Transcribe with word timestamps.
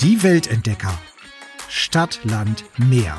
Die 0.00 0.22
Weltentdecker. 0.22 0.98
Stadt, 1.68 2.20
Land, 2.22 2.64
Meer. 2.78 3.18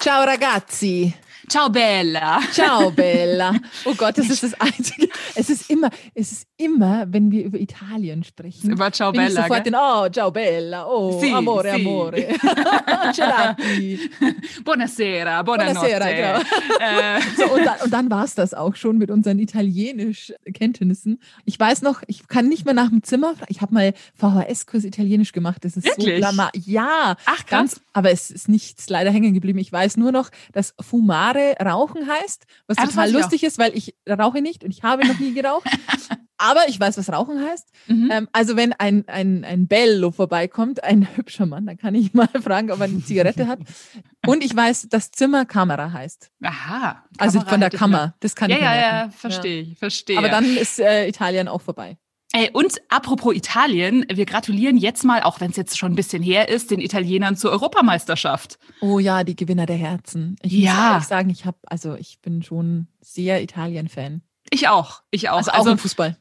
Ciao 0.00 0.24
ragazzi. 0.24 1.14
Ciao 1.48 1.68
Bella. 1.68 2.40
Ciao 2.52 2.90
Bella. 2.96 3.54
Oh 3.84 3.94
Gott, 3.94 4.18
das 4.18 4.28
ist 4.28 4.42
das 4.42 4.54
Einzige. 4.60 5.08
Es 5.34 5.48
ist 5.50 5.70
immer, 5.70 5.90
es 6.14 6.32
ist 6.32 6.46
immer, 6.56 7.06
wenn 7.08 7.30
wir 7.30 7.44
über 7.44 7.58
Italien 7.60 8.24
sprechen. 8.24 8.70
Über 8.70 8.90
Ciao 8.92 9.12
Bella. 9.12 9.28
Ich 9.28 9.34
sofort 9.34 9.64
gell? 9.64 9.72
in, 9.72 9.78
oh, 9.80 10.08
ciao 10.08 10.30
Bella. 10.30 10.86
Oh, 10.88 11.20
Sì, 11.20 11.30
amore, 11.32 11.74
sì. 11.74 11.80
amore. 11.80 12.26
Gelati. 13.14 14.00
Buonasera, 14.64 15.42
buonanotte. 15.42 15.74
Buonasera, 15.80 16.12
genau. 16.12 16.40
Äh, 16.80 17.20
So, 17.36 17.44
und 17.54 17.64
dann, 17.64 17.80
und 17.84 17.90
dann 17.92 18.10
war 18.10 18.24
es 18.24 18.34
das 18.34 18.54
auch 18.54 18.74
schon 18.74 18.98
mit 18.98 19.10
unseren 19.10 19.38
Italienisch-Kenntnissen. 19.38 21.20
Ich 21.44 21.58
weiß 21.58 21.82
noch, 21.82 22.02
ich 22.06 22.26
kann 22.28 22.48
nicht 22.48 22.64
mehr 22.64 22.74
nach 22.74 22.88
dem 22.88 23.02
Zimmer. 23.02 23.34
Ich 23.48 23.60
habe 23.60 23.74
mal 23.74 23.94
VHS-Kurs 24.14 24.84
Italienisch 24.84 25.32
gemacht. 25.32 25.64
Das 25.64 25.76
ist 25.76 25.84
so 25.86 25.90
Wirklich? 25.96 26.16
blama. 26.18 26.50
Ja, 26.54 27.16
Ach, 27.26 27.36
krass. 27.36 27.46
ganz. 27.48 27.80
Aber 27.92 28.10
es 28.10 28.30
ist 28.30 28.48
nichts 28.48 28.88
leider 28.88 29.10
hängen 29.10 29.32
geblieben. 29.34 29.58
Ich 29.58 29.72
weiß 29.72 29.96
nur 29.96 30.12
noch, 30.12 30.30
dass 30.52 30.74
Fumare 30.80 31.35
Rauchen 31.62 32.08
heißt, 32.08 32.44
was 32.66 32.78
Ah, 32.78 32.86
total 32.86 33.10
lustig 33.12 33.42
ist, 33.44 33.58
weil 33.58 33.76
ich 33.76 33.94
rauche 34.08 34.40
nicht 34.42 34.64
und 34.64 34.70
ich 34.70 34.82
habe 34.82 35.06
noch 35.06 35.18
nie 35.18 35.34
geraucht. 35.34 35.68
Aber 36.38 36.68
ich 36.68 36.78
weiß, 36.78 36.98
was 36.98 37.10
Rauchen 37.10 37.42
heißt. 37.42 37.66
Mhm. 37.86 38.10
Ähm, 38.12 38.28
also 38.32 38.56
wenn 38.56 38.74
ein, 38.74 39.04
ein, 39.08 39.42
ein 39.44 39.66
Bello 39.68 40.10
vorbeikommt, 40.10 40.84
ein 40.84 41.08
hübscher 41.16 41.46
Mann, 41.46 41.64
dann 41.66 41.78
kann 41.78 41.94
ich 41.94 42.12
mal 42.12 42.28
fragen, 42.42 42.70
ob 42.70 42.78
er 42.80 42.84
eine 42.84 43.02
Zigarette 43.02 43.46
hat. 43.46 43.60
Und 44.26 44.44
ich 44.44 44.54
weiß, 44.54 44.88
dass 44.90 45.10
Zimmer 45.10 45.46
Kamera 45.46 45.92
heißt. 45.92 46.30
Aha. 46.42 47.04
Also 47.16 47.38
Kamera 47.38 47.50
von 47.50 47.60
der 47.60 47.70
Kammer. 47.70 48.14
Das 48.20 48.34
kann 48.36 48.50
Ja, 48.50 48.56
ich 48.56 48.62
ja, 48.62 48.76
ja, 48.76 49.10
verstehe 49.10 49.62
ich, 49.62 49.78
verstehe. 49.78 50.18
Aber 50.18 50.28
dann 50.28 50.44
ist 50.44 50.78
äh, 50.78 51.08
Italien 51.08 51.48
auch 51.48 51.62
vorbei. 51.62 51.96
Ey, 52.38 52.50
und 52.52 52.74
apropos 52.90 53.34
Italien, 53.34 54.04
wir 54.12 54.26
gratulieren 54.26 54.76
jetzt 54.76 55.04
mal, 55.04 55.22
auch 55.22 55.40
wenn 55.40 55.52
es 55.52 55.56
jetzt 55.56 55.78
schon 55.78 55.92
ein 55.92 55.96
bisschen 55.96 56.22
her 56.22 56.50
ist, 56.50 56.70
den 56.70 56.80
Italienern 56.80 57.34
zur 57.34 57.50
Europameisterschaft. 57.50 58.58
Oh 58.82 58.98
ja, 58.98 59.24
die 59.24 59.34
Gewinner 59.36 59.64
der 59.64 59.76
Herzen. 59.76 60.36
Ich 60.42 60.52
Ja. 60.52 60.72
muss 60.74 60.82
ehrlich 60.92 61.06
sagen, 61.06 61.30
ich 61.30 61.46
habe, 61.46 61.56
also 61.64 61.94
ich 61.94 62.18
bin 62.20 62.42
schon 62.42 62.88
sehr 63.00 63.42
Italien-Fan. 63.42 64.20
Ich 64.50 64.68
auch, 64.68 65.00
ich 65.10 65.30
auch. 65.30 65.38
Also 65.38 65.50
auch 65.52 65.66
im 65.66 65.78
Fußball. 65.78 66.18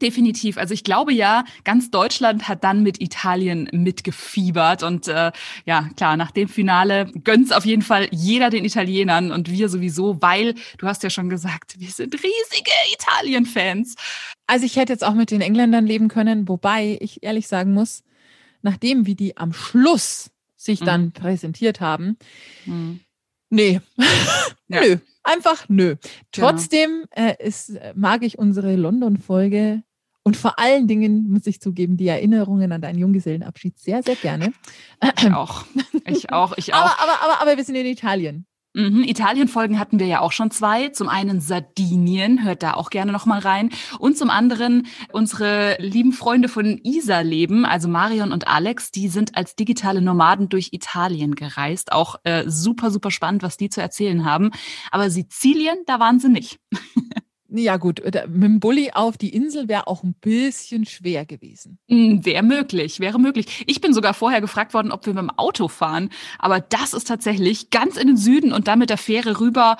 Definitiv. 0.00 0.56
Also 0.56 0.74
ich 0.74 0.82
glaube 0.82 1.12
ja, 1.12 1.44
ganz 1.62 1.90
Deutschland 1.90 2.48
hat 2.48 2.64
dann 2.64 2.82
mit 2.82 3.00
Italien 3.00 3.68
mitgefiebert. 3.70 4.82
Und 4.82 5.08
äh, 5.08 5.30
ja, 5.66 5.88
klar, 5.96 6.16
nach 6.16 6.30
dem 6.30 6.48
Finale 6.48 7.12
gönnt's 7.22 7.52
auf 7.52 7.64
jeden 7.64 7.82
Fall 7.82 8.08
jeder 8.10 8.50
den 8.50 8.64
Italienern 8.64 9.30
und 9.30 9.50
wir 9.50 9.68
sowieso, 9.68 10.20
weil, 10.20 10.54
du 10.78 10.86
hast 10.86 11.02
ja 11.02 11.10
schon 11.10 11.28
gesagt, 11.28 11.78
wir 11.78 11.90
sind 11.90 12.14
riesige 12.14 12.70
Italien-Fans. 12.94 13.94
Also 14.46 14.66
ich 14.66 14.76
hätte 14.76 14.92
jetzt 14.92 15.04
auch 15.04 15.14
mit 15.14 15.30
den 15.30 15.40
Engländern 15.40 15.86
leben 15.86 16.08
können, 16.08 16.48
wobei 16.48 16.98
ich 17.00 17.22
ehrlich 17.22 17.48
sagen 17.48 17.72
muss, 17.72 18.02
nachdem 18.62 19.06
wie 19.06 19.14
die 19.14 19.36
am 19.36 19.52
Schluss 19.52 20.30
sich 20.56 20.80
Mhm. 20.80 20.84
dann 20.86 21.12
präsentiert 21.12 21.80
haben, 21.80 22.16
nee, 23.50 23.80
Ja. 24.68 24.80
nö, 24.82 24.96
einfach 25.22 25.68
nö. 25.68 25.96
Genau. 26.32 26.50
Trotzdem 26.50 27.04
äh, 27.10 27.34
ist, 27.38 27.70
äh, 27.70 27.92
mag 27.96 28.22
ich 28.22 28.38
unsere 28.38 28.74
London-Folge 28.76 29.82
und 30.22 30.36
vor 30.38 30.58
allen 30.58 30.88
Dingen, 30.88 31.28
muss 31.30 31.46
ich 31.46 31.60
zugeben, 31.60 31.96
die 31.98 32.08
Erinnerungen 32.08 32.72
an 32.72 32.80
deinen 32.80 32.98
Junggesellenabschied 32.98 33.78
sehr, 33.78 34.02
sehr 34.02 34.16
gerne. 34.16 34.52
Ich 35.18 35.30
auch. 35.32 35.66
Ich 36.06 36.32
auch, 36.32 36.56
ich 36.56 36.72
auch. 36.72 36.78
Aber, 36.78 36.98
aber, 37.00 37.22
aber, 37.22 37.40
aber 37.42 37.56
wir 37.58 37.64
sind 37.64 37.74
in 37.74 37.84
Italien. 37.86 38.46
Mhm. 38.74 39.04
Italien-Folgen 39.04 39.78
hatten 39.78 40.00
wir 40.00 40.06
ja 40.06 40.20
auch 40.20 40.32
schon 40.32 40.50
zwei. 40.50 40.88
Zum 40.88 41.08
einen 41.08 41.40
Sardinien, 41.40 42.42
hört 42.42 42.64
da 42.64 42.74
auch 42.74 42.90
gerne 42.90 43.12
nochmal 43.12 43.38
rein. 43.38 43.70
Und 44.00 44.18
zum 44.18 44.30
anderen 44.30 44.88
unsere 45.12 45.76
lieben 45.80 46.12
Freunde 46.12 46.48
von 46.48 46.80
Isa 46.82 47.20
leben, 47.20 47.64
also 47.64 47.88
Marion 47.88 48.32
und 48.32 48.48
Alex, 48.48 48.90
die 48.90 49.08
sind 49.08 49.36
als 49.36 49.54
digitale 49.54 50.02
Nomaden 50.02 50.48
durch 50.48 50.70
Italien 50.72 51.36
gereist. 51.36 51.92
Auch 51.92 52.16
äh, 52.24 52.44
super, 52.48 52.90
super 52.90 53.12
spannend, 53.12 53.44
was 53.44 53.56
die 53.56 53.70
zu 53.70 53.80
erzählen 53.80 54.24
haben. 54.24 54.50
Aber 54.90 55.08
Sizilien, 55.08 55.78
da 55.86 56.00
waren 56.00 56.18
sie 56.18 56.28
nicht. 56.28 56.58
Ja 57.56 57.76
gut, 57.76 58.02
mit 58.04 58.42
dem 58.42 58.58
Bulli 58.58 58.90
auf 58.92 59.16
die 59.16 59.28
Insel 59.32 59.68
wäre 59.68 59.86
auch 59.86 60.02
ein 60.02 60.14
bisschen 60.20 60.84
schwer 60.86 61.24
gewesen. 61.24 61.78
Wäre 61.88 62.42
möglich, 62.42 62.98
wäre 62.98 63.20
möglich. 63.20 63.62
Ich 63.68 63.80
bin 63.80 63.94
sogar 63.94 64.12
vorher 64.12 64.40
gefragt 64.40 64.74
worden, 64.74 64.90
ob 64.90 65.06
wir 65.06 65.14
mit 65.14 65.22
dem 65.22 65.30
Auto 65.30 65.68
fahren. 65.68 66.10
Aber 66.40 66.58
das 66.60 66.94
ist 66.94 67.06
tatsächlich 67.06 67.70
ganz 67.70 67.96
in 67.96 68.08
den 68.08 68.16
Süden 68.16 68.52
und 68.52 68.66
dann 68.66 68.80
mit 68.80 68.90
der 68.90 68.98
Fähre 68.98 69.38
rüber. 69.40 69.76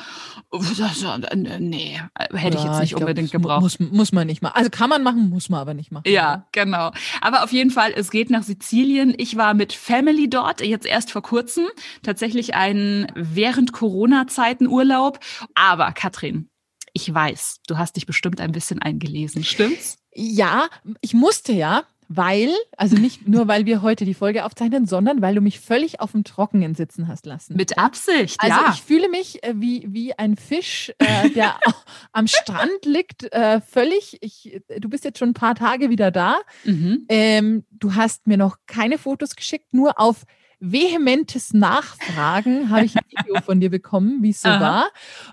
Nee, 1.59 2.01
hätte 2.33 2.57
ich 2.59 2.65
Ja, 2.65 2.71
jetzt 2.71 2.81
nicht 2.81 2.91
glaub, 2.91 3.01
unbedingt 3.03 3.29
das 3.29 3.35
mu- 3.35 3.41
gebraucht. 3.41 3.63
Muss, 3.63 3.81
muss 3.81 4.13
man 4.13 4.27
nicht 4.27 4.43
machen. 4.43 4.57
Also 4.57 4.71
kann 4.71 4.89
man 4.91 5.03
machen, 5.03 5.29
muss 5.31 5.49
man 5.49 5.61
aber 5.61 5.75
nicht 5.75 5.91
machen. 5.93 6.05
Ja, 6.07 6.47
genau. 6.53 6.93
Aber 7.21 7.45
auf 7.45 7.53
jeden 7.53 7.71
Fall, 7.71 7.93
es 7.97 8.11
geht 8.11 8.31
nach 8.31 8.43
Sizilien. 8.43 9.15
Ich 9.19 9.37
war 9.37 9.55
mit 9.55 9.73
Family 9.73 10.29
dort, 10.31 10.61
jetzt 10.65 10.87
erst 10.87 11.11
vor 11.11 11.23
kurzem. 11.23 11.65
Tatsächlich 12.03 12.55
einen 12.55 13.07
während 13.15 13.73
Corona-Zeiten 13.73 14.67
Urlaub. 14.69 15.19
Aber 15.55 15.93
Katrin, 15.93 16.49
ich 16.95 17.13
weiß, 17.13 17.61
du 17.67 17.77
hast 17.77 17.97
dich 17.97 18.07
bestimmt 18.07 18.41
ein 18.41 18.53
bisschen 18.53 18.81
eingelesen, 18.81 19.45
stimmt's? 19.45 19.99
Ja, 20.15 20.69
ich 21.01 21.13
musste 21.13 21.53
ja, 21.53 21.83
weil, 22.09 22.51
also 22.77 22.97
nicht 22.97 23.27
nur, 23.27 23.49
weil 23.49 23.67
wir 23.67 23.83
heute 23.83 24.05
die 24.05 24.15
Folge 24.15 24.45
aufzeichnen, 24.45 24.87
sondern 24.87 25.21
weil 25.21 25.35
du 25.35 25.41
mich 25.41 25.59
völlig 25.59 26.01
auf 26.01 26.13
dem 26.13 26.23
Trockenen 26.23 26.77
sitzen 26.77 27.09
hast 27.09 27.27
lassen. 27.27 27.57
Mit 27.57 27.77
Absicht, 27.77 28.37
also 28.39 28.57
ja. 28.57 28.73
ich 28.73 28.83
fühle 28.83 29.09
mich 29.09 29.43
äh, 29.43 29.55
wie, 29.57 29.87
wie 29.89 30.17
ein 30.17 30.37
Fisch, 30.37 30.93
äh, 30.99 31.31
der 31.31 31.59
am 32.13 32.29
Strand 32.29 32.85
liegt, 32.85 33.33
äh, 33.33 33.61
völlig. 33.61 34.19
Ich, 34.21 34.61
du 34.79 34.89
bist 34.89 35.05
jetzt 35.05 35.19
schon 35.19 35.31
ein 35.31 35.35
paar 35.35 35.57
Tage 35.57 35.91
wieder 35.91 36.13
da. 36.13 36.37
mhm. 36.65 37.07
Ähm, 37.09 37.65
du 37.71 37.95
hast 37.95 38.29
mir 38.29 38.37
noch 38.37 38.59
keine 38.67 38.99
Fotos 38.99 39.35
geschickt, 39.35 39.75
nur 39.75 39.99
auf 39.99 40.25
vehementes 40.73 41.53
Nachfragen 41.53 42.71
habe 42.71 42.85
ich 42.85 42.97
ein 42.97 43.03
Video 43.11 43.41
von 43.43 43.61
dir 43.61 43.71
bekommen, 43.71 44.23
wie 44.23 44.31
es 44.31 44.43
so 44.43 44.49
Aha. 44.49 44.61
war. 44.61 44.89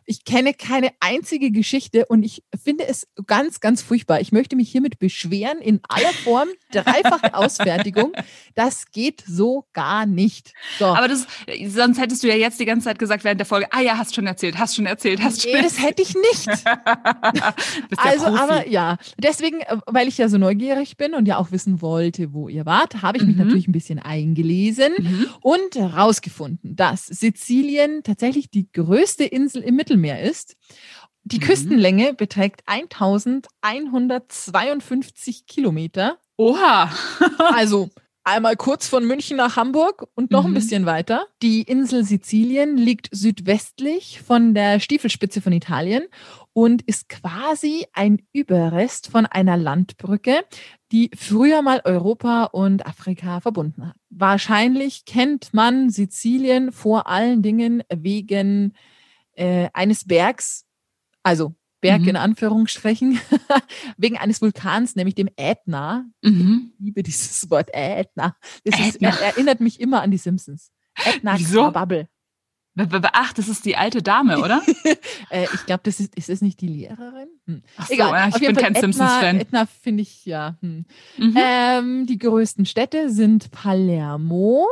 Ich 0.06 0.26
kenne 0.26 0.54
keine 0.54 0.90
einzige 1.00 1.52
Geschichte 1.52 2.06
und 2.08 2.24
ich 2.24 2.44
finde 2.62 2.88
es 2.88 3.08
ganz, 3.28 3.60
ganz 3.60 3.82
furchtbar. 3.82 4.22
Ich 4.22 4.32
möchte 4.32 4.56
mich 4.56 4.70
hiermit 4.72 5.00
beschweren 5.00 5.60
in 5.60 5.80
aller 5.88 6.14
Form, 6.24 6.50
dreifache 6.72 7.34
Ausfertigung. 7.34 8.14
Das 8.56 8.92
geht 8.92 9.24
so 9.26 9.66
gar 9.74 10.06
nicht. 10.06 10.54
So. 10.80 10.86
Aber 10.86 11.08
das, 11.08 11.26
sonst 11.68 12.00
hättest 12.00 12.24
du 12.24 12.28
ja 12.28 12.36
jetzt 12.36 12.60
die 12.60 12.66
ganze 12.66 12.86
Zeit 12.86 13.00
gesagt 13.00 13.24
während 13.24 13.40
der 13.40 13.46
Folge, 13.46 13.68
ah 13.72 13.82
ja, 13.82 13.98
hast 13.98 14.16
schon 14.16 14.28
erzählt, 14.28 14.58
hast 14.60 14.76
schon 14.76 14.86
erzählt, 14.86 15.22
hast 15.22 15.42
schon 15.42 15.52
Nee, 15.52 15.62
das 15.62 15.82
hätte 15.82 16.02
ich 16.02 16.14
nicht. 16.16 16.50
Also, 17.98 18.26
Profi. 18.26 18.40
aber 18.40 18.68
ja, 18.68 18.98
deswegen, 19.18 19.62
äh, 19.62 19.78
weil 19.86 20.08
ich 20.08 20.18
ja 20.18 20.30
so 20.30 20.38
neugierig 20.38 20.98
bin 20.98 21.14
und 21.14 21.28
ja 21.28 21.38
auch 21.38 21.52
wissen 21.52 21.82
wollte, 21.82 22.34
wo 22.34 22.50
ihr 22.50 22.66
wart, 22.66 23.02
habe 23.02 23.18
ich 23.18 23.24
mich 23.26 23.36
Mhm. 23.36 23.44
natürlich 23.46 23.68
ein 23.68 23.72
bisschen 23.72 24.00
eingelesen 24.00 24.94
Mhm. 24.98 25.21
Und 25.42 25.76
herausgefunden, 25.76 26.76
dass 26.76 27.06
Sizilien 27.08 28.04
tatsächlich 28.04 28.50
die 28.50 28.72
größte 28.72 29.26
Insel 29.26 29.62
im 29.64 29.76
Mittelmeer 29.76 30.22
ist. 30.22 30.56
Die 31.24 31.38
Mhm. 31.38 31.42
Küstenlänge 31.42 32.14
beträgt 32.14 32.62
1152 32.66 35.46
Kilometer. 35.46 36.18
Oha. 36.38 36.92
Also 37.38 37.90
einmal 38.24 38.56
kurz 38.56 38.88
von 38.88 39.06
München 39.06 39.38
nach 39.38 39.56
Hamburg 39.56 40.08
und 40.16 40.32
noch 40.32 40.46
ein 40.46 40.52
Mhm. 40.52 40.56
bisschen 40.56 40.86
weiter. 40.86 41.26
Die 41.42 41.62
Insel 41.64 42.04
Sizilien 42.04 42.78
liegt 42.78 43.10
südwestlich 43.12 44.22
von 44.22 44.54
der 44.54 44.80
Stiefelspitze 44.80 45.42
von 45.42 45.54
Italien 45.54 46.04
und 46.54 46.82
ist 46.84 47.10
quasi 47.10 47.86
ein 47.94 48.22
Überrest 48.34 49.08
von 49.08 49.26
einer 49.26 49.58
Landbrücke, 49.58 50.44
die 50.92 51.10
früher 51.18 51.62
mal 51.62 51.82
Europa 51.84 52.46
und 52.46 52.86
Afrika 52.86 53.40
verbunden 53.40 53.88
hat. 53.88 53.96
Wahrscheinlich 54.10 55.06
kennt 55.06 55.54
man 55.54 55.90
Sizilien 55.90 56.72
vor 56.72 57.08
allen 57.08 57.42
Dingen 57.42 57.84
wegen 57.94 58.74
äh, 59.34 59.70
eines 59.74 60.06
Bergs, 60.06 60.66
also 61.24 61.56
Berg 61.82 62.02
Mhm. 62.04 62.10
in 62.10 62.16
Anführungsstrichen, 62.16 63.20
wegen 63.98 64.18
eines 64.18 64.42
Vulkans, 64.42 64.96
nämlich 64.96 65.16
dem 65.16 65.30
Ätna. 65.36 66.06
Mhm. 66.22 66.72
Ich 66.78 66.86
liebe 66.86 67.04
dieses 67.04 67.48
Wort 67.50 67.70
Ätna. 67.74 68.36
Das 68.64 68.80
ist, 68.80 68.96
Ätna. 68.96 69.10
er, 69.10 69.20
erinnert 69.22 69.60
mich 69.60 69.80
immer 69.80 70.02
an 70.02 70.12
die 70.12 70.18
Simpsons. 70.18 70.72
Ätna 71.06 71.38
Wieso? 71.38 71.72
Bubble. 71.72 72.08
Ach, 73.12 73.34
das 73.34 73.50
ist 73.50 73.66
die 73.66 73.76
alte 73.76 74.02
Dame, 74.02 74.40
oder? 74.40 74.62
Äh, 75.30 75.48
ich 75.54 75.66
glaube, 75.66 75.82
das 75.84 76.00
ist, 76.02 76.14
ist 76.16 76.28
das 76.28 76.42
nicht 76.42 76.60
die 76.60 76.68
Lehrerin? 76.68 77.30
Hm. 77.48 77.64
Ach 77.78 77.88
so, 77.88 77.94
Egal. 77.94 78.12
ja, 78.12 78.28
ich 78.28 78.34
bin 78.46 78.54
Fall 78.56 78.64
kein 78.64 78.76
Simpsons-Fan. 78.76 79.40
Ätna 79.40 79.66
finde 79.66 80.02
ich, 80.04 80.26
ja. 80.26 80.58
Hm. 80.62 80.86
Mhm. 81.18 81.36
Ähm, 81.38 82.06
die 82.06 82.18
größten 82.18 82.66
Städte 82.66 83.10
sind 83.10 83.50
Palermo, 83.52 84.68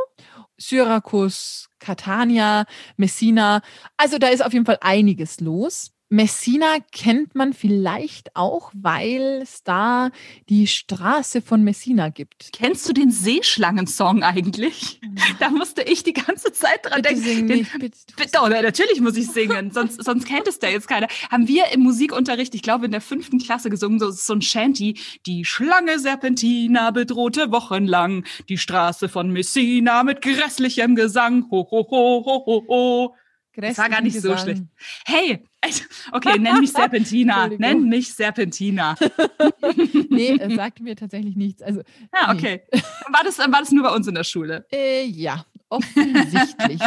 Syrakus, 0.58 1.68
Catania, 1.78 2.66
Messina. 2.96 3.62
Also 3.96 4.18
da 4.18 4.28
ist 4.28 4.44
auf 4.44 4.52
jeden 4.52 4.66
Fall 4.66 4.78
einiges 4.82 5.40
los. 5.40 5.92
Messina 6.12 6.78
kennt 6.90 7.36
man 7.36 7.52
vielleicht 7.52 8.34
auch, 8.34 8.72
weil 8.74 9.38
es 9.42 9.62
da 9.62 10.10
die 10.48 10.66
Straße 10.66 11.40
von 11.40 11.62
Messina 11.62 12.08
gibt. 12.08 12.50
Kennst 12.52 12.88
du 12.88 12.92
den 12.92 13.12
Seeschlangen-Song 13.12 14.24
eigentlich? 14.24 15.00
Da 15.38 15.50
musste 15.50 15.82
ich 15.82 16.02
die 16.02 16.12
ganze 16.12 16.52
Zeit 16.52 16.84
dran 16.84 17.02
Bitte 17.02 17.14
denken. 17.14 17.22
sing 17.22 17.46
Den, 17.46 17.58
nicht, 17.58 17.78
bitte. 17.78 17.96
Bitte, 18.16 18.38
oh, 18.42 18.48
natürlich 18.48 19.00
muss 19.00 19.16
ich 19.16 19.28
singen, 19.28 19.70
sonst, 19.72 20.02
sonst 20.02 20.26
kennt 20.26 20.48
es 20.48 20.58
da 20.58 20.66
jetzt 20.68 20.88
keiner. 20.88 21.06
Haben 21.30 21.46
wir 21.46 21.66
im 21.72 21.80
Musikunterricht, 21.80 22.56
ich 22.56 22.62
glaube 22.62 22.86
in 22.86 22.90
der 22.90 23.00
fünften 23.00 23.38
Klasse 23.38 23.70
gesungen, 23.70 24.00
so, 24.00 24.10
so 24.10 24.32
ein 24.32 24.42
Shanty. 24.42 24.98
Die 25.26 25.44
Schlange 25.44 26.00
Serpentina 26.00 26.90
bedrohte 26.90 27.52
wochenlang 27.52 28.24
die 28.48 28.58
Straße 28.58 29.08
von 29.08 29.30
Messina 29.30 30.02
mit 30.02 30.22
grässlichem 30.22 30.96
Gesang. 30.96 31.46
Ho, 31.52 31.68
ho, 31.70 31.86
ho, 31.88 32.24
ho, 32.26 32.42
ho, 32.46 32.64
ho. 32.68 33.14
Das 33.60 33.78
war 33.78 33.88
gar 33.88 34.00
nicht 34.00 34.20
so 34.20 34.30
Gesang. 34.30 34.38
schlecht. 34.44 34.62
Hey, 35.04 35.44
okay, 36.12 36.38
nenn 36.38 36.60
mich 36.60 36.72
Serpentina. 36.72 37.48
Nenn 37.58 37.88
mich 37.88 38.12
Serpentina. 38.14 38.94
Nee, 40.10 40.36
es 40.40 40.54
sagt 40.54 40.80
mir 40.80 40.96
tatsächlich 40.96 41.36
nichts. 41.36 41.62
Also, 41.62 41.82
Ja, 42.12 42.32
nee. 42.32 42.38
okay. 42.38 42.62
War 43.08 43.22
das, 43.24 43.38
war 43.38 43.48
das 43.60 43.70
nur 43.70 43.84
bei 43.84 43.94
uns 43.94 44.06
in 44.08 44.14
der 44.14 44.24
Schule? 44.24 44.66
Äh, 44.72 45.04
ja, 45.06 45.44
offensichtlich. 45.68 46.80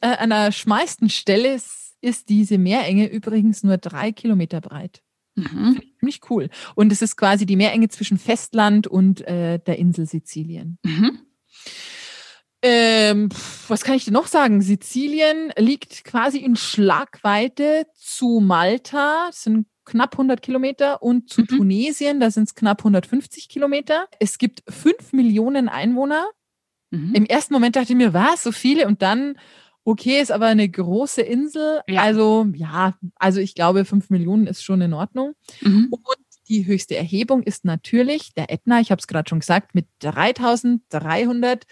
äh, 0.00 0.16
an 0.16 0.30
der 0.30 0.52
schmalsten 0.52 1.08
Stelle 1.08 1.54
ist, 1.54 1.94
ist 2.00 2.28
diese 2.28 2.58
Meerenge 2.58 3.06
übrigens 3.10 3.62
nur 3.62 3.78
drei 3.78 4.12
Kilometer 4.12 4.60
breit. 4.60 5.02
Mhm. 5.36 5.80
Ziemlich 5.98 6.20
cool. 6.30 6.48
Und 6.74 6.92
es 6.92 7.02
ist 7.02 7.16
quasi 7.16 7.46
die 7.46 7.56
Meerenge 7.56 7.88
zwischen 7.88 8.18
Festland 8.18 8.86
und 8.86 9.22
äh, 9.22 9.58
der 9.58 9.78
Insel 9.78 10.06
Sizilien. 10.06 10.78
Mhm. 10.84 11.20
Ähm, 12.62 13.30
was 13.68 13.84
kann 13.84 13.94
ich 13.94 14.04
denn 14.04 14.12
noch 14.14 14.26
sagen? 14.26 14.60
Sizilien 14.60 15.52
liegt 15.56 16.04
quasi 16.04 16.38
in 16.38 16.56
Schlagweite 16.56 17.86
zu 17.94 18.40
Malta, 18.40 19.26
das 19.28 19.44
sind 19.44 19.66
knapp 19.86 20.14
100 20.14 20.42
Kilometer, 20.42 21.02
und 21.02 21.30
zu 21.30 21.40
Mhm. 21.42 21.46
Tunesien, 21.46 22.20
da 22.20 22.30
sind 22.30 22.44
es 22.44 22.54
knapp 22.54 22.84
150 22.84 23.48
Kilometer. 23.48 24.06
Es 24.18 24.38
gibt 24.38 24.62
fünf 24.68 25.12
Millionen 25.12 25.68
Einwohner. 25.68 26.26
Mhm. 26.90 27.14
Im 27.14 27.24
ersten 27.26 27.54
Moment 27.54 27.76
dachte 27.76 27.92
ich 27.92 27.96
mir, 27.96 28.12
was, 28.12 28.42
so 28.42 28.52
viele? 28.52 28.86
Und 28.86 29.00
dann, 29.00 29.38
okay, 29.84 30.20
ist 30.20 30.30
aber 30.30 30.46
eine 30.46 30.68
große 30.68 31.22
Insel. 31.22 31.80
Ja. 31.88 32.02
Also, 32.02 32.46
ja, 32.54 32.94
also 33.16 33.40
ich 33.40 33.54
glaube, 33.54 33.84
fünf 33.86 34.10
Millionen 34.10 34.46
ist 34.46 34.62
schon 34.62 34.82
in 34.82 34.92
Ordnung. 34.92 35.32
Mhm. 35.62 35.88
Und 35.90 36.16
die 36.48 36.66
höchste 36.66 36.96
Erhebung 36.96 37.42
ist 37.42 37.64
natürlich 37.64 38.34
der 38.34 38.52
Ätna, 38.52 38.80
ich 38.80 38.90
habe 38.90 38.98
es 39.00 39.06
gerade 39.06 39.28
schon 39.28 39.40
gesagt, 39.40 39.74
mit 39.74 39.86
3300, 40.00 41.64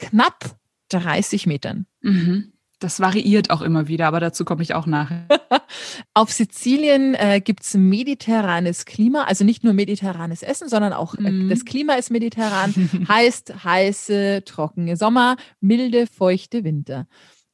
knapp 0.00 0.56
30 0.90 1.46
Metern. 1.46 1.86
Mhm. 2.00 2.52
Das 2.80 2.98
variiert 2.98 3.50
auch 3.50 3.60
immer 3.60 3.88
wieder, 3.88 4.06
aber 4.06 4.20
dazu 4.20 4.46
komme 4.46 4.62
ich 4.62 4.72
auch 4.74 4.86
nachher. 4.86 5.26
Auf 6.14 6.32
Sizilien 6.32 7.14
äh, 7.14 7.42
gibt's 7.44 7.74
mediterranes 7.74 8.86
Klima, 8.86 9.24
also 9.24 9.44
nicht 9.44 9.62
nur 9.62 9.74
mediterranes 9.74 10.42
Essen, 10.42 10.68
sondern 10.68 10.94
auch 10.94 11.14
äh, 11.14 11.30
Mhm. 11.30 11.50
das 11.50 11.66
Klima 11.66 11.94
ist 11.94 12.10
mediterran. 12.10 12.72
heißt 13.08 13.64
heiße, 13.64 14.42
trockene 14.46 14.96
Sommer, 14.96 15.36
milde, 15.60 16.06
feuchte 16.06 16.64
Winter. 16.64 17.06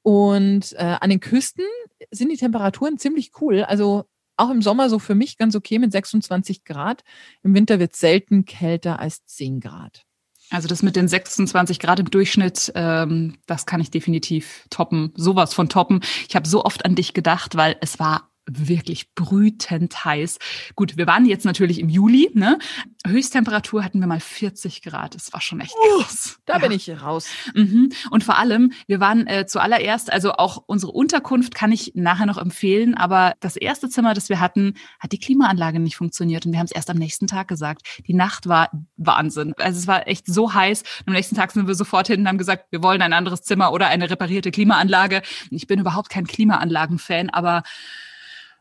Und 0.02 0.72
äh, 0.74 0.96
an 1.00 1.10
den 1.10 1.18
Küsten 1.18 1.64
sind 2.12 2.30
die 2.30 2.36
Temperaturen 2.36 2.96
ziemlich 2.96 3.32
cool. 3.40 3.64
Also 3.64 4.04
auch 4.36 4.50
im 4.50 4.62
Sommer 4.62 4.88
so 4.88 5.00
für 5.00 5.16
mich 5.16 5.36
ganz 5.38 5.56
okay 5.56 5.80
mit 5.80 5.90
26 5.90 6.62
Grad. 6.62 7.02
Im 7.42 7.52
Winter 7.54 7.80
wird 7.80 7.96
selten 7.96 8.44
kälter 8.44 9.00
als 9.00 9.24
10 9.26 9.58
Grad. 9.58 10.05
Also 10.50 10.68
das 10.68 10.82
mit 10.82 10.96
den 10.96 11.08
26 11.08 11.80
Grad 11.80 11.98
im 11.98 12.10
Durchschnitt, 12.10 12.72
ähm, 12.74 13.34
das 13.46 13.66
kann 13.66 13.80
ich 13.80 13.90
definitiv 13.90 14.64
toppen. 14.70 15.12
Sowas 15.16 15.54
von 15.54 15.68
toppen. 15.68 16.00
Ich 16.28 16.36
habe 16.36 16.48
so 16.48 16.64
oft 16.64 16.84
an 16.84 16.94
dich 16.94 17.14
gedacht, 17.14 17.56
weil 17.56 17.76
es 17.80 17.98
war 17.98 18.30
wirklich 18.48 19.12
brütend 19.14 20.04
heiß. 20.04 20.38
Gut, 20.74 20.96
wir 20.96 21.06
waren 21.06 21.26
jetzt 21.26 21.44
natürlich 21.44 21.80
im 21.80 21.88
Juli, 21.88 22.30
ne? 22.34 22.58
Höchsttemperatur 23.06 23.84
hatten 23.84 24.00
wir 24.00 24.06
mal 24.06 24.20
40 24.20 24.82
Grad. 24.82 25.14
Das 25.14 25.32
war 25.32 25.40
schon 25.40 25.60
echt 25.60 25.74
krass. 25.98 26.38
Da 26.44 26.54
Ja. 26.54 26.58
bin 26.60 26.72
ich 26.72 26.88
raus. 27.00 27.28
Mhm. 27.54 27.90
Und 28.10 28.24
vor 28.24 28.38
allem, 28.38 28.72
wir 28.86 29.00
waren 29.00 29.26
äh, 29.26 29.46
zuallererst, 29.46 30.12
also 30.12 30.32
auch 30.34 30.62
unsere 30.66 30.92
Unterkunft 30.92 31.54
kann 31.54 31.72
ich 31.72 31.92
nachher 31.94 32.26
noch 32.26 32.38
empfehlen, 32.38 32.94
aber 32.94 33.34
das 33.40 33.56
erste 33.56 33.88
Zimmer, 33.88 34.14
das 34.14 34.28
wir 34.28 34.40
hatten, 34.40 34.74
hat 34.98 35.12
die 35.12 35.18
Klimaanlage 35.18 35.78
nicht 35.80 35.96
funktioniert 35.96 36.46
und 36.46 36.52
wir 36.52 36.58
haben 36.58 36.66
es 36.66 36.72
erst 36.72 36.90
am 36.90 36.96
nächsten 36.98 37.26
Tag 37.26 37.48
gesagt. 37.48 37.82
Die 38.06 38.14
Nacht 38.14 38.48
war 38.48 38.70
Wahnsinn. 38.96 39.54
Also 39.58 39.78
es 39.78 39.86
war 39.86 40.06
echt 40.08 40.26
so 40.26 40.54
heiß. 40.54 40.82
Und 41.00 41.08
am 41.08 41.14
nächsten 41.14 41.36
Tag 41.36 41.52
sind 41.52 41.66
wir 41.66 41.74
sofort 41.74 42.06
hin 42.08 42.20
und 42.20 42.28
haben 42.28 42.38
gesagt, 42.38 42.66
wir 42.70 42.82
wollen 42.82 43.02
ein 43.02 43.12
anderes 43.12 43.42
Zimmer 43.42 43.72
oder 43.72 43.88
eine 43.88 44.08
reparierte 44.10 44.50
Klimaanlage. 44.50 45.22
Ich 45.50 45.66
bin 45.66 45.80
überhaupt 45.80 46.10
kein 46.10 46.26
Klimaanlagen-Fan, 46.26 47.30
aber 47.30 47.62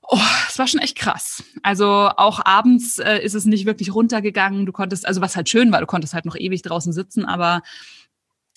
Oh, 0.08 0.20
es 0.48 0.60
war 0.60 0.68
schon 0.68 0.82
echt 0.82 0.98
krass. 0.98 1.44
Also 1.64 1.86
auch 1.86 2.44
abends 2.46 3.00
äh, 3.00 3.20
ist 3.20 3.34
es 3.34 3.46
nicht 3.46 3.66
wirklich 3.66 3.94
runtergegangen. 3.94 4.66
Du 4.66 4.72
konntest, 4.72 5.06
also 5.08 5.22
was 5.22 5.36
halt 5.36 5.50
schön 5.50 5.72
war, 5.72 5.80
du 5.80 5.88
konntest 5.88 6.14
halt 6.14 6.26
noch 6.26 6.36
ewig 6.36 6.62
draußen 6.62 6.94
sitzen, 6.94 7.26
aber 7.26 7.62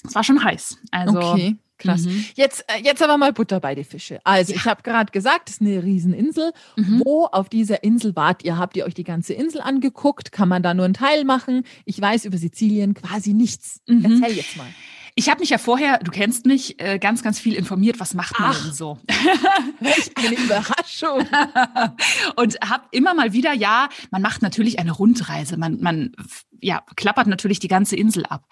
es 0.06 0.14
war 0.14 0.24
schon 0.24 0.42
heiß. 0.42 0.78
Also 0.90 1.18
Okay, 1.18 1.56
krass. 1.78 2.02
Mhm. 2.02 2.24
Jetzt, 2.34 2.64
äh, 2.68 2.82
jetzt 2.82 3.02
aber 3.02 3.16
mal 3.16 3.32
Butter 3.32 3.60
bei 3.60 3.74
die 3.74 3.84
Fische. 3.84 4.20
Also, 4.24 4.52
ich 4.54 4.64
habe 4.64 4.82
gerade 4.82 5.10
gesagt, 5.10 5.48
es 5.48 5.56
ist 5.56 5.60
eine 5.60 5.82
Rieseninsel. 5.82 6.52
Mhm. 6.76 7.02
Wo 7.04 7.26
auf 7.26 7.48
dieser 7.48 7.82
Insel 7.82 8.14
wart 8.14 8.44
ihr? 8.44 8.58
Habt 8.58 8.76
ihr 8.76 8.84
euch 8.84 8.94
die 8.94 9.04
ganze 9.04 9.34
Insel 9.34 9.60
angeguckt? 9.60 10.32
Kann 10.32 10.48
man 10.48 10.62
da 10.62 10.74
nur 10.74 10.84
einen 10.84 10.94
Teil 10.94 11.24
machen? 11.24 11.64
Ich 11.84 12.00
weiß 12.00 12.24
über 12.26 12.38
Sizilien 12.38 12.94
quasi 12.94 13.32
nichts. 13.32 13.80
Mhm. 13.86 14.20
Erzähl 14.20 14.36
jetzt 14.36 14.56
mal. 14.56 14.68
Ich 15.18 15.28
habe 15.28 15.40
mich 15.40 15.50
ja 15.50 15.58
vorher, 15.58 15.98
du 15.98 16.12
kennst 16.12 16.46
mich, 16.46 16.80
äh, 16.80 17.00
ganz, 17.00 17.24
ganz 17.24 17.40
viel 17.40 17.54
informiert. 17.54 17.98
Was 17.98 18.14
macht 18.14 18.38
man 18.38 18.52
Ach. 18.52 18.62
denn 18.62 18.72
so? 18.72 19.00
Welch 19.80 20.12
eine 20.14 20.36
Überraschung. 20.36 21.26
und 22.36 22.56
habe 22.60 22.84
immer 22.92 23.14
mal 23.14 23.32
wieder, 23.32 23.52
ja, 23.52 23.88
man 24.12 24.22
macht 24.22 24.42
natürlich 24.42 24.78
eine 24.78 24.92
Rundreise. 24.92 25.56
Man, 25.56 25.80
man 25.80 26.12
ja, 26.60 26.84
klappert 26.94 27.26
natürlich 27.26 27.58
die 27.58 27.66
ganze 27.66 27.96
Insel 27.96 28.26
ab. 28.26 28.44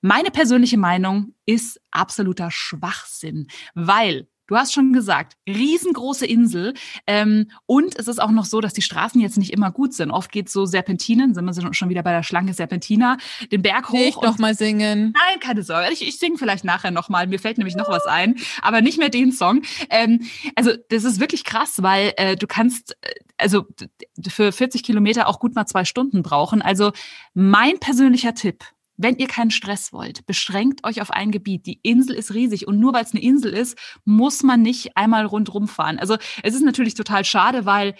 Meine 0.00 0.30
persönliche 0.30 0.78
Meinung 0.78 1.34
ist 1.44 1.78
absoluter 1.90 2.50
Schwachsinn, 2.50 3.48
weil 3.74 4.26
Du 4.50 4.56
hast 4.56 4.72
schon 4.72 4.92
gesagt, 4.92 5.36
riesengroße 5.48 6.26
Insel. 6.26 6.74
Ähm, 7.06 7.52
und 7.66 7.96
es 7.96 8.08
ist 8.08 8.20
auch 8.20 8.32
noch 8.32 8.44
so, 8.44 8.60
dass 8.60 8.72
die 8.72 8.82
Straßen 8.82 9.20
jetzt 9.20 9.38
nicht 9.38 9.52
immer 9.52 9.70
gut 9.70 9.94
sind. 9.94 10.10
Oft 10.10 10.32
geht 10.32 10.50
so 10.50 10.66
Serpentinen, 10.66 11.34
sind 11.34 11.44
wir 11.44 11.72
schon 11.72 11.88
wieder 11.88 12.02
bei 12.02 12.10
der 12.10 12.24
Schlange 12.24 12.52
Serpentina, 12.52 13.16
den 13.52 13.62
Berg 13.62 13.90
hoch. 13.90 14.16
Und 14.16 14.24
noch 14.24 14.38
mal 14.38 14.56
singen. 14.56 15.14
Nein, 15.14 15.38
keine 15.38 15.62
Sorge. 15.62 15.92
Ich, 15.92 16.02
ich 16.02 16.18
singe 16.18 16.36
vielleicht 16.36 16.64
nachher 16.64 16.90
nochmal. 16.90 17.28
Mir 17.28 17.38
fällt 17.38 17.58
nämlich 17.58 17.76
noch 17.76 17.88
was 17.88 18.06
ein, 18.06 18.40
aber 18.60 18.80
nicht 18.80 18.98
mehr 18.98 19.08
den 19.08 19.30
Song. 19.30 19.62
Ähm, 19.88 20.26
also 20.56 20.72
das 20.88 21.04
ist 21.04 21.20
wirklich 21.20 21.44
krass, 21.44 21.80
weil 21.84 22.12
äh, 22.16 22.34
du 22.34 22.48
kannst 22.48 22.96
äh, 23.02 23.14
also 23.38 23.66
für 24.28 24.50
40 24.50 24.82
Kilometer 24.82 25.28
auch 25.28 25.38
gut 25.38 25.54
mal 25.54 25.66
zwei 25.66 25.84
Stunden 25.84 26.24
brauchen. 26.24 26.60
Also 26.60 26.90
mein 27.34 27.78
persönlicher 27.78 28.34
Tipp. 28.34 28.64
Wenn 29.02 29.16
ihr 29.16 29.28
keinen 29.28 29.50
Stress 29.50 29.94
wollt, 29.94 30.26
beschränkt 30.26 30.84
euch 30.84 31.00
auf 31.00 31.10
ein 31.10 31.30
Gebiet. 31.30 31.64
Die 31.64 31.80
Insel 31.82 32.14
ist 32.14 32.34
riesig 32.34 32.68
und 32.68 32.78
nur 32.78 32.92
weil 32.92 33.02
es 33.02 33.12
eine 33.12 33.22
Insel 33.22 33.54
ist, 33.54 33.78
muss 34.04 34.42
man 34.42 34.60
nicht 34.60 34.94
einmal 34.94 35.24
rundrum 35.24 35.68
fahren. 35.68 35.98
Also 35.98 36.18
es 36.42 36.54
ist 36.54 36.62
natürlich 36.62 36.92
total 36.92 37.24
schade, 37.24 37.64
weil 37.64 37.94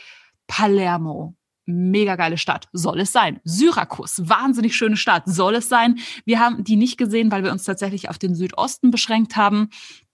Palermo, 0.47 1.37
mega 1.65 2.17
geile 2.17 2.37
Stadt, 2.37 2.69
soll 2.75 3.01
es 3.01 3.13
sein. 3.13 3.41
Syrakus, 3.45 4.29
wahnsinnig 4.29 4.77
schöne 4.77 4.99
Stadt, 4.99 5.23
soll 5.25 5.55
es 5.55 5.71
sein. 5.71 5.99
Wir 6.27 6.39
haben 6.39 6.65
die 6.65 6.77
nicht 6.77 6.99
gesehen, 6.99 7.33
weil 7.33 7.45
wir 7.45 7.53
uns 7.53 7.65
tatsächlich 7.65 8.11
auf 8.11 8.19
den 8.19 8.35
Südosten 8.35 8.91
beschränkt 8.91 9.37
haben. 9.37 9.71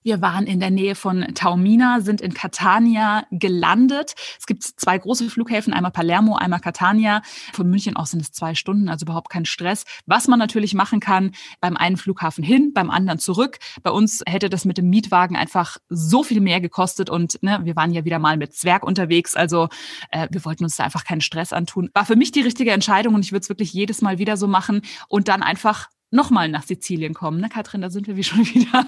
Wir 0.07 0.23
waren 0.23 0.47
in 0.47 0.61
der 0.61 0.71
Nähe 0.71 0.95
von 0.95 1.35
Taormina, 1.35 2.01
sind 2.01 2.21
in 2.21 2.33
Catania 2.33 3.25
gelandet. 3.33 4.15
Es 4.39 4.47
gibt 4.47 4.63
zwei 4.63 4.97
große 4.97 5.29
Flughäfen, 5.29 5.73
einmal 5.73 5.91
Palermo, 5.91 6.37
einmal 6.37 6.61
Catania. 6.61 7.23
Von 7.53 7.69
München 7.69 7.97
aus 7.97 8.13
sind 8.13 8.21
es 8.21 8.31
zwei 8.31 8.55
Stunden, 8.55 8.89
also 8.89 9.03
überhaupt 9.05 9.31
kein 9.31 9.45
Stress. 9.45 9.83
Was 10.07 10.29
man 10.29 10.39
natürlich 10.39 10.75
machen 10.75 11.01
kann, 11.01 11.33
beim 11.61 11.77
einen 11.77 11.97
Flughafen 11.97 12.45
hin, 12.45 12.71
beim 12.73 12.89
anderen 12.89 13.19
zurück. 13.19 13.59
Bei 13.83 13.91
uns 13.91 14.23
hätte 14.29 14.49
das 14.49 14.65
mit 14.65 14.79
dem 14.79 14.89
Mietwagen 14.91 15.35
einfach 15.35 15.77
so 15.89 16.23
viel 16.23 16.41
mehr 16.41 16.61
gekostet 16.61 17.11
und 17.11 17.43
ne, 17.43 17.59
wir 17.65 17.75
waren 17.75 17.91
ja 17.91 18.05
wieder 18.05 18.21
mal 18.21 18.37
mit 18.37 18.55
Zwerg 18.55 18.85
unterwegs. 18.85 19.35
Also 19.35 19.69
äh, 20.13 20.29
wir 20.31 20.45
wollten 20.45 20.63
uns 20.63 20.77
da 20.77 20.85
einfach 20.85 21.03
keinen 21.03 21.21
Stress 21.21 21.53
antun. 21.53 21.91
War 21.95 22.07
für 22.07 22.15
mich 22.15 22.31
die 22.31 22.43
richtige 22.43 22.71
Entscheidung 22.71 23.17
und 23.17 23.25
ich 23.25 23.33
würde 23.33 23.43
es 23.43 23.49
wirklich 23.49 23.73
jedes 23.73 24.03
Mal 24.03 24.21
wieder 24.21 24.37
so 24.37 24.47
machen 24.47 24.83
und 25.09 25.27
dann 25.27 25.43
einfach 25.43 25.89
nochmal 26.11 26.49
nach 26.49 26.63
Sizilien 26.65 27.15
kommen. 27.15 27.41
Ne, 27.41 27.49
Katrin, 27.49 27.81
da 27.83 27.91
sind 27.91 28.07
wir 28.07 28.17
wie 28.17 28.25
schon 28.25 28.41
wieder. 28.55 28.87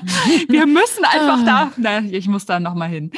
Wir 0.49 0.67
müssen 0.67 1.05
einfach 1.05 1.45
da. 1.45 1.73
Na, 1.77 2.01
ich 2.01 2.29
muss 2.29 2.47
da 2.47 2.61
nochmal 2.61 2.89
hin. 2.89 3.11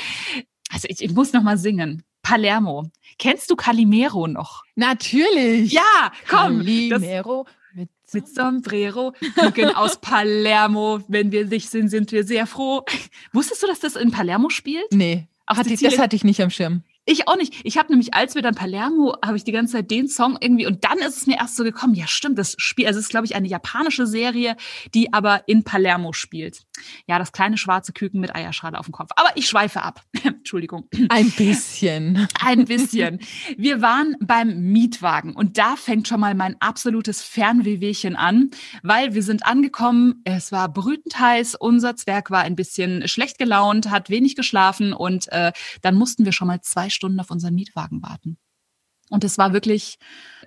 Also 0.72 0.86
ich, 0.88 1.02
ich 1.02 1.12
muss 1.12 1.32
nochmal 1.32 1.58
singen. 1.58 2.02
Palermo. 2.22 2.86
Kennst 3.18 3.50
du 3.50 3.56
Calimero 3.56 4.26
noch? 4.26 4.62
Natürlich. 4.76 5.72
Ja, 5.72 6.12
komm. 6.28 6.58
Calimero 6.58 7.46
mit, 7.74 7.88
mit 8.12 8.28
Sombrero. 8.28 9.14
Gucken 9.36 9.74
aus 9.74 9.96
Palermo. 10.00 11.00
Wenn 11.08 11.32
wir 11.32 11.46
dich 11.46 11.68
sind, 11.70 11.88
sind 11.88 12.12
wir 12.12 12.24
sehr 12.24 12.46
froh. 12.46 12.84
Wusstest 13.32 13.62
du, 13.62 13.66
dass 13.66 13.80
das 13.80 13.96
in 13.96 14.10
Palermo 14.10 14.50
spielt? 14.50 14.92
Nee, 14.92 15.28
Auf 15.46 15.56
hatte, 15.58 15.70
Sizilien? 15.70 15.92
das 15.96 16.02
hatte 16.04 16.16
ich 16.16 16.24
nicht 16.24 16.40
am 16.42 16.50
Schirm. 16.50 16.82
Ich 17.06 17.26
auch 17.28 17.36
nicht. 17.36 17.54
Ich 17.64 17.78
habe 17.78 17.88
nämlich, 17.90 18.14
als 18.14 18.34
wir 18.34 18.42
dann 18.42 18.54
Palermo, 18.54 19.16
habe 19.24 19.36
ich 19.36 19.44
die 19.44 19.52
ganze 19.52 19.72
Zeit 19.72 19.90
den 19.90 20.06
Song 20.06 20.36
irgendwie 20.40 20.66
und 20.66 20.84
dann 20.84 20.98
ist 20.98 21.16
es 21.16 21.26
mir 21.26 21.38
erst 21.38 21.56
so 21.56 21.64
gekommen, 21.64 21.94
ja 21.94 22.06
stimmt, 22.06 22.38
das 22.38 22.54
Spiel, 22.58 22.86
also 22.86 22.98
es 22.98 23.06
ist 23.06 23.10
glaube 23.10 23.26
ich 23.26 23.34
eine 23.34 23.48
japanische 23.48 24.06
Serie, 24.06 24.56
die 24.94 25.12
aber 25.12 25.48
in 25.48 25.64
Palermo 25.64 26.12
spielt. 26.12 26.62
Ja, 27.06 27.18
das 27.18 27.32
kleine 27.32 27.56
schwarze 27.56 27.92
Küken 27.92 28.20
mit 28.20 28.34
Eierschale 28.34 28.78
auf 28.78 28.86
dem 28.86 28.92
Kopf. 28.92 29.10
Aber 29.16 29.30
ich 29.34 29.46
schweife 29.46 29.82
ab. 29.82 30.02
Entschuldigung. 30.22 30.88
Ein 31.08 31.30
bisschen. 31.30 32.28
Ein 32.40 32.66
bisschen. 32.66 33.20
Wir 33.56 33.80
waren 33.80 34.16
beim 34.20 34.60
Mietwagen 34.70 35.34
und 35.34 35.58
da 35.58 35.76
fängt 35.76 36.06
schon 36.06 36.20
mal 36.20 36.34
mein 36.34 36.60
absolutes 36.60 37.22
Fernwehwehchen 37.22 38.14
an, 38.14 38.50
weil 38.82 39.14
wir 39.14 39.22
sind 39.22 39.46
angekommen, 39.46 40.20
es 40.24 40.52
war 40.52 40.68
brütend 40.68 41.18
heiß, 41.18 41.54
unser 41.54 41.96
Zwerg 41.96 42.30
war 42.30 42.42
ein 42.42 42.56
bisschen 42.56 43.08
schlecht 43.08 43.38
gelaunt, 43.38 43.90
hat 43.90 44.10
wenig 44.10 44.36
geschlafen 44.36 44.92
und 44.92 45.30
äh, 45.32 45.52
dann 45.82 45.94
mussten 45.94 46.24
wir 46.24 46.32
schon 46.32 46.48
mal 46.48 46.60
zwei 46.60 46.89
Stunden 46.90 47.20
auf 47.20 47.30
unseren 47.30 47.54
Mietwagen 47.54 48.02
warten. 48.02 48.38
Und 49.10 49.24
es 49.24 49.38
war 49.38 49.52
wirklich, 49.52 49.98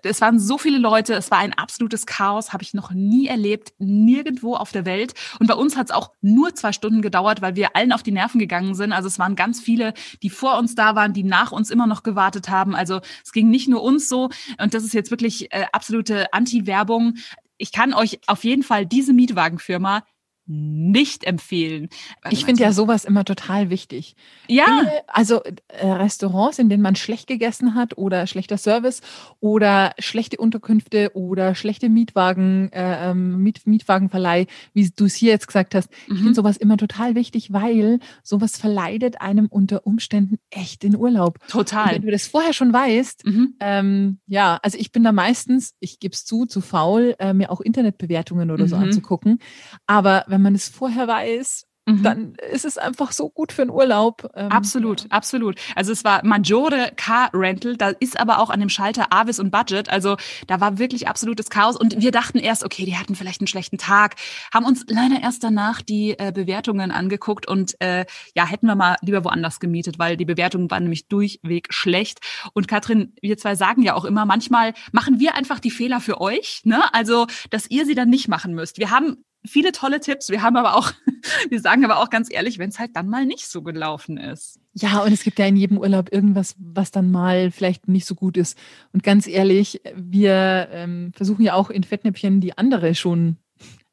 es 0.03 0.21
waren 0.21 0.39
so 0.39 0.57
viele 0.57 0.77
Leute, 0.77 1.13
es 1.13 1.29
war 1.29 1.39
ein 1.39 1.53
absolutes 1.53 2.05
Chaos, 2.05 2.53
habe 2.53 2.63
ich 2.63 2.73
noch 2.73 2.91
nie 2.91 3.27
erlebt, 3.27 3.73
nirgendwo 3.77 4.55
auf 4.55 4.71
der 4.71 4.85
Welt. 4.85 5.13
Und 5.39 5.47
bei 5.47 5.53
uns 5.53 5.75
hat 5.75 5.88
es 5.89 5.95
auch 5.95 6.12
nur 6.21 6.55
zwei 6.55 6.71
Stunden 6.71 7.01
gedauert, 7.01 7.41
weil 7.41 7.57
wir 7.57 7.75
allen 7.75 7.91
auf 7.91 8.03
die 8.03 8.13
Nerven 8.13 8.39
gegangen 8.39 8.73
sind. 8.73 8.93
Also 8.93 9.07
es 9.07 9.19
waren 9.19 9.35
ganz 9.35 9.59
viele, 9.59 9.93
die 10.23 10.29
vor 10.29 10.57
uns 10.57 10.75
da 10.75 10.95
waren, 10.95 11.12
die 11.12 11.23
nach 11.23 11.51
uns 11.51 11.71
immer 11.71 11.88
noch 11.88 12.03
gewartet 12.03 12.47
haben. 12.47 12.73
Also 12.73 13.01
es 13.23 13.33
ging 13.33 13.50
nicht 13.50 13.67
nur 13.67 13.83
uns 13.83 14.07
so. 14.07 14.29
Und 14.57 14.73
das 14.73 14.85
ist 14.85 14.93
jetzt 14.93 15.12
wirklich 15.12 15.53
äh, 15.53 15.65
absolute 15.73 16.31
Anti-Werbung. 16.31 17.15
Ich 17.57 17.73
kann 17.73 17.93
euch 17.93 18.21
auf 18.27 18.45
jeden 18.45 18.63
Fall 18.63 18.85
diese 18.85 19.12
Mietwagenfirma 19.12 20.03
nicht 20.45 21.23
empfehlen. 21.23 21.88
Ich 22.29 22.43
finde 22.43 22.63
ja 22.63 22.73
sowas 22.73 23.05
immer 23.05 23.23
total 23.23 23.69
wichtig. 23.69 24.15
Ja. 24.47 24.83
Also 25.07 25.41
äh, 25.69 25.88
Restaurants, 25.88 26.59
in 26.59 26.69
denen 26.69 26.83
man 26.83 26.95
schlecht 26.95 27.27
gegessen 27.27 27.75
hat 27.75 27.97
oder 27.97 28.27
schlechter 28.27 28.57
Service 28.57 29.01
oder 29.39 29.93
schlechte 30.00 30.38
Unterkünfte 30.38 31.12
oder 31.13 31.55
schlechte 31.55 31.88
Mietwagen, 31.88 32.71
äh, 32.73 33.12
ähm, 33.12 33.41
Miet, 33.41 33.65
Mietwagenverleih, 33.65 34.47
wie 34.73 34.89
du 34.89 35.05
es 35.05 35.15
hier 35.15 35.31
jetzt 35.31 35.47
gesagt 35.47 35.75
hast. 35.75 35.89
Mhm. 36.07 36.15
Ich 36.15 36.21
finde 36.21 36.35
sowas 36.35 36.57
immer 36.57 36.75
total 36.75 37.15
wichtig, 37.15 37.53
weil 37.53 38.00
sowas 38.21 38.57
verleidet 38.57 39.21
einem 39.21 39.47
unter 39.47 39.88
Umständen 39.88 40.39
echt 40.50 40.83
den 40.83 40.95
Urlaub. 40.97 41.39
Total. 41.47 41.88
Und 41.88 41.93
wenn 41.93 42.01
du 42.01 42.12
das 42.12 42.27
vorher 42.27 42.53
schon 42.53 42.73
weißt, 42.73 43.25
mhm. 43.25 43.55
ähm, 43.62 44.19
ja, 44.27 44.59
also 44.62 44.77
ich 44.77 44.91
bin 44.91 45.03
da 45.03 45.13
meistens, 45.13 45.73
ich 45.79 46.00
gebe 46.00 46.13
es 46.13 46.25
zu, 46.25 46.45
zu 46.45 46.59
faul, 46.59 47.15
äh, 47.19 47.33
mir 47.33 47.50
auch 47.50 47.62
Internetbewertungen 47.62 48.51
oder 48.51 48.67
so 48.67 48.75
mhm. 48.75 48.83
anzugucken. 48.83 49.39
Aber 49.88 50.25
wenn 50.33 50.41
man 50.41 50.55
es 50.55 50.69
vorher 50.69 51.07
weiß, 51.07 51.65
Mhm. 51.85 52.03
dann 52.03 52.35
ist 52.51 52.63
es 52.63 52.77
einfach 52.77 53.11
so 53.11 53.29
gut 53.29 53.51
für 53.51 53.63
einen 53.63 53.71
Urlaub. 53.71 54.29
Ähm, 54.35 54.49
absolut, 54.49 55.01
ja. 55.01 55.07
absolut. 55.09 55.59
Also 55.75 55.91
es 55.91 56.05
war 56.05 56.25
Maggiore 56.25 56.93
Car 56.95 57.29
Rental, 57.33 57.75
da 57.75 57.89
ist 57.89 58.17
aber 58.17 58.39
auch 58.39 58.49
an 58.49 58.61
dem 58.61 58.69
Schalter 58.69 59.07
Avis 59.11 59.37
und 59.37 59.51
Budget, 59.51 59.89
also 59.89 60.15
da 60.47 60.61
war 60.61 60.77
wirklich 60.79 61.09
absolutes 61.09 61.49
Chaos 61.49 61.75
und 61.75 62.01
wir 62.01 62.11
dachten 62.11 62.37
erst, 62.37 62.63
okay, 62.63 62.85
die 62.85 62.95
hatten 62.95 63.15
vielleicht 63.15 63.41
einen 63.41 63.47
schlechten 63.47 63.77
Tag, 63.77 64.15
haben 64.53 64.65
uns 64.65 64.85
leider 64.87 65.21
erst 65.21 65.43
danach 65.43 65.81
die 65.81 66.17
äh, 66.17 66.31
Bewertungen 66.33 66.91
angeguckt 66.91 67.49
und 67.49 67.75
äh, 67.81 68.05
ja, 68.33 68.45
hätten 68.45 68.67
wir 68.67 68.75
mal 68.75 68.95
lieber 69.01 69.25
woanders 69.25 69.59
gemietet, 69.59 69.99
weil 69.99 70.15
die 70.15 70.25
Bewertungen 70.25 70.71
waren 70.71 70.83
nämlich 70.83 71.09
durchweg 71.09 71.67
schlecht. 71.69 72.19
Und 72.53 72.69
Katrin, 72.69 73.13
wir 73.21 73.37
zwei 73.37 73.55
sagen 73.55 73.81
ja 73.81 73.95
auch 73.95 74.05
immer, 74.05 74.25
manchmal 74.25 74.73
machen 74.93 75.19
wir 75.19 75.35
einfach 75.35 75.59
die 75.59 75.71
Fehler 75.71 75.99
für 75.99 76.21
euch, 76.21 76.61
ne? 76.63 76.81
Also, 76.93 77.27
dass 77.49 77.69
ihr 77.69 77.85
sie 77.85 77.95
dann 77.95 78.09
nicht 78.09 78.29
machen 78.29 78.53
müsst. 78.53 78.77
Wir 78.77 78.89
haben 78.89 79.17
viele 79.45 79.71
tolle 79.71 80.00
Tipps. 80.00 80.29
Wir 80.29 80.41
haben 80.41 80.55
aber 80.55 80.75
auch, 80.75 80.91
wir 81.50 81.59
sagen 81.59 81.85
aber 81.85 82.00
auch 82.00 82.09
ganz 82.09 82.29
ehrlich, 82.31 82.59
wenn 82.59 82.69
es 82.69 82.79
halt 82.79 82.95
dann 82.95 83.09
mal 83.09 83.25
nicht 83.25 83.47
so 83.47 83.62
gelaufen 83.62 84.17
ist. 84.17 84.59
Ja, 84.73 85.00
und 85.00 85.13
es 85.13 85.23
gibt 85.23 85.39
ja 85.39 85.45
in 85.45 85.55
jedem 85.55 85.77
Urlaub 85.77 86.12
irgendwas, 86.12 86.55
was 86.57 86.91
dann 86.91 87.12
mal 87.12 87.51
vielleicht 87.51 87.88
nicht 87.88 88.05
so 88.05 88.15
gut 88.15 88.38
ist. 88.38 88.57
Und 88.91 89.03
ganz 89.03 89.27
ehrlich, 89.27 89.81
wir 89.95 90.69
ähm, 90.71 91.12
versuchen 91.13 91.43
ja 91.43 91.53
auch 91.53 91.69
in 91.69 91.83
Fettnäpfchen, 91.83 92.41
die 92.41 92.57
andere 92.57 92.95
schon 92.95 93.38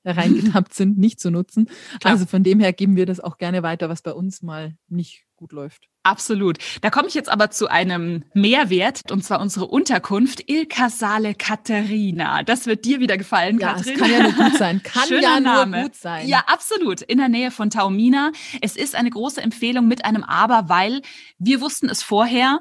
reingetappt 0.04 0.75
sind, 0.75 0.99
nicht 0.99 1.21
zu 1.21 1.30
nutzen. 1.30 1.66
Klar. 2.00 2.14
Also 2.14 2.26
von 2.26 2.42
dem 2.42 2.61
her 2.61 2.73
geben 2.73 2.97
wir 2.97 3.07
das 3.07 3.21
auch 3.21 3.38
gerne 3.38 3.62
weiter, 3.62 3.88
was 3.88 4.02
bei 4.02 4.12
uns 4.12 4.42
mal 4.42 4.76
nicht 4.88 5.25
gut 5.37 5.52
läuft. 5.52 5.88
Absolut. 6.02 6.59
Da 6.80 6.88
komme 6.88 7.09
ich 7.09 7.14
jetzt 7.14 7.28
aber 7.28 7.50
zu 7.50 7.69
einem 7.69 8.25
Mehrwert, 8.33 9.11
und 9.11 9.23
zwar 9.23 9.40
unsere 9.40 9.66
Unterkunft 9.66 10.49
Il 10.50 10.66
Casale 10.66 11.35
Caterina. 11.35 12.42
Das 12.42 12.66
wird 12.66 12.87
dir 12.87 13.00
wieder 13.00 13.19
gefallen, 13.19 13.59
ja, 13.59 13.75
Katrin. 13.75 13.97
kann 13.99 14.11
ja 14.11 14.23
nur 14.23 14.33
gut 14.33 14.57
sein. 14.57 14.83
Kann 14.85 15.09
Schöner 15.09 15.23
ja 15.23 15.40
nur 15.40 15.66
Name. 15.66 15.83
gut 15.83 15.95
sein. 15.97 16.26
Ja, 16.26 16.45
absolut. 16.47 17.02
In 17.02 17.19
der 17.19 17.28
Nähe 17.28 17.50
von 17.50 17.69
Taormina. 17.69 18.33
Es 18.62 18.76
ist 18.76 18.95
eine 18.95 19.11
große 19.11 19.42
Empfehlung 19.42 19.88
mit 19.88 20.04
einem 20.04 20.25
Aber, 20.25 20.69
weil 20.71 21.02
wir 21.38 21.61
wussten 21.61 21.90
es 21.90 22.02
vorher, 22.02 22.61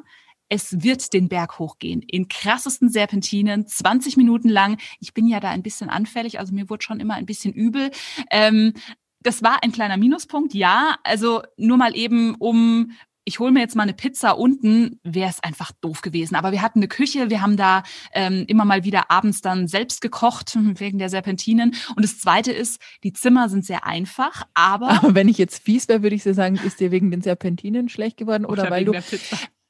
es 0.50 0.84
wird 0.84 1.14
den 1.14 1.30
Berg 1.30 1.60
hochgehen. 1.60 2.02
In 2.02 2.28
krassesten 2.28 2.90
Serpentinen, 2.90 3.68
20 3.68 4.18
Minuten 4.18 4.50
lang. 4.50 4.78
Ich 5.00 5.14
bin 5.14 5.28
ja 5.28 5.40
da 5.40 5.50
ein 5.50 5.64
bisschen 5.64 5.90
anfällig, 5.90 6.40
also 6.40 6.54
mir 6.54 6.70
wurde 6.70 6.84
schon 6.84 7.00
immer 7.00 7.14
ein 7.14 7.26
bisschen 7.26 7.54
übel. 7.54 7.92
Ähm, 8.32 8.74
das 9.22 9.44
war 9.44 9.64
ein 9.64 9.72
kleiner 9.72 9.98
Minuspunkt, 9.98 10.54
ja. 10.54 10.98
Also 11.04 11.44
nur 11.58 11.78
mal 11.78 11.96
eben, 11.96 12.36
um 12.36 12.92
ich 13.26 13.40
hole 13.40 13.52
mir 13.52 13.60
jetzt 13.60 13.76
mal 13.76 13.84
eine 13.84 13.94
Pizza 13.94 14.40
unten, 14.40 15.00
wäre 15.04 15.30
es 15.30 15.44
einfach 15.44 15.72
doof 15.82 16.02
gewesen. 16.02 16.34
Aber 16.34 16.52
wir 16.52 16.64
hatten 16.64 16.80
eine 16.80 16.88
Küche, 16.88 17.30
wir 17.30 17.44
haben 17.44 17.58
da 17.58 17.84
ähm, 18.12 18.46
immer 18.48 18.66
mal 18.66 18.84
wieder 18.84 19.12
abends 19.12 19.42
dann 19.42 19.68
selbst 19.68 20.02
gekocht 20.02 20.58
wegen 20.58 20.98
der 20.98 21.10
Serpentinen. 21.10 21.76
Und 21.96 22.04
das 22.04 22.18
Zweite 22.18 22.52
ist, 22.52 22.82
die 23.04 23.14
Zimmer 23.14 23.48
sind 23.48 23.66
sehr 23.66 23.86
einfach, 23.86 24.48
aber... 24.56 24.90
Aber 24.90 25.14
wenn 25.14 25.28
ich 25.30 25.38
jetzt 25.38 25.64
fies 25.64 25.88
wäre, 25.88 26.02
würde 26.02 26.16
ich 26.16 26.24
dir 26.24 26.34
sagen, 26.34 26.56
ist 26.56 26.80
dir 26.80 26.90
wegen 26.90 27.12
den 27.12 27.22
Serpentinen 27.22 27.88
schlecht 27.88 28.18
geworden 28.18 28.46
oder, 28.46 28.64
oder 28.64 28.72
weil 28.72 28.86
du... 28.86 28.94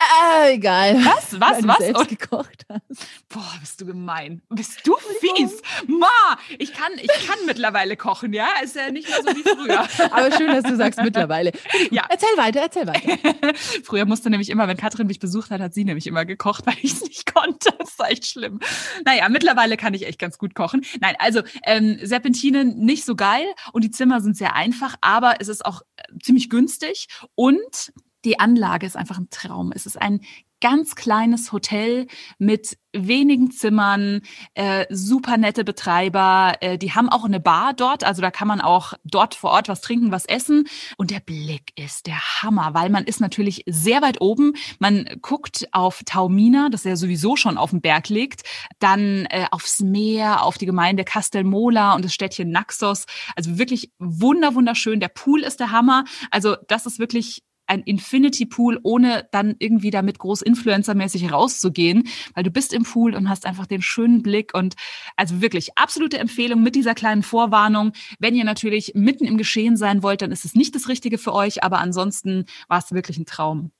Äh, 0.01 0.53
egal. 0.53 0.95
Was? 1.03 1.33
Was? 1.39 1.57
Weil 1.57 1.67
was? 1.67 1.77
Du 1.77 1.83
selbst 1.83 2.09
gekocht 2.09 2.65
hast. 2.69 3.07
Boah, 3.27 3.53
bist 3.59 3.81
du 3.81 3.85
gemein. 3.85 4.41
Bist 4.49 4.85
du 4.85 4.95
fies. 5.19 5.61
Ma, 5.87 6.07
ich 6.57 6.73
kann, 6.73 6.91
ich 6.95 7.27
kann 7.27 7.37
mittlerweile 7.45 7.97
kochen, 7.97 8.31
ja? 8.31 8.47
Ist 8.63 8.75
ja 8.75 8.91
nicht 8.91 9.09
mehr 9.09 9.17
so 9.21 9.27
wie 9.35 9.43
früher. 9.43 9.79
Aber 10.11 10.31
schön, 10.37 10.47
dass 10.47 10.63
du 10.63 10.77
sagst 10.77 11.01
mittlerweile. 11.01 11.51
Ja. 11.91 12.05
Erzähl 12.09 12.29
weiter, 12.37 12.61
erzähl 12.61 12.87
weiter. 12.87 13.53
früher 13.83 14.05
musste 14.05 14.29
nämlich 14.29 14.49
immer, 14.49 14.67
wenn 14.67 14.77
Katrin 14.77 15.07
mich 15.07 15.19
besucht 15.19 15.51
hat, 15.51 15.59
hat 15.59 15.73
sie 15.73 15.83
nämlich 15.83 16.07
immer 16.07 16.23
gekocht, 16.25 16.65
weil 16.65 16.77
ich 16.81 16.93
es 16.93 17.01
nicht 17.01 17.33
konnte. 17.33 17.73
Das 17.77 17.99
war 17.99 18.09
echt 18.09 18.25
schlimm. 18.25 18.59
Naja, 19.05 19.27
mittlerweile 19.27 19.75
kann 19.75 19.93
ich 19.93 20.07
echt 20.07 20.19
ganz 20.19 20.37
gut 20.37 20.55
kochen. 20.55 20.85
Nein, 21.01 21.15
also 21.19 21.41
ähm, 21.63 21.99
Serpentinen 22.01 22.77
nicht 22.77 23.03
so 23.03 23.15
geil 23.15 23.45
und 23.73 23.83
die 23.83 23.91
Zimmer 23.91 24.21
sind 24.21 24.37
sehr 24.37 24.55
einfach, 24.55 24.95
aber 25.01 25.35
es 25.39 25.49
ist 25.49 25.65
auch 25.65 25.81
äh, 25.97 26.03
ziemlich 26.21 26.49
günstig 26.49 27.07
und 27.35 27.91
die 28.25 28.39
Anlage 28.39 28.85
ist 28.85 28.95
einfach 28.95 29.17
ein 29.17 29.29
Traum. 29.29 29.71
Es 29.73 29.85
ist 29.85 30.01
ein 30.01 30.21
ganz 30.61 30.95
kleines 30.95 31.51
Hotel 31.51 32.07
mit 32.38 32.77
wenigen 32.91 33.51
Zimmern, 33.51 34.21
äh, 34.55 34.85
super 34.89 35.38
nette 35.38 35.63
Betreiber. 35.63 36.53
Äh, 36.61 36.77
die 36.77 36.93
haben 36.93 37.07
auch 37.07 37.23
eine 37.23 37.39
Bar 37.39 37.73
dort, 37.73 38.03
also 38.03 38.21
da 38.21 38.31
kann 38.31 38.47
man 38.47 38.61
auch 38.61 38.93
dort 39.03 39.35
vor 39.35 39.51
Ort 39.51 39.69
was 39.69 39.81
trinken, 39.81 40.11
was 40.11 40.25
essen. 40.25 40.67
Und 40.97 41.11
der 41.11 41.19
Blick 41.19 41.71
ist 41.75 42.07
der 42.07 42.19
Hammer, 42.41 42.73
weil 42.73 42.89
man 42.89 43.03
ist 43.05 43.21
natürlich 43.21 43.63
sehr 43.67 44.01
weit 44.01 44.21
oben. 44.21 44.53
Man 44.79 45.07
guckt 45.21 45.67
auf 45.71 46.01
Taumina, 46.05 46.69
das 46.69 46.83
ja 46.83 46.95
sowieso 46.95 47.35
schon 47.35 47.57
auf 47.57 47.69
dem 47.69 47.81
Berg 47.81 48.09
liegt, 48.09 48.41
dann 48.79 49.25
äh, 49.29 49.45
aufs 49.51 49.81
Meer, 49.81 50.43
auf 50.43 50.57
die 50.57 50.65
Gemeinde 50.65 51.03
Castelmola 51.03 51.93
und 51.93 52.03
das 52.03 52.13
Städtchen 52.13 52.49
Naxos. 52.49 53.05
Also 53.35 53.59
wirklich 53.59 53.91
wunder 53.99 54.55
wunderschön. 54.55 54.99
Der 54.99 55.09
Pool 55.09 55.43
ist 55.43 55.59
der 55.59 55.71
Hammer. 55.71 56.05
Also 56.31 56.55
das 56.67 56.88
ist 56.88 56.97
wirklich 56.97 57.43
ein 57.69 57.81
Infinity 57.83 58.45
Pool, 58.45 58.79
ohne 58.83 59.27
dann 59.31 59.55
irgendwie 59.59 59.91
damit 59.91 60.19
groß 60.19 60.41
Influencer-mäßig 60.41 61.31
rauszugehen, 61.31 62.07
weil 62.33 62.43
du 62.43 62.51
bist 62.51 62.73
im 62.73 62.83
Pool 62.83 63.15
und 63.15 63.29
hast 63.29 63.45
einfach 63.45 63.67
den 63.67 63.81
schönen 63.81 64.21
Blick 64.21 64.53
und 64.53 64.75
also 65.15 65.41
wirklich 65.41 65.77
absolute 65.77 66.17
Empfehlung 66.17 66.63
mit 66.63 66.75
dieser 66.75 66.95
kleinen 66.95 67.23
Vorwarnung. 67.23 67.93
Wenn 68.19 68.35
ihr 68.35 68.43
natürlich 68.43 68.93
mitten 68.95 69.25
im 69.25 69.38
Geschehen 69.38 69.77
sein 69.77 70.03
wollt, 70.03 70.21
dann 70.21 70.31
ist 70.31 70.45
es 70.45 70.55
nicht 70.55 70.75
das 70.75 70.88
Richtige 70.88 71.17
für 71.17 71.33
euch, 71.33 71.63
aber 71.63 71.79
ansonsten 71.79 72.45
war 72.67 72.79
es 72.79 72.91
wirklich 72.91 73.17
ein 73.17 73.25
Traum. 73.25 73.71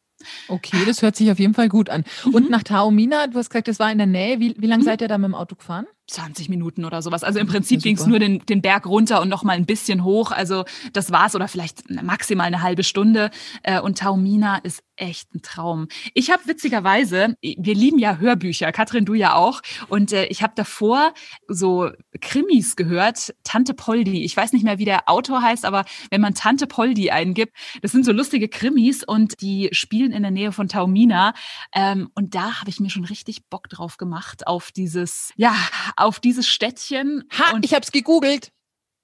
Okay, 0.48 0.84
das 0.86 1.02
hört 1.02 1.16
sich 1.16 1.32
auf 1.32 1.40
jeden 1.40 1.54
Fall 1.54 1.70
gut 1.70 1.90
an. 1.90 2.04
Und 2.26 2.46
mhm. 2.46 2.52
nach 2.52 2.64
Taormina, 2.64 3.28
du 3.28 3.38
hast 3.38 3.50
gesagt, 3.50 3.68
das 3.68 3.80
war 3.80 3.92
in 3.92 3.98
der 3.98 4.08
Nähe. 4.08 4.40
Wie, 4.40 4.56
wie 4.58 4.68
lange 4.68 4.84
mhm. 4.84 4.86
seid 4.86 5.02
ihr 5.02 5.08
da 5.08 5.18
mit 5.18 5.30
dem 5.30 5.36
Auto 5.36 5.56
gefahren? 5.56 5.86
20 6.10 6.50
Minuten 6.50 6.86
oder 6.86 7.02
sowas. 7.02 7.24
Also 7.24 7.40
im 7.40 7.48
Prinzip 7.48 7.80
ja, 7.80 7.84
ging 7.84 7.98
es 7.98 8.06
nur 8.06 8.20
den, 8.20 8.46
den 8.46 8.62
Berg 8.62 8.86
runter 8.86 9.22
und 9.22 9.30
noch 9.30 9.44
mal 9.44 9.54
ein 9.54 9.66
bisschen 9.66 10.04
hoch. 10.04 10.32
Also 10.32 10.66
das 10.94 11.12
war's 11.12 11.36
oder 11.36 11.48
vielleicht 11.48 11.90
maximal 11.90 12.48
eine 12.48 12.62
halbe 12.62 12.84
Stunde. 12.84 13.32
Äh, 13.64 13.80
und 13.80 14.00
Taumina 14.00 14.58
ist 14.58 14.84
echt 15.00 15.34
ein 15.34 15.42
Traum. 15.42 15.88
Ich 16.14 16.30
habe 16.30 16.46
witzigerweise, 16.46 17.36
wir 17.42 17.76
lieben 17.76 18.00
ja 18.00 18.18
Hörbücher, 18.18 18.72
Katrin, 18.72 19.06
du 19.06 19.14
ja 19.14 19.36
auch. 19.36 19.62
Und 19.88 20.12
äh, 20.12 20.26
ich 20.26 20.44
habe 20.44 20.54
davor 20.56 21.14
so 21.48 21.90
Krimis 22.22 22.76
gehört, 22.76 23.34
Tante 23.44 23.74
Poldi. 23.74 24.24
Ich 24.24 24.36
weiß 24.36 24.54
nicht 24.54 24.64
mehr, 24.64 24.78
wie 24.78 24.86
der 24.86 25.08
Autor 25.08 25.42
heißt, 25.42 25.66
aber 25.66 25.86
wenn 26.12 26.22
man 26.22 26.34
Tante 26.34 26.68
Poldi 26.68 27.12
eingibt, 27.12 27.56
das 27.82 27.92
sind 27.92 28.06
so 28.06 28.12
lustige 28.12 28.50
Krimis 28.50 29.04
und 29.04 29.42
die 29.42 29.70
spielen 29.72 30.12
in 30.12 30.24
der 30.24 30.32
Nähe 30.32 30.52
von 30.52 30.68
Taumina. 30.68 31.34
Ähm, 31.74 32.10
und 32.16 32.36
da 32.36 32.60
habe 32.60 32.70
ich 32.70 32.80
mir 32.80 32.90
schon 32.90 33.06
richtig 33.06 33.46
Bock 33.50 33.70
drauf 33.70 33.98
gemacht 33.98 34.48
auf 34.48 34.72
dieses, 34.72 35.32
ja, 35.38 35.56
auf 36.00 36.20
dieses 36.20 36.48
Städtchen. 36.48 37.24
Ha, 37.38 37.60
ich 37.62 37.74
habe 37.74 37.84
es 37.84 37.92
gegoogelt. 37.92 38.52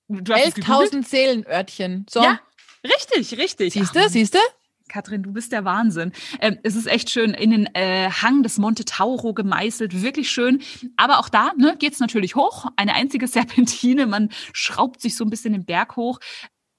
11.000 0.10 1.06
Seelenörtchen. 1.06 2.06
So. 2.10 2.22
Ja, 2.24 2.40
richtig, 2.84 3.38
richtig. 3.38 3.74
Siehst 3.74 3.96
du, 3.96 4.10
siehst 4.10 4.36
du? 4.36 4.40
Katrin, 4.88 5.24
du 5.24 5.34
bist 5.34 5.52
der 5.52 5.66
Wahnsinn. 5.66 6.12
Ähm, 6.40 6.60
es 6.64 6.76
ist 6.76 6.86
echt 6.86 7.10
schön 7.10 7.34
in 7.34 7.50
den 7.50 7.66
äh, 7.74 8.10
Hang 8.10 8.44
des 8.44 8.60
Monte 8.60 8.86
Tauro 8.86 9.34
gemeißelt, 9.34 10.04
wirklich 10.04 10.30
schön. 10.30 10.62
Aber 10.96 11.20
auch 11.20 11.30
da 11.30 11.54
ne, 11.58 11.76
geht 11.78 11.94
es 11.94 12.00
natürlich 12.00 12.36
hoch. 12.36 12.68
Eine 12.76 12.94
einzige 12.94 13.28
Serpentine, 13.28 14.06
man 14.06 14.30
schraubt 14.54 15.02
sich 15.02 15.16
so 15.16 15.24
ein 15.24 15.30
bisschen 15.30 15.54
den 15.54 15.66
Berg 15.66 15.96
hoch. 15.96 16.20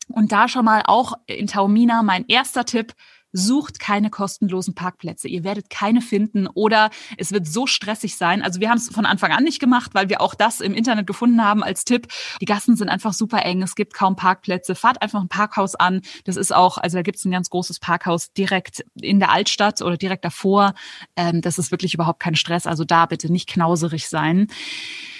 Und 0.08 0.30
da 0.30 0.46
schon 0.48 0.64
mal 0.64 0.82
auch 0.86 1.14
in 1.26 1.48
Taumina 1.48 2.04
mein 2.04 2.24
erster 2.28 2.64
Tipp, 2.64 2.94
sucht 3.32 3.78
keine 3.78 4.10
kostenlosen 4.10 4.74
Parkplätze. 4.74 5.28
Ihr 5.28 5.44
werdet 5.44 5.70
keine 5.70 6.00
finden 6.00 6.46
oder 6.46 6.90
es 7.16 7.32
wird 7.32 7.46
so 7.46 7.66
stressig 7.66 8.16
sein. 8.16 8.42
Also 8.42 8.60
wir 8.60 8.70
haben 8.70 8.78
es 8.78 8.88
von 8.88 9.06
Anfang 9.06 9.32
an 9.32 9.44
nicht 9.44 9.60
gemacht, 9.60 9.92
weil 9.94 10.08
wir 10.08 10.20
auch 10.20 10.34
das 10.34 10.60
im 10.60 10.74
Internet 10.74 11.06
gefunden 11.06 11.44
haben 11.44 11.62
als 11.62 11.84
Tipp. 11.84 12.08
Die 12.40 12.46
Gassen 12.46 12.76
sind 12.76 12.88
einfach 12.88 13.12
super 13.12 13.44
eng. 13.44 13.62
Es 13.62 13.74
gibt 13.74 13.94
kaum 13.94 14.16
Parkplätze. 14.16 14.74
Fahrt 14.74 15.02
einfach 15.02 15.20
ein 15.20 15.28
Parkhaus 15.28 15.74
an. 15.74 16.02
Das 16.24 16.36
ist 16.36 16.54
auch, 16.54 16.78
also 16.78 16.96
da 16.96 17.02
gibt 17.02 17.18
es 17.18 17.24
ein 17.24 17.30
ganz 17.30 17.50
großes 17.50 17.80
Parkhaus 17.80 18.32
direkt 18.32 18.84
in 19.00 19.18
der 19.18 19.30
Altstadt 19.30 19.82
oder 19.82 19.96
direkt 19.96 20.24
davor. 20.24 20.74
Ähm, 21.16 21.40
das 21.40 21.58
ist 21.58 21.70
wirklich 21.70 21.94
überhaupt 21.94 22.20
kein 22.20 22.36
Stress. 22.36 22.66
Also 22.66 22.84
da 22.84 23.06
bitte 23.06 23.30
nicht 23.30 23.48
knauserig 23.48 24.08
sein. 24.08 24.48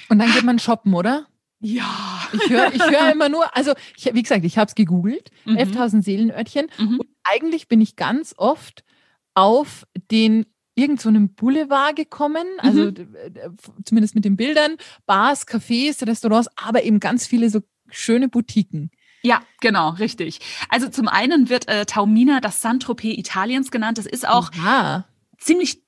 Und 0.08 0.18
dann 0.18 0.32
geht 0.32 0.44
man 0.44 0.58
shoppen, 0.58 0.94
oder? 0.94 1.26
Ja. 1.60 2.15
Ich 2.32 2.50
höre 2.50 2.72
ich 2.72 2.82
hör 2.82 3.12
immer 3.12 3.28
nur, 3.28 3.54
also 3.56 3.72
ich, 3.96 4.12
wie 4.12 4.22
gesagt, 4.22 4.44
ich 4.44 4.58
habe 4.58 4.68
es 4.68 4.74
gegoogelt, 4.74 5.30
mhm. 5.44 5.56
11.000 5.56 6.02
Seelenörtchen. 6.02 6.66
Mhm. 6.78 7.00
Und 7.00 7.08
eigentlich 7.24 7.68
bin 7.68 7.80
ich 7.80 7.96
ganz 7.96 8.34
oft 8.36 8.84
auf 9.34 9.86
den 10.10 10.46
irgend 10.74 11.00
so 11.00 11.08
einem 11.08 11.34
Boulevard 11.34 11.96
gekommen, 11.96 12.46
also 12.58 12.84
mhm. 12.84 13.56
zumindest 13.84 14.14
mit 14.14 14.24
den 14.24 14.36
Bildern, 14.36 14.76
Bars, 15.06 15.46
Cafés, 15.46 16.06
Restaurants, 16.06 16.48
aber 16.56 16.84
eben 16.84 17.00
ganz 17.00 17.26
viele 17.26 17.48
so 17.48 17.60
schöne 17.88 18.28
Boutiquen. 18.28 18.90
Ja, 19.22 19.40
genau, 19.60 19.90
richtig. 19.90 20.40
Also 20.68 20.88
zum 20.88 21.08
einen 21.08 21.48
wird 21.48 21.66
äh, 21.68 21.86
Taumina 21.86 22.40
das 22.40 22.60
Saint-Tropez 22.60 23.18
Italiens 23.18 23.70
genannt. 23.70 23.98
Das 23.98 24.06
ist 24.06 24.28
auch 24.28 24.52
Aha. 24.52 25.06
ziemlich 25.38 25.82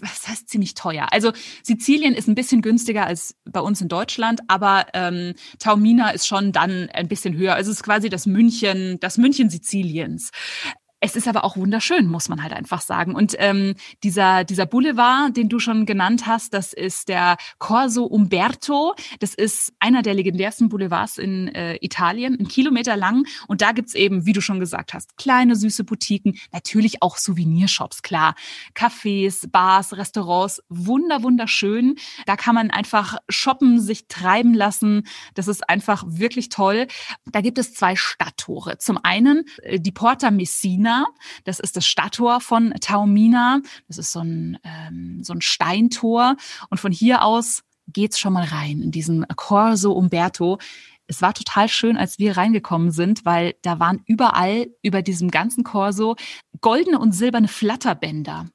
was 0.00 0.28
heißt 0.28 0.48
ziemlich 0.48 0.74
teuer? 0.74 1.08
Also 1.12 1.32
Sizilien 1.62 2.14
ist 2.14 2.28
ein 2.28 2.34
bisschen 2.34 2.62
günstiger 2.62 3.06
als 3.06 3.36
bei 3.44 3.60
uns 3.60 3.80
in 3.80 3.88
Deutschland, 3.88 4.40
aber 4.48 4.86
ähm, 4.94 5.34
Taumina 5.58 6.10
ist 6.10 6.26
schon 6.26 6.52
dann 6.52 6.88
ein 6.90 7.08
bisschen 7.08 7.36
höher. 7.36 7.54
Also 7.54 7.70
es 7.70 7.78
ist 7.78 7.82
quasi 7.82 8.08
das 8.08 8.26
München, 8.26 8.98
das 9.00 9.18
München 9.18 9.50
Siziliens. 9.50 10.30
Es 11.00 11.14
ist 11.14 11.28
aber 11.28 11.44
auch 11.44 11.56
wunderschön, 11.56 12.06
muss 12.08 12.28
man 12.28 12.42
halt 12.42 12.52
einfach 12.52 12.80
sagen. 12.80 13.14
Und 13.14 13.36
ähm, 13.38 13.74
dieser, 14.02 14.42
dieser 14.42 14.66
Boulevard, 14.66 15.36
den 15.36 15.48
du 15.48 15.60
schon 15.60 15.86
genannt 15.86 16.26
hast, 16.26 16.54
das 16.54 16.72
ist 16.72 17.08
der 17.08 17.36
Corso 17.58 18.04
Umberto. 18.04 18.94
Das 19.20 19.34
ist 19.34 19.72
einer 19.78 20.02
der 20.02 20.14
legendärsten 20.14 20.68
Boulevards 20.68 21.18
in 21.18 21.48
äh, 21.54 21.76
Italien, 21.80 22.36
ein 22.40 22.48
Kilometer 22.48 22.96
lang. 22.96 23.26
Und 23.46 23.62
da 23.62 23.70
gibt's 23.70 23.94
eben, 23.94 24.26
wie 24.26 24.32
du 24.32 24.40
schon 24.40 24.58
gesagt 24.58 24.92
hast, 24.92 25.16
kleine 25.16 25.54
süße 25.54 25.84
Boutiquen, 25.84 26.36
natürlich 26.52 27.00
auch 27.00 27.16
Souvenirshops, 27.16 28.02
klar. 28.02 28.34
Cafés, 28.74 29.48
Bars, 29.48 29.96
Restaurants, 29.96 30.62
wunder, 30.68 31.22
wunderschön. 31.22 31.94
Da 32.26 32.34
kann 32.36 32.56
man 32.56 32.72
einfach 32.72 33.18
shoppen, 33.28 33.80
sich 33.80 34.08
treiben 34.08 34.52
lassen. 34.52 35.06
Das 35.34 35.46
ist 35.46 35.68
einfach 35.68 36.02
wirklich 36.06 36.48
toll. 36.48 36.88
Da 37.26 37.40
gibt 37.40 37.58
es 37.58 37.72
zwei 37.72 37.94
Stadttore. 37.94 38.78
Zum 38.78 38.98
einen 39.00 39.44
äh, 39.62 39.78
die 39.78 39.92
Porta 39.92 40.32
Messina 40.32 40.87
Taormina. 40.88 41.06
Das 41.44 41.60
ist 41.60 41.76
das 41.76 41.86
Stadttor 41.86 42.40
von 42.40 42.72
Taormina. 42.80 43.60
Das 43.86 43.98
ist 43.98 44.12
so 44.12 44.20
ein, 44.20 44.58
ähm, 44.64 45.22
so 45.22 45.32
ein 45.32 45.40
Steintor. 45.40 46.36
Und 46.70 46.78
von 46.78 46.92
hier 46.92 47.22
aus 47.22 47.62
geht's 47.86 48.18
schon 48.18 48.32
mal 48.32 48.44
rein 48.44 48.82
in 48.82 48.90
diesen 48.90 49.26
Corso 49.36 49.92
Umberto. 49.92 50.58
Es 51.06 51.22
war 51.22 51.32
total 51.32 51.68
schön, 51.68 51.96
als 51.96 52.18
wir 52.18 52.36
reingekommen 52.36 52.90
sind, 52.90 53.24
weil 53.24 53.54
da 53.62 53.78
waren 53.80 54.02
überall 54.04 54.68
über 54.82 55.00
diesem 55.00 55.30
ganzen 55.30 55.64
Corso 55.64 56.16
goldene 56.60 56.98
und 56.98 57.12
silberne 57.12 57.48
Flatterbänder. 57.48 58.46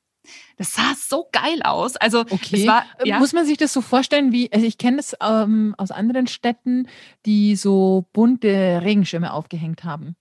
Das 0.58 0.74
sah 0.74 0.94
so 0.96 1.28
geil 1.32 1.62
aus. 1.64 1.96
Also 1.96 2.22
okay. 2.22 2.68
War, 2.68 2.86
äh, 3.00 3.10
ja. 3.10 3.20
muss 3.20 3.34
man 3.34 3.46
sich 3.46 3.58
das 3.58 3.74
so 3.74 3.82
vorstellen, 3.82 4.32
wie 4.32 4.52
also 4.52 4.66
ich 4.66 4.78
kenne 4.78 4.98
das 4.98 5.16
ähm, 5.22 5.74
aus 5.78 5.92
anderen 5.92 6.28
Städten, 6.28 6.88
die 7.26 7.56
so 7.56 8.06
bunte 8.14 8.82
Regenschirme 8.84 9.34
aufgehängt 9.34 9.84
haben. 9.84 10.16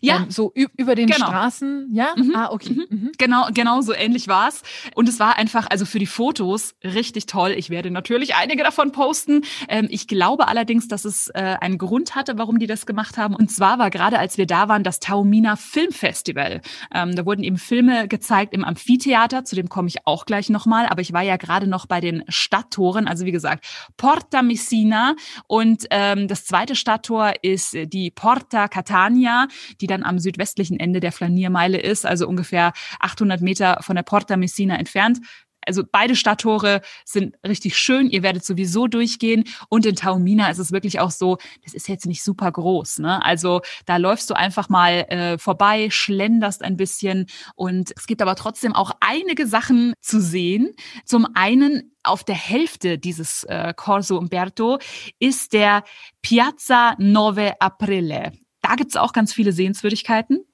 Ja, 0.00 0.18
ähm, 0.18 0.30
so 0.30 0.52
über 0.54 0.94
den 0.94 1.08
genau. 1.08 1.26
Straßen. 1.26 1.90
Ja, 1.92 2.14
mhm. 2.16 2.34
ah 2.34 2.50
okay. 2.50 2.72
Mhm. 2.72 2.86
Mhm. 2.88 3.12
Genau, 3.18 3.48
genau 3.52 3.80
so 3.80 3.94
ähnlich 3.94 4.28
war 4.28 4.48
es. 4.48 4.62
Und 4.94 5.08
es 5.08 5.20
war 5.20 5.36
einfach 5.36 5.66
also 5.70 5.84
für 5.84 5.98
die 5.98 6.06
Fotos 6.06 6.74
richtig 6.82 7.26
toll. 7.26 7.54
Ich 7.56 7.70
werde 7.70 7.90
natürlich 7.90 8.34
einige 8.34 8.62
davon 8.62 8.92
posten. 8.92 9.42
Ähm, 9.68 9.86
ich 9.90 10.08
glaube 10.08 10.48
allerdings, 10.48 10.88
dass 10.88 11.04
es 11.04 11.28
äh, 11.28 11.56
einen 11.60 11.78
Grund 11.78 12.14
hatte, 12.14 12.38
warum 12.38 12.58
die 12.58 12.66
das 12.66 12.86
gemacht 12.86 13.16
haben. 13.16 13.34
Und 13.34 13.50
zwar 13.50 13.78
war 13.78 13.90
gerade, 13.90 14.18
als 14.18 14.38
wir 14.38 14.46
da 14.46 14.68
waren, 14.68 14.82
das 14.82 15.00
Taumina 15.00 15.56
Filmfestival. 15.56 16.60
Ähm, 16.92 17.14
da 17.14 17.26
wurden 17.26 17.42
eben 17.42 17.58
Filme 17.58 18.08
gezeigt 18.08 18.54
im 18.54 18.64
Amphitheater 18.64 19.44
zu 19.44 19.54
dem 19.56 19.67
komme 19.68 19.88
ich 19.88 20.06
auch 20.06 20.26
gleich 20.26 20.48
nochmal. 20.48 20.86
Aber 20.86 21.00
ich 21.00 21.12
war 21.12 21.22
ja 21.22 21.36
gerade 21.36 21.66
noch 21.66 21.86
bei 21.86 22.00
den 22.00 22.24
Stadttoren. 22.28 23.08
Also 23.08 23.24
wie 23.24 23.32
gesagt, 23.32 23.66
Porta 23.96 24.42
Messina 24.42 25.14
und 25.46 25.86
ähm, 25.90 26.28
das 26.28 26.44
zweite 26.44 26.74
Stadttor 26.74 27.32
ist 27.42 27.76
die 27.92 28.10
Porta 28.10 28.68
Catania, 28.68 29.48
die 29.80 29.86
dann 29.86 30.02
am 30.02 30.18
südwestlichen 30.18 30.78
Ende 30.78 31.00
der 31.00 31.12
Flaniermeile 31.12 31.78
ist, 31.78 32.06
also 32.06 32.26
ungefähr 32.28 32.72
800 33.00 33.40
Meter 33.40 33.78
von 33.82 33.96
der 33.96 34.02
Porta 34.02 34.36
Messina 34.36 34.76
entfernt 34.76 35.18
also 35.68 35.84
beide 35.90 36.16
Stadttore 36.16 36.80
sind 37.04 37.36
richtig 37.46 37.76
schön. 37.76 38.10
Ihr 38.10 38.22
werdet 38.22 38.44
sowieso 38.44 38.88
durchgehen. 38.88 39.44
Und 39.68 39.86
in 39.86 39.94
Taumina 39.94 40.50
ist 40.50 40.58
es 40.58 40.72
wirklich 40.72 40.98
auch 40.98 41.10
so, 41.10 41.36
das 41.62 41.74
ist 41.74 41.88
jetzt 41.88 42.06
nicht 42.06 42.24
super 42.24 42.50
groß. 42.50 42.98
Ne? 42.98 43.24
Also 43.24 43.60
da 43.86 43.98
läufst 43.98 44.30
du 44.30 44.34
einfach 44.34 44.68
mal 44.68 45.06
äh, 45.08 45.38
vorbei, 45.38 45.90
schlenderst 45.90 46.62
ein 46.62 46.76
bisschen. 46.76 47.26
Und 47.54 47.92
es 47.96 48.06
gibt 48.06 48.22
aber 48.22 48.34
trotzdem 48.34 48.74
auch 48.74 48.92
einige 49.00 49.46
Sachen 49.46 49.92
zu 50.00 50.20
sehen. 50.20 50.74
Zum 51.04 51.26
einen 51.34 51.92
auf 52.02 52.24
der 52.24 52.34
Hälfte 52.34 52.98
dieses 52.98 53.44
äh, 53.44 53.74
Corso 53.76 54.16
Umberto 54.16 54.78
ist 55.18 55.52
der 55.52 55.84
Piazza 56.22 56.96
Nove 56.98 57.60
Aprile. 57.60 58.32
Da 58.62 58.74
gibt's 58.74 58.96
auch 58.96 59.12
ganz 59.12 59.34
viele 59.34 59.52
Sehenswürdigkeiten. 59.52 60.44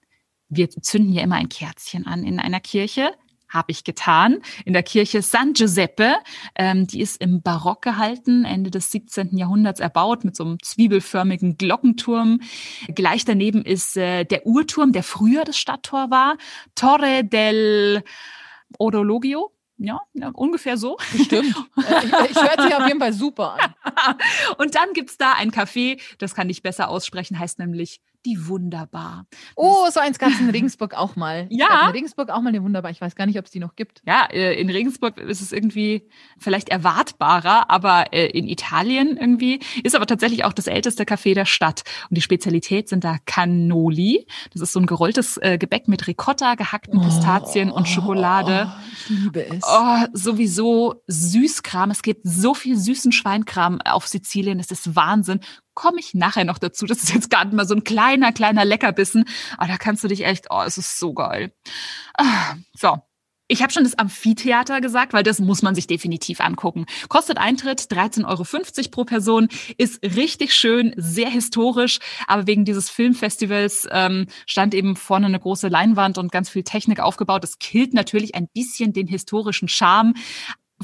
Wir 0.49 0.69
zünden 0.69 1.13
ja 1.13 1.23
immer 1.23 1.37
ein 1.37 1.49
Kerzchen 1.49 2.07
an 2.07 2.25
in 2.25 2.39
einer 2.39 2.61
Kirche 2.61 3.13
habe 3.55 3.73
ich 3.73 3.85
getan. 3.85 4.41
In 4.65 4.73
der 4.73 4.83
Kirche 4.83 5.23
San 5.23 5.55
Giuseppe, 5.55 6.17
ähm, 6.57 6.87
die 6.87 7.01
ist 7.01 7.21
im 7.23 7.41
Barock 7.41 7.83
gehalten, 7.83 8.45
Ende 8.45 8.71
des 8.71 8.91
17. 8.91 9.37
Jahrhunderts 9.37 9.81
erbaut 9.81 10.25
mit 10.25 10.37
so 10.37 10.45
einem 10.45 10.63
zwiebelförmigen 10.63 11.57
Glockenturm. 11.57 12.41
Gleich 12.95 13.25
daneben 13.25 13.65
ist 13.65 13.97
äh, 13.97 14.25
der 14.25 14.47
Uhrturm, 14.47 14.93
der 14.93 15.05
früher 15.05 15.45
das 15.45 15.57
Stadttor 15.57 16.11
war, 16.11 16.37
Torre 16.75 17.25
del 17.25 18.03
Orologio. 18.79 19.53
Ja, 19.77 20.01
ja, 20.13 20.31
ungefähr 20.35 20.77
so. 20.77 20.97
Stimmt. 21.01 21.55
Äh, 21.77 22.07
ich, 22.07 22.31
ich 22.31 22.37
höre 22.41 22.63
sich 22.63 22.75
auf 22.75 22.87
jeden 22.87 23.01
Fall 23.01 23.13
super 23.13 23.59
an. 23.61 24.15
Und 24.59 24.75
dann 24.75 24.93
gibt's 24.95 25.19
da 25.19 25.33
ein 25.33 25.51
Café, 25.51 26.01
das 26.19 26.35
kann 26.35 26.49
ich 26.49 26.63
besser 26.63 26.89
aussprechen, 26.89 27.39
heißt 27.39 27.59
nämlich 27.59 28.01
die 28.25 28.49
Wunderbar. 28.49 29.27
Oh, 29.57 29.89
so 29.91 30.01
eins 30.01 30.19
gab 30.19 30.31
es 30.31 30.41
in 30.41 30.51
Regensburg 30.55 30.95
auch 30.95 31.17
mal. 31.17 31.47
Ja. 31.51 31.87
In 31.87 31.93
Regensburg 31.93 32.31
auch 32.31 32.41
mal 32.41 32.49
eine 32.49 32.63
Wunderbar. 32.63 32.91
Ich 32.91 33.01
weiß 33.01 33.17
gar 33.17 33.27
nicht, 33.27 33.39
ob 33.39 33.45
es 33.45 33.51
die 33.51 33.59
noch 33.59 33.77
gibt. 33.77 34.03
Ja, 34.07 34.27
äh, 34.31 34.59
in 34.59 34.71
Regensburg 34.71 35.19
ist 35.19 35.41
es 35.41 35.53
irgendwie 35.53 36.09
vielleicht 36.39 36.69
erwartbarer, 36.69 37.71
aber 37.71 38.13
äh, 38.13 38.27
in 38.27 38.49
Italien 38.49 39.17
irgendwie 39.17 39.61
ist 39.83 39.95
aber 39.95 40.07
tatsächlich 40.07 40.45
auch 40.45 40.53
das 40.53 40.67
älteste 40.67 41.05
Café 41.05 41.35
der 41.35 41.45
Stadt. 41.45 41.83
Und 42.09 42.17
die 42.17 42.23
Spezialität 42.23 42.89
sind 42.89 43.05
da 43.05 43.17
Cannoli. 43.27 44.27
Das 44.53 44.63
ist 44.63 44.73
so 44.73 44.81
ein 44.81 44.87
gerolltes 44.87 45.37
äh, 45.39 45.59
Gebäck 45.59 45.89
mit 45.89 46.07
Ricotta, 46.07 46.55
gehackten 46.55 47.01
Pistazien 47.01 47.71
oh, 47.71 47.77
und 47.77 47.89
Schokolade. 47.89 48.69
Oh, 48.69 48.83
ich 48.93 49.09
liebe 49.11 49.47
es. 49.47 49.63
Oh, 49.65 50.07
sowieso 50.13 51.03
Süßkram. 51.07 51.91
Es 51.91 52.03
gibt 52.03 52.23
so 52.25 52.55
viel 52.55 52.77
süßen 52.77 53.13
Schweinkram 53.13 53.81
auf 53.83 54.07
Sizilien. 54.07 54.59
Das 54.59 54.71
ist 54.71 54.97
Wahnsinn 54.97 55.41
komme 55.75 56.01
ich 56.01 56.15
nachher 56.15 56.45
noch 56.45 56.59
dazu. 56.59 56.87
Das 56.87 57.03
ist 57.03 57.13
jetzt 57.15 57.31
gerade 57.31 57.55
mal 57.55 57.67
so 57.67 57.75
ein 57.75 57.85
kleiner, 57.85 58.33
kleiner 58.33 58.65
Leckerbissen. 58.65 59.25
Aber 59.59 59.69
da 59.69 59.77
kannst 59.77 60.05
du 60.05 60.09
dich 60.09 60.25
echt, 60.25 60.47
oh, 60.51 60.63
es 60.65 60.79
ist 60.79 60.99
so 60.99 61.15
geil. 61.15 61.53
Ah, 62.17 62.55
so. 62.73 62.99
Ich 63.47 63.63
habe 63.63 63.71
schon 63.71 63.85
das 63.85 63.99
Amphitheater 63.99 64.81
gesagt, 64.81 65.13
weil 65.13 65.23
das 65.23 65.39
muss 65.39 65.61
man 65.61 65.75
sich 65.75 65.87
definitiv 65.87 66.41
angucken. 66.41 66.87
Kostet 67.11 67.37
Eintritt 67.37 67.81
13,50 67.83 68.25
Euro 68.27 68.91
pro 68.91 69.05
Person, 69.05 69.49
ist 69.77 70.03
richtig 70.03 70.55
schön, 70.55 70.95
sehr 70.97 71.29
historisch, 71.29 71.99
aber 72.27 72.47
wegen 72.47 72.65
dieses 72.65 72.89
Filmfestivals 72.89 73.87
ähm, 73.91 74.29
stand 74.47 74.73
eben 74.73 74.97
vorne 74.97 75.27
eine 75.27 75.39
große 75.39 75.69
Leinwand 75.69 76.17
und 76.17 76.33
ganz 76.33 76.49
viel 76.49 76.63
Technik 76.63 77.01
aufgebaut. 77.01 77.43
Das 77.43 77.59
killt 77.59 77.93
natürlich 77.93 78.35
ein 78.35 78.49
bisschen 78.49 78.95
den 78.95 79.09
historischen 79.09 79.69
Charme, 79.69 80.15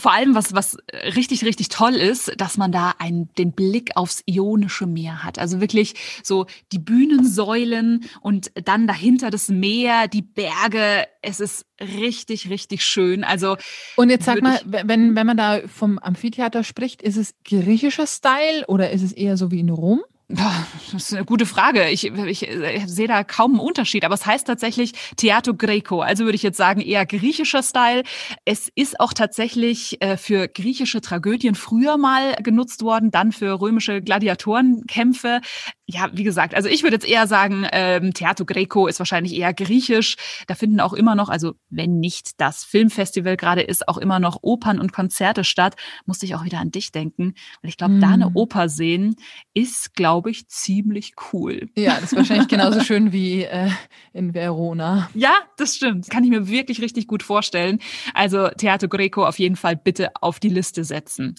vor 0.00 0.12
allem, 0.12 0.34
was, 0.34 0.54
was 0.54 0.78
richtig, 1.14 1.44
richtig 1.44 1.68
toll 1.68 1.94
ist, 1.94 2.32
dass 2.38 2.56
man 2.56 2.72
da 2.72 2.94
einen, 2.98 3.28
den 3.38 3.52
Blick 3.52 3.96
aufs 3.96 4.22
Ionische 4.26 4.86
Meer 4.86 5.22
hat. 5.22 5.38
Also 5.38 5.60
wirklich 5.60 5.94
so 6.22 6.46
die 6.72 6.78
Bühnensäulen 6.78 8.04
und 8.20 8.50
dann 8.54 8.86
dahinter 8.86 9.30
das 9.30 9.48
Meer, 9.48 10.08
die 10.08 10.22
Berge. 10.22 11.06
Es 11.22 11.40
ist 11.40 11.66
richtig, 11.80 12.48
richtig 12.48 12.84
schön. 12.84 13.24
Also. 13.24 13.56
Und 13.96 14.10
jetzt 14.10 14.24
sag 14.24 14.42
mal, 14.42 14.60
wenn, 14.64 15.14
wenn 15.14 15.26
man 15.26 15.36
da 15.36 15.60
vom 15.66 15.98
Amphitheater 15.98 16.64
spricht, 16.64 17.02
ist 17.02 17.16
es 17.16 17.34
griechischer 17.44 18.06
Style 18.06 18.64
oder 18.66 18.90
ist 18.90 19.02
es 19.02 19.12
eher 19.12 19.36
so 19.36 19.50
wie 19.50 19.60
in 19.60 19.70
Rom? 19.70 20.02
Das 20.32 20.94
ist 20.94 21.14
eine 21.14 21.24
gute 21.24 21.44
Frage. 21.44 21.88
Ich, 21.88 22.06
ich, 22.06 22.48
ich, 22.48 22.86
sehe 22.86 23.08
da 23.08 23.24
kaum 23.24 23.52
einen 23.52 23.60
Unterschied, 23.60 24.04
aber 24.04 24.14
es 24.14 24.26
heißt 24.26 24.46
tatsächlich 24.46 24.92
Teatro 25.16 25.54
Greco. 25.54 26.02
Also 26.02 26.24
würde 26.24 26.36
ich 26.36 26.42
jetzt 26.44 26.56
sagen 26.56 26.80
eher 26.80 27.04
griechischer 27.04 27.64
Style. 27.64 28.04
Es 28.44 28.70
ist 28.76 29.00
auch 29.00 29.12
tatsächlich 29.12 30.00
äh, 30.00 30.16
für 30.16 30.46
griechische 30.46 31.00
Tragödien 31.00 31.56
früher 31.56 31.98
mal 31.98 32.34
genutzt 32.42 32.82
worden, 32.82 33.10
dann 33.10 33.32
für 33.32 33.60
römische 33.60 34.02
Gladiatorenkämpfe. 34.02 35.40
Ja, 35.86 36.08
wie 36.12 36.22
gesagt, 36.22 36.54
also 36.54 36.68
ich 36.68 36.84
würde 36.84 36.94
jetzt 36.94 37.08
eher 37.08 37.26
sagen, 37.26 37.66
ähm, 37.72 38.14
Teatro 38.14 38.44
Greco 38.44 38.86
ist 38.86 39.00
wahrscheinlich 39.00 39.34
eher 39.34 39.52
griechisch. 39.52 40.16
Da 40.46 40.54
finden 40.54 40.78
auch 40.78 40.92
immer 40.92 41.16
noch, 41.16 41.28
also 41.28 41.54
wenn 41.68 41.98
nicht 41.98 42.40
das 42.40 42.62
Filmfestival 42.62 43.36
gerade 43.36 43.62
ist, 43.62 43.88
auch 43.88 43.98
immer 43.98 44.20
noch 44.20 44.38
Opern 44.42 44.78
und 44.78 44.92
Konzerte 44.92 45.42
statt. 45.42 45.74
Musste 46.06 46.26
ich 46.26 46.36
auch 46.36 46.44
wieder 46.44 46.58
an 46.58 46.70
dich 46.70 46.92
denken, 46.92 47.34
weil 47.60 47.70
ich 47.70 47.76
glaube, 47.76 47.94
mm. 47.94 48.00
da 48.00 48.08
eine 48.10 48.30
Oper 48.34 48.68
sehen 48.68 49.16
ist, 49.52 49.94
glaube 49.94 50.19
ich, 50.28 50.48
ziemlich 50.48 51.14
cool. 51.33 51.70
Ja, 51.76 51.94
das 51.94 52.12
ist 52.12 52.16
wahrscheinlich 52.16 52.48
genauso 52.48 52.80
schön 52.85 53.12
wie 53.12 53.44
äh, 53.44 53.70
in 54.12 54.35
Verona. 54.35 55.09
Ja, 55.14 55.35
das 55.56 55.76
stimmt. 55.76 56.11
Kann 56.11 56.24
ich 56.24 56.30
mir 56.30 56.48
wirklich 56.48 56.83
richtig 56.83 57.06
gut 57.06 57.22
vorstellen. 57.22 57.78
Also 58.12 58.48
Teatro 58.48 58.88
Greco 58.88 59.24
auf 59.24 59.38
jeden 59.38 59.56
Fall 59.56 59.76
bitte 59.76 60.11
auf 60.20 60.40
die 60.40 60.50
Liste 60.50 60.85
setzen. 60.85 61.37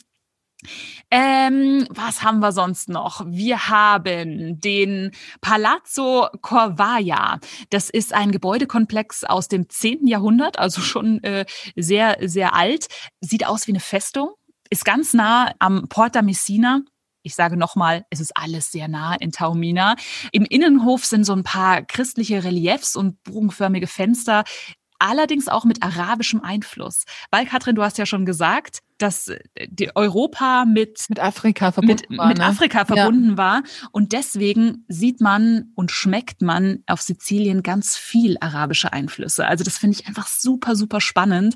Ähm, 1.10 1.86
was 1.90 2.24
haben 2.24 2.40
wir 2.40 2.52
sonst 2.52 2.90
noch? 2.90 3.26
Wir 3.28 3.68
haben 3.70 4.60
den 4.60 5.12
Palazzo 5.42 6.28
Corvaia. 6.42 7.40
Das 7.70 7.90
ist 7.90 8.14
ein 8.14 8.32
Gebäudekomplex 8.32 9.24
aus 9.24 9.48
dem 9.48 9.70
10. 9.70 10.08
Jahrhundert, 10.08 10.60
also 10.60 10.82
schon 10.82 11.24
äh, 11.24 11.46
sehr, 11.76 12.18
sehr 12.22 12.56
alt. 12.56 12.88
Sieht 13.22 13.46
aus 13.46 13.68
wie 13.68 13.72
eine 13.72 13.80
Festung. 13.80 14.30
Ist 14.70 14.86
ganz 14.86 15.14
nah 15.14 15.52
am 15.60 15.88
Porta 15.90 16.22
Messina. 16.22 16.82
Ich 17.24 17.36
sage 17.36 17.58
nochmal, 17.58 18.06
es 18.10 18.20
ist 18.20 18.36
alles 18.36 18.72
sehr 18.72 18.88
nah 18.88 19.16
in 19.16 19.32
Taormina. 19.32 19.96
Im 20.32 20.46
Innenhof 20.46 21.06
sind 21.06 21.26
so 21.26 21.34
ein 21.34 21.44
paar 21.44 21.82
christliche 21.84 22.44
Reliefs 22.44 22.96
und 22.96 23.22
bogenförmige 23.24 23.88
Fenster 23.88 24.44
allerdings 25.02 25.48
auch 25.48 25.66
mit 25.66 25.84
arabischem 25.84 26.42
Einfluss. 26.42 27.06
Weil, 27.32 27.46
Katrin, 27.46 27.76
du 27.76 27.84
hast 27.84 27.98
ja 27.98 28.06
schon 28.06 28.26
gesagt, 28.26 28.80
dass 29.00 29.30
äh, 29.30 29.88
Europa 29.96 30.66
mit, 30.66 31.06
mit 31.10 31.20
Afrika 31.20 31.72
verbunden 31.72 32.06
mit, 32.10 32.20
war. 32.20 32.28
Mit 32.28 32.38
ne? 32.38 32.46
Afrika 32.46 32.86
verbunden 32.86 33.32
ja. 33.32 33.38
war. 33.38 33.64
Und 33.92 34.14
deswegen 34.14 34.86
sieht 34.88 35.20
man 35.20 35.72
und 35.76 35.92
schmeckt 35.92 36.42
man 36.42 36.84
auf 36.86 37.02
Sizilien 37.02 37.64
ganz 37.64 37.98
viel 37.98 38.38
arabische 38.40 38.94
Einflüsse. 38.94 39.48
Also 39.48 39.64
das 39.64 39.80
finde 39.80 39.98
ich 40.00 40.08
einfach 40.08 40.28
super, 40.28 40.76
super 40.76 41.02
spannend. 41.02 41.56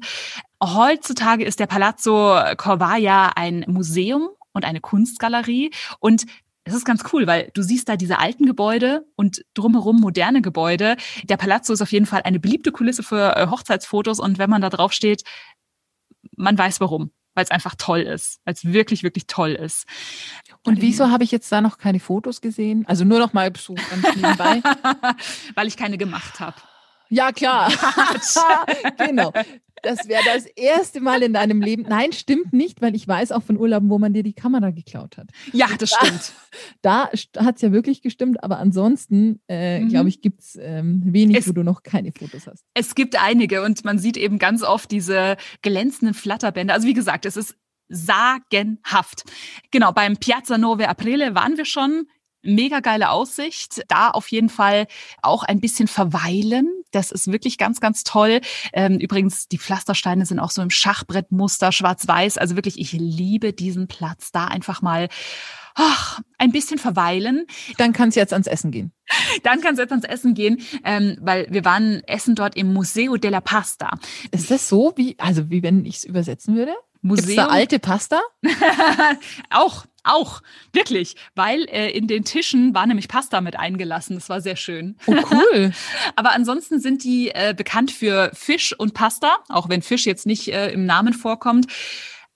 Heutzutage 0.64 1.46
ist 1.46 1.60
der 1.60 1.68
Palazzo 1.68 2.40
Corvaya 2.58 3.34
ein 3.36 3.64
Museum 3.68 4.30
und 4.56 4.66
eine 4.66 4.82
Kunstgalerie. 4.82 5.72
Und 6.00 6.26
es 6.64 6.74
ist 6.74 6.86
ganz 6.86 7.04
cool, 7.14 7.28
weil 7.28 7.52
du 7.54 7.62
siehst 7.62 7.88
da 7.88 7.96
diese 7.96 8.18
alten 8.18 8.46
Gebäude 8.46 9.06
und 9.16 9.46
drumherum 9.54 10.00
moderne 10.00 10.42
Gebäude. 10.42 10.98
Der 11.24 11.38
Palazzo 11.38 11.74
ist 11.74 11.82
auf 11.82 11.92
jeden 11.92 12.08
Fall 12.08 12.24
eine 12.24 12.40
beliebte 12.40 12.72
Kulisse 12.72 13.04
für 13.04 13.36
äh, 13.36 13.48
Hochzeitsfotos 13.48 14.20
und 14.20 14.40
wenn 14.40 14.50
man 14.50 14.62
da 14.62 14.70
drauf 14.70 14.92
steht, 14.92 15.24
man 16.36 16.58
weiß 16.58 16.80
warum, 16.82 17.12
weil 17.36 17.44
es 17.44 17.52
einfach 17.52 17.76
toll 17.78 18.02
ist, 18.02 18.40
weil 18.46 18.56
es 18.56 18.66
wirklich, 18.66 19.04
wirklich 19.04 19.28
toll 19.28 19.52
ist. 19.52 19.86
Und 20.64 20.82
wieso 20.82 21.12
habe 21.12 21.24
ich 21.24 21.32
jetzt 21.32 21.52
da 21.52 21.62
noch 21.62 21.78
keine 21.78 22.00
Fotos 22.00 22.42
gesehen? 22.42 22.84
Also 22.88 23.06
nur 23.06 23.20
noch 23.20 23.34
mal 23.34 23.54
so 23.56 23.76
ganz 23.76 24.16
nebenbei. 24.16 24.64
weil 25.54 25.68
ich 25.68 25.78
keine 25.78 26.00
gemacht 26.00 26.40
habe. 26.40 26.58
Ja, 27.10 27.32
klar. 27.32 27.72
genau. 28.98 29.32
Das 29.86 30.08
wäre 30.08 30.24
das 30.26 30.46
erste 30.46 31.00
Mal 31.00 31.22
in 31.22 31.34
deinem 31.34 31.62
Leben. 31.62 31.84
Nein, 31.88 32.12
stimmt 32.12 32.54
nicht, 32.54 32.82
weil 32.82 32.96
ich 32.96 33.08
weiß 33.08 33.32
auch 33.32 33.44
von 33.44 33.58
Urlauben, 33.58 33.90
wo 33.90 34.00
man 34.00 34.14
dir 34.14 34.24
die 34.24 34.34
Kamera 34.34 34.72
geklaut 34.72 35.18
hat. 35.18 35.30
Ja, 35.54 35.68
das 35.78 35.92
stimmt. 35.92 36.34
Da, 36.82 37.10
hat 37.38 37.56
es 37.58 37.62
ja 37.62 37.72
wirklich 37.72 38.02
gestimmt, 38.02 38.44
aber 38.44 38.60
ansonsten, 38.60 39.42
äh, 39.48 39.80
mhm. 39.80 39.90
glaube 39.90 40.10
ich, 40.10 40.22
gibt 40.22 40.42
es 40.42 40.58
ähm, 40.60 41.02
wenig, 41.06 41.38
es, 41.38 41.48
wo 41.48 41.52
du 41.52 41.64
noch 41.64 41.84
keine 41.84 42.12
Fotos 42.12 42.48
hast. 42.48 42.64
Es 42.74 42.96
gibt 42.96 43.22
einige 43.22 43.62
und 43.64 43.86
man 43.86 44.00
sieht 44.00 44.18
eben 44.18 44.40
ganz 44.40 44.64
oft 44.64 44.90
diese 44.90 45.38
glänzenden 45.62 46.14
Flatterbänder. 46.14 46.74
Also 46.74 46.88
wie 46.88 46.94
gesagt, 46.94 47.26
es 47.26 47.38
ist 47.38 47.56
sagenhaft. 47.90 49.24
Genau, 49.72 49.92
beim 49.92 50.18
Piazza 50.18 50.58
Nove 50.58 50.88
Aprile 50.90 51.36
waren 51.36 51.58
wir 51.58 51.66
schon 51.66 52.08
mega 52.46 52.80
geile 52.80 53.10
Aussicht. 53.10 53.84
Da 53.88 54.10
auf 54.10 54.28
jeden 54.30 54.50
Fall 54.50 54.88
auch 55.22 55.44
ein 55.44 55.60
bisschen 55.60 55.88
verweilen. 55.88 56.70
Das 56.92 57.12
ist 57.12 57.32
wirklich 57.32 57.58
ganz, 57.58 57.80
ganz 57.80 58.04
toll. 58.04 58.42
Ähm, 58.74 59.00
übrigens, 59.00 59.48
die 59.48 59.58
Pflastersteine 59.58 60.26
sind 60.26 60.40
auch 60.40 60.52
so 60.52 60.62
im 60.62 60.70
Schachbrettmuster, 60.70 61.72
schwarz-weiß. 61.72 62.38
Also 62.38 62.56
wirklich, 62.56 62.80
ich 62.80 62.94
liebe 62.94 63.54
diesen 63.54 63.88
Platz. 63.88 64.32
Da 64.32 64.46
einfach 64.46 64.82
mal 64.82 65.10
ach, 65.76 66.22
ein 66.38 66.52
bisschen 66.52 66.80
verweilen. 66.80 67.46
Dann 67.78 67.94
kann 67.94 68.10
es 68.10 68.16
jetzt 68.16 68.34
ans 68.34 68.48
Essen 68.48 68.72
gehen. 68.72 68.94
Dann 69.44 69.62
kann 69.62 69.74
es 69.74 69.80
jetzt 69.80 69.92
ans 69.92 70.06
Essen 70.06 70.34
gehen, 70.34 70.62
ähm, 70.84 71.18
weil 71.22 71.48
wir 71.50 71.66
waren 71.66 72.02
essen 72.06 72.36
dort 72.36 72.56
im 72.56 72.74
Museo 72.74 73.18
della 73.18 73.42
Pasta. 73.42 73.92
Ist 74.32 74.50
das 74.50 74.68
so, 74.68 74.94
wie, 74.96 75.16
also 75.20 75.50
wie 75.50 75.62
wenn 75.62 75.86
ich 75.86 75.98
es 75.98 76.04
übersetzen 76.06 76.56
würde? 76.56 76.74
Museum. 77.02 77.28
Gibt's 77.28 77.36
da 77.36 77.48
alte 77.48 77.80
Pasta? 77.80 78.22
auch, 79.52 79.86
auch, 80.06 80.42
wirklich, 80.74 81.16
weil 81.36 81.66
äh, 81.66 81.90
in 81.92 82.08
den 82.08 82.24
Tischen 82.24 82.74
war 82.74 82.86
nämlich 82.86 83.08
Pasta 83.08 83.42
mit 83.42 83.58
eingelassen. 83.58 84.16
Das 84.16 84.30
war 84.30 84.42
sehr 84.42 84.56
schön. 84.56 84.98
Oh, 85.08 85.16
cool. 85.32 85.72
Aber 86.16 86.34
ansonsten 86.34 86.80
sind 86.80 87.04
die 87.04 87.30
äh, 87.30 87.54
bekannt 87.56 87.92
für 87.92 88.32
Fisch 88.34 88.78
und 88.78 88.94
Pasta, 88.94 89.38
auch 89.50 89.70
wenn 89.70 89.82
Fisch 89.82 90.06
jetzt 90.06 90.26
nicht 90.26 90.48
äh, 90.50 90.72
im 90.72 90.86
Namen 90.86 91.14
vorkommt. 91.14 91.68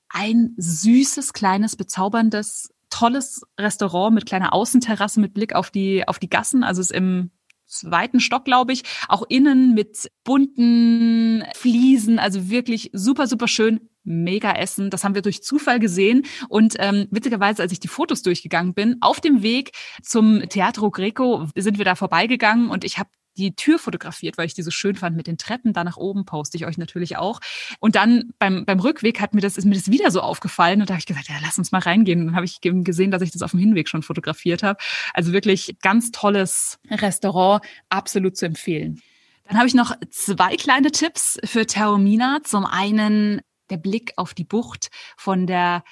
Ein 0.09 0.53
süßes, 0.57 1.33
kleines, 1.33 1.75
bezauberndes, 1.75 2.73
tolles 2.89 3.43
Restaurant 3.59 4.15
mit 4.15 4.25
kleiner 4.25 4.53
Außenterrasse 4.53 5.19
mit 5.19 5.33
Blick 5.33 5.53
auf 5.53 5.69
die, 5.69 6.07
auf 6.07 6.19
die 6.19 6.29
Gassen. 6.29 6.63
Also 6.63 6.81
es 6.81 6.89
ist 6.89 6.97
im 6.97 7.31
zweiten 7.69 8.19
Stock, 8.19 8.45
glaube 8.45 8.73
ich. 8.73 8.83
Auch 9.07 9.23
innen 9.29 9.73
mit 9.73 10.09
bunten 10.23 11.43
Fliesen, 11.55 12.19
also 12.19 12.49
wirklich 12.49 12.89
super, 12.93 13.27
super 13.27 13.47
schön. 13.47 13.89
Mega 14.03 14.53
Essen. 14.53 14.89
Das 14.89 15.03
haben 15.03 15.13
wir 15.13 15.21
durch 15.21 15.43
Zufall 15.43 15.79
gesehen. 15.79 16.25
Und 16.47 16.75
ähm, 16.79 17.07
witzigerweise, 17.11 17.61
als 17.61 17.71
ich 17.71 17.79
die 17.79 17.87
Fotos 17.87 18.23
durchgegangen 18.23 18.73
bin, 18.73 18.97
auf 19.01 19.19
dem 19.19 19.43
Weg 19.43 19.71
zum 20.01 20.47
Teatro 20.49 20.89
Greco 20.89 21.47
sind 21.55 21.77
wir 21.77 21.85
da 21.85 21.95
vorbeigegangen 21.95 22.69
und 22.69 22.83
ich 22.83 22.97
habe 22.97 23.09
die 23.37 23.55
Tür 23.55 23.79
fotografiert, 23.79 24.37
weil 24.37 24.45
ich 24.45 24.53
die 24.53 24.63
so 24.63 24.71
schön 24.71 24.95
fand 24.95 25.15
mit 25.15 25.27
den 25.27 25.37
Treppen 25.37 25.73
da 25.73 25.83
nach 25.83 25.97
oben, 25.97 26.25
poste 26.25 26.57
ich 26.57 26.65
euch 26.65 26.77
natürlich 26.77 27.17
auch. 27.17 27.39
Und 27.79 27.95
dann 27.95 28.31
beim, 28.39 28.65
beim 28.65 28.79
Rückweg 28.79 29.21
hat 29.21 29.33
mir 29.33 29.41
das, 29.41 29.57
ist 29.57 29.65
mir 29.65 29.75
das 29.75 29.89
wieder 29.91 30.11
so 30.11 30.21
aufgefallen 30.21 30.81
und 30.81 30.89
da 30.89 30.93
habe 30.93 30.99
ich 30.99 31.05
gesagt, 31.05 31.29
ja, 31.29 31.35
lass 31.41 31.57
uns 31.57 31.71
mal 31.71 31.79
reingehen. 31.79 32.21
Und 32.21 32.27
dann 32.27 32.35
habe 32.35 32.45
ich 32.45 32.59
gesehen, 32.61 33.11
dass 33.11 33.21
ich 33.21 33.31
das 33.31 33.41
auf 33.41 33.51
dem 33.51 33.59
Hinweg 33.59 33.87
schon 33.87 34.03
fotografiert 34.03 34.63
habe. 34.63 34.79
Also 35.13 35.31
wirklich 35.31 35.77
ganz 35.81 36.11
tolles 36.11 36.79
Restaurant, 36.89 37.63
absolut 37.89 38.37
zu 38.37 38.45
empfehlen. 38.45 39.01
Dann 39.47 39.57
habe 39.57 39.67
ich 39.67 39.73
noch 39.73 39.95
zwei 40.11 40.55
kleine 40.57 40.91
Tipps 40.91 41.39
für 41.43 41.65
Taormina. 41.65 42.39
Zum 42.43 42.65
einen 42.65 43.41
der 43.69 43.77
Blick 43.77 44.13
auf 44.15 44.33
die 44.33 44.43
Bucht 44.43 44.89
von 45.17 45.47
der 45.47 45.83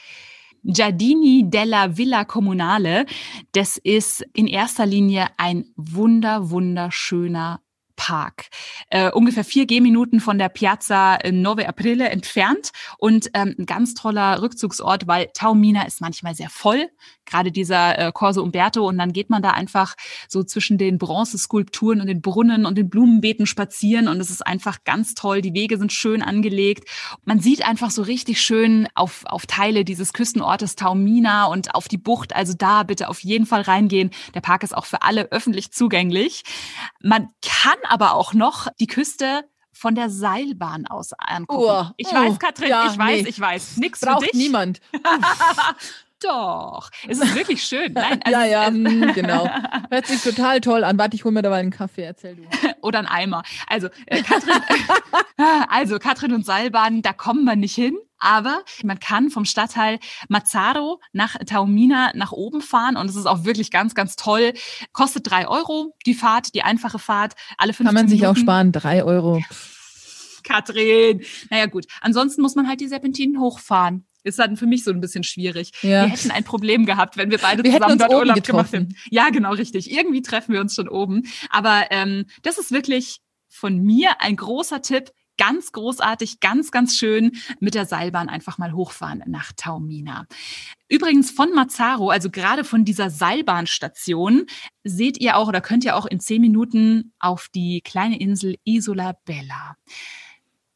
Giardini 0.64 1.50
della 1.50 1.98
Villa 1.98 2.26
Comunale. 2.26 3.06
Das 3.52 3.78
ist 3.78 4.26
in 4.34 4.48
erster 4.48 4.86
Linie 4.86 5.28
ein 5.38 5.66
wunder, 5.76 6.50
wunderschöner 6.50 7.62
Park. 7.98 8.46
Äh, 8.90 9.12
ungefähr 9.12 9.44
vier 9.44 9.66
Gehminuten 9.66 10.22
von 10.22 10.38
der 10.38 10.48
Piazza 10.48 11.20
Nove 11.30 11.68
Aprile 11.68 12.10
entfernt 12.10 12.72
und 12.98 13.30
ähm, 13.34 13.56
ein 13.60 13.66
ganz 13.66 13.94
toller 13.94 14.42
Rückzugsort, 14.42 15.08
weil 15.08 15.28
Taormina 15.34 15.86
ist 15.86 16.00
manchmal 16.00 16.34
sehr 16.34 16.50
voll, 16.50 16.88
gerade 17.26 17.52
dieser 17.52 18.00
äh, 18.00 18.12
Corso 18.14 18.42
Umberto 18.42 18.88
und 18.88 18.98
dann 18.98 19.12
geht 19.12 19.30
man 19.30 19.42
da 19.42 19.52
einfach 19.52 19.96
so 20.30 20.44
zwischen 20.44 20.78
den 20.78 20.98
Bronzeskulpturen 20.98 22.00
und 22.00 22.08
den 22.08 22.22
Brunnen 22.22 22.66
und 22.66 22.78
den 22.78 22.90
Blumenbeeten 22.90 23.46
spazieren 23.46 24.08
und 24.08 24.22
es 24.22 24.30
ist 24.30 24.46
einfach 24.46 24.84
ganz 24.86 25.14
toll. 25.14 25.42
Die 25.42 25.54
Wege 25.54 25.78
sind 25.78 25.92
schön 25.92 26.22
angelegt. 26.22 26.88
Man 27.26 27.40
sieht 27.40 27.68
einfach 27.68 27.92
so 27.92 28.04
richtig 28.04 28.42
schön 28.42 28.88
auf, 28.96 29.24
auf 29.26 29.46
Teile 29.48 29.84
dieses 29.84 30.14
Küstenortes 30.14 30.76
Taormina 30.76 31.46
und 31.46 31.76
auf 31.76 31.88
die 31.88 31.98
Bucht. 31.98 32.36
Also 32.36 32.54
da 32.58 32.84
bitte 32.84 33.10
auf 33.10 33.20
jeden 33.22 33.46
Fall 33.46 33.62
reingehen. 33.62 34.12
Der 34.36 34.42
Park 34.42 34.64
ist 34.64 34.78
auch 34.78 34.86
für 34.86 35.02
alle 35.02 35.32
öffentlich 35.32 35.72
zugänglich. 35.72 36.44
Man 37.02 37.30
kann 37.42 37.78
aber 37.90 38.14
auch 38.16 38.34
noch 38.34 38.68
die 38.80 38.88
Küste 38.88 39.44
von 39.72 39.96
der 39.96 40.10
Seilbahn 40.10 40.88
aus 40.88 41.12
angucken. 41.18 41.64
Oh, 41.64 41.86
ich 41.98 42.12
weiß, 42.12 42.34
oh, 42.34 42.38
Katrin, 42.38 42.70
ja, 42.70 42.92
ich 42.92 42.98
weiß, 42.98 43.24
nee. 43.24 43.30
ich 43.30 43.40
weiß. 43.40 43.78
Nix 43.78 44.00
Braucht 44.00 44.26
für 44.26 44.32
dich. 44.32 44.34
niemand. 44.34 44.82
Doch, 46.22 46.90
es 47.08 47.20
ist 47.20 47.36
wirklich 47.36 47.62
schön. 47.64 47.94
Nein, 47.94 48.20
also, 48.24 48.40
ja, 48.40 48.46
ja, 48.46 48.72
mm, 48.72 49.14
genau. 49.14 49.48
Hört 49.92 50.08
sich 50.08 50.22
total 50.22 50.62
toll 50.62 50.84
an. 50.84 50.98
Warte, 50.98 51.16
ich 51.16 51.24
hole 51.24 51.34
mir 51.34 51.44
dabei 51.44 51.58
einen 51.58 51.72
Kaffee, 51.72 52.04
erzähl 52.04 52.36
du. 52.36 52.44
Oder 52.82 53.00
einen 53.00 53.08
Eimer. 53.08 53.44
Also, 53.68 53.90
äh, 54.08 54.24
Katrin, 54.24 54.62
also 55.70 56.00
Katrin 56.00 56.34
und 56.34 56.46
Seilbahn, 56.46 57.02
da 57.02 57.14
kommen 57.14 57.44
wir 57.44 57.56
nicht 57.56 57.76
hin. 57.76 57.98
Aber 58.20 58.64
man 58.84 59.00
kann 59.00 59.30
vom 59.30 59.46
Stadtteil 59.46 60.00
Mazzaro 60.28 61.00
nach 61.14 61.36
Taumina 61.46 62.12
nach 62.16 62.32
oben 62.32 62.62
fahren 62.62 62.98
und 62.98 63.08
es 63.08 63.16
ist 63.16 63.28
auch 63.28 63.44
wirklich 63.44 63.70
ganz, 63.70 63.94
ganz 63.94 64.16
toll. 64.16 64.54
Kostet 64.92 65.30
drei 65.30 65.48
Euro 65.48 65.94
die 66.08 66.16
Fahrt, 66.16 66.56
die 66.56 66.64
einfache 66.64 66.98
Fahrt. 66.98 67.36
Alle 67.60 67.74
15 67.74 67.86
Kann 67.86 67.94
man 67.94 68.08
sich 68.08 68.22
Minuten. 68.22 68.40
auch 68.40 68.42
sparen, 68.42 68.72
drei 68.72 69.04
Euro. 69.04 69.40
Katrin. 70.44 71.22
Naja 71.52 71.68
gut, 71.68 71.86
ansonsten 72.02 72.42
muss 72.42 72.56
man 72.56 72.68
halt 72.68 72.82
die 72.82 72.88
Serpentinen 72.88 73.40
hochfahren. 73.40 74.07
Ist 74.24 74.40
dann 74.40 74.58
für 74.58 74.66
mich 74.66 74.84
so 74.84 74.92
ein 74.92 75.02
bisschen 75.02 75.24
schwierig. 75.24 75.72
Ja. 75.82 76.06
Wir 76.06 76.10
hätten 76.10 76.32
ein 76.32 76.44
Problem 76.44 76.86
gehabt, 76.86 77.18
wenn 77.18 77.32
wir 77.32 77.38
beide 77.38 77.64
Wir 77.64 77.74
zusammen 77.74 77.98
dort 77.98 78.14
Urlaub 78.14 78.44
gemacht 78.44 78.74
hätten. 78.74 78.96
Ja, 79.10 79.30
genau, 79.30 79.52
richtig. 79.54 79.92
Irgendwie 79.92 80.22
treffen 80.22 80.54
wir 80.54 80.62
uns 80.62 80.76
schon 80.76 80.90
oben. 80.90 81.24
Aber 81.50 81.88
ähm, 81.92 82.26
das 82.44 82.58
ist 82.58 82.72
wirklich 82.72 83.20
von 83.50 83.78
mir 83.78 84.22
ein 84.22 84.36
großer 84.36 84.82
Tipp. 84.82 85.12
Ganz 85.40 85.72
großartig, 85.72 86.40
ganz, 86.40 86.72
ganz 86.72 86.98
schön 86.98 87.34
mit 87.60 87.76
der 87.76 87.86
Seilbahn 87.86 88.28
einfach 88.28 88.58
mal 88.58 88.74
hochfahren 88.74 89.24
nach 89.28 89.52
Taormina. 89.56 90.26
Übrigens 90.90 91.30
von 91.30 91.54
Mazzaro, 91.54 92.10
also 92.10 92.32
gerade 92.32 92.64
von 92.64 92.86
dieser 92.86 93.12
Seilbahnstation, 93.12 94.48
seht 94.84 95.20
ihr 95.20 95.38
auch 95.38 95.48
oder 95.48 95.62
könnt 95.62 95.86
ihr 95.86 95.96
auch 95.96 96.08
in 96.08 96.20
zehn 96.20 96.42
Minuten 96.42 97.14
auf 97.20 97.50
die 97.54 97.82
kleine 97.82 98.20
Insel 98.20 98.56
Isola 98.64 99.14
Bella. 99.26 99.76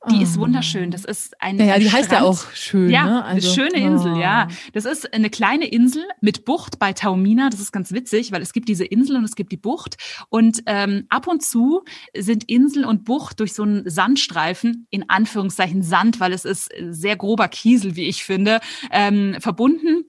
Die 0.09 0.23
ist 0.23 0.37
Oh. 0.37 0.41
wunderschön. 0.41 0.89
Das 0.89 1.05
ist 1.05 1.39
ein 1.39 1.59
Ja, 1.59 1.65
ja, 1.65 1.73
ein 1.75 1.81
die 1.81 1.91
heißt 1.91 2.11
ja 2.11 2.17
Strand. 2.19 2.35
auch 2.35 2.51
schön. 2.53 2.89
Ja, 2.89 3.05
ne? 3.05 3.25
eine 3.25 3.41
schöne 3.41 3.75
Insel, 3.75 4.13
oh. 4.13 4.19
ja. 4.19 4.47
Das 4.73 4.85
ist 4.85 5.13
eine 5.13 5.29
kleine 5.29 5.67
Insel 5.67 6.03
mit 6.21 6.43
Bucht 6.43 6.79
bei 6.79 6.91
Taormina. 6.91 7.49
Das 7.51 7.59
ist 7.59 7.71
ganz 7.71 7.91
witzig, 7.91 8.31
weil 8.31 8.41
es 8.41 8.51
gibt 8.51 8.67
diese 8.67 8.83
Insel 8.83 9.17
und 9.17 9.25
es 9.25 9.35
gibt 9.35 9.51
die 9.51 9.57
Bucht. 9.57 9.97
Und 10.29 10.63
ähm, 10.65 11.05
ab 11.09 11.27
und 11.27 11.43
zu 11.43 11.83
sind 12.17 12.45
Insel 12.45 12.83
und 12.83 13.05
Bucht 13.05 13.39
durch 13.39 13.53
so 13.53 13.61
einen 13.61 13.87
Sandstreifen, 13.87 14.87
in 14.89 15.07
Anführungszeichen 15.07 15.83
Sand, 15.83 16.19
weil 16.19 16.33
es 16.33 16.45
ist 16.45 16.71
sehr 16.89 17.15
grober 17.15 17.47
Kiesel, 17.47 17.95
wie 17.95 18.05
ich 18.05 18.23
finde, 18.23 18.59
ähm, 18.89 19.35
verbunden. 19.39 20.05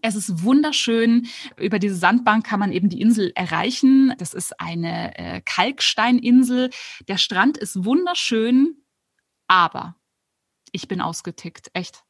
Es 0.00 0.14
ist 0.14 0.42
wunderschön. 0.42 1.26
Über 1.58 1.78
diese 1.78 1.94
Sandbank 1.96 2.46
kann 2.46 2.60
man 2.60 2.72
eben 2.72 2.88
die 2.88 3.00
Insel 3.00 3.32
erreichen. 3.34 4.14
Das 4.18 4.34
ist 4.34 4.58
eine 4.60 5.16
äh, 5.18 5.40
Kalksteininsel. 5.44 6.70
Der 7.08 7.18
Strand 7.18 7.58
ist 7.58 7.84
wunderschön, 7.84 8.76
aber 9.52 9.96
ich 10.72 10.88
bin 10.88 11.02
ausgetickt, 11.02 11.70
echt. 11.74 12.02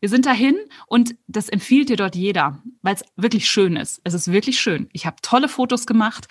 Wir 0.00 0.10
sind 0.10 0.26
dahin 0.26 0.58
und 0.86 1.14
das 1.26 1.48
empfiehlt 1.48 1.88
dir 1.88 1.96
dort 1.96 2.14
jeder, 2.14 2.62
weil 2.82 2.94
es 2.94 3.04
wirklich 3.16 3.50
schön 3.50 3.76
ist. 3.76 4.00
Es 4.04 4.12
ist 4.12 4.30
wirklich 4.30 4.60
schön. 4.60 4.88
Ich 4.92 5.06
habe 5.06 5.16
tolle 5.22 5.48
Fotos 5.48 5.86
gemacht, 5.86 6.26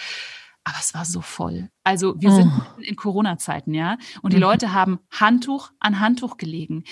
aber 0.63 0.77
es 0.79 0.93
war 0.93 1.05
so 1.05 1.21
voll. 1.21 1.71
Also 1.83 2.13
wir 2.21 2.31
sind 2.31 2.51
Oh. 2.53 2.59
mitten 2.77 2.81
in 2.83 2.95
Corona-Zeiten, 2.95 3.73
ja, 3.73 3.97
und 4.21 4.33
die 4.33 4.37
Mhm. 4.37 4.43
Leute 4.43 4.73
haben 4.73 4.99
Handtuch 5.11 5.71
an 5.79 5.99
Handtuch 5.99 6.37
gelegen. 6.37 6.83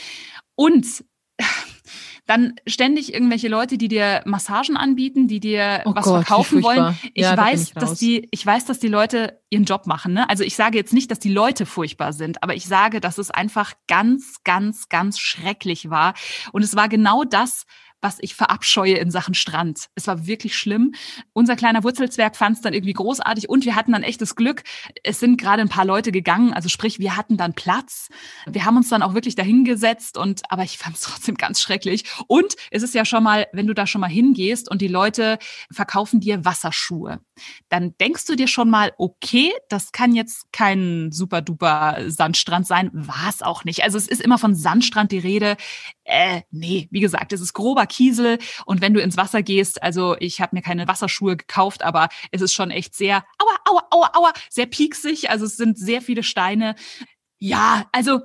Und 0.55 1.05
dann 2.27 2.55
ständig 2.67 3.13
irgendwelche 3.13 3.47
Leute, 3.47 3.77
die 3.77 3.87
dir 3.87 4.21
Massagen 4.25 4.77
anbieten, 4.77 5.27
die 5.27 5.39
dir 5.39 5.81
Oh 5.85 5.95
was 5.95 6.03
Gott, 6.03 6.25
verkaufen 6.25 6.61
wollen. 6.61 6.97
Ich 7.13 7.23
Ja, 7.23 7.35
da 7.35 7.41
weiß, 7.43 7.61
ich 7.63 7.73
dass 7.73 7.97
die, 7.97 8.27
ich 8.31 8.45
weiß, 8.45 8.65
dass 8.65 8.79
die 8.79 8.89
Leute 8.89 9.39
ihren 9.49 9.63
Job 9.63 9.87
machen. 9.87 10.13
Ne? 10.13 10.29
Also 10.29 10.43
ich 10.43 10.55
sage 10.55 10.77
jetzt 10.77 10.93
nicht, 10.93 11.09
dass 11.09 11.19
die 11.19 11.31
Leute 11.31 11.65
furchtbar 11.65 12.11
sind, 12.11 12.43
aber 12.43 12.53
ich 12.53 12.67
sage, 12.67 12.99
dass 12.99 13.17
es 13.17 13.31
einfach 13.31 13.73
ganz, 13.87 14.43
ganz, 14.43 14.89
ganz 14.89 15.19
schrecklich 15.19 15.89
war. 15.89 16.13
Und 16.51 16.63
es 16.63 16.75
war 16.75 16.89
genau 16.89 17.23
das, 17.23 17.65
was 18.07 18.19
ich 18.21 18.35
verabscheue 18.35 18.95
in 18.95 19.11
Sachen 19.11 19.33
Strand. 19.33 19.89
Es 19.95 20.07
war 20.07 20.27
wirklich 20.27 20.55
schlimm. 20.55 20.93
Unser 21.33 21.57
kleiner 21.57 21.83
Wurzelzwerg 21.83 22.37
fand 22.37 22.55
es 22.55 22.61
dann 22.61 22.73
irgendwie 22.73 22.93
großartig 22.93 23.49
und 23.49 23.65
wir 23.65 23.75
hatten 23.75 23.91
dann 23.91 24.01
echtes 24.01 24.37
Glück. 24.37 24.63
Es 25.03 25.19
sind 25.19 25.37
gerade 25.37 25.61
ein 25.61 25.67
paar 25.67 25.83
Leute 25.83 26.13
gegangen, 26.13 26.53
also 26.53 26.69
sprich, 26.69 26.99
wir 26.99 27.17
hatten 27.17 27.35
dann 27.35 27.53
Platz. 27.53 28.07
Wir 28.45 28.63
haben 28.63 28.77
uns 28.77 28.87
dann 28.87 29.01
auch 29.03 29.13
wirklich 29.13 29.35
dahingesetzt 29.35 30.17
und 30.17 30.49
aber 30.49 30.63
ich 30.63 30.77
fand 30.77 30.95
es 30.95 31.01
trotzdem 31.07 31.35
ganz 31.35 31.59
schrecklich. 31.59 32.05
Und 32.27 32.55
es 32.71 32.81
ist 32.81 32.95
ja 32.95 33.03
schon 33.03 33.23
mal, 33.23 33.47
wenn 33.51 33.67
du 33.67 33.73
da 33.73 33.85
schon 33.85 33.99
mal 33.99 34.07
hingehst 34.07 34.71
und 34.71 34.81
die 34.81 34.87
Leute 34.87 35.37
verkaufen 35.69 36.21
dir 36.21 36.45
Wasserschuhe, 36.45 37.19
dann 37.67 37.93
denkst 37.99 38.25
du 38.25 38.37
dir 38.37 38.47
schon 38.47 38.69
mal, 38.69 38.93
okay, 38.97 39.51
das 39.67 39.91
kann 39.91 40.15
jetzt 40.15 40.45
kein 40.53 41.11
super 41.11 41.41
duper 41.41 41.97
Sandstrand 42.07 42.65
sein. 42.65 42.89
War 42.93 43.27
es 43.27 43.41
auch 43.41 43.65
nicht. 43.65 43.83
Also 43.83 43.97
es 43.97 44.07
ist 44.07 44.21
immer 44.21 44.37
von 44.37 44.55
Sandstrand 44.55 45.11
die 45.11 45.19
Rede. 45.19 45.57
Äh, 46.05 46.43
nee, 46.51 46.87
wie 46.89 47.01
gesagt, 47.01 47.33
es 47.33 47.41
ist 47.41 47.51
grober 47.51 47.85
Kiesel 47.97 48.37
und 48.65 48.81
wenn 48.81 48.93
du 48.93 49.01
ins 49.01 49.17
Wasser 49.17 49.41
gehst, 49.41 49.81
also 49.81 50.15
ich 50.19 50.39
habe 50.39 50.55
mir 50.55 50.61
keine 50.61 50.87
Wasserschuhe 50.87 51.35
gekauft, 51.35 51.83
aber 51.83 52.09
es 52.31 52.41
ist 52.41 52.53
schon 52.53 52.69
echt 52.69 52.95
sehr, 52.95 53.25
aua, 53.39 53.55
aua, 53.65 53.87
aua, 53.91 54.11
aua, 54.13 54.33
sehr 54.49 54.67
pieksig. 54.67 55.29
Also 55.29 55.45
es 55.45 55.57
sind 55.57 55.77
sehr 55.77 56.01
viele 56.01 56.21
Steine. 56.23 56.75
Ja, 57.39 57.87
also 57.91 58.21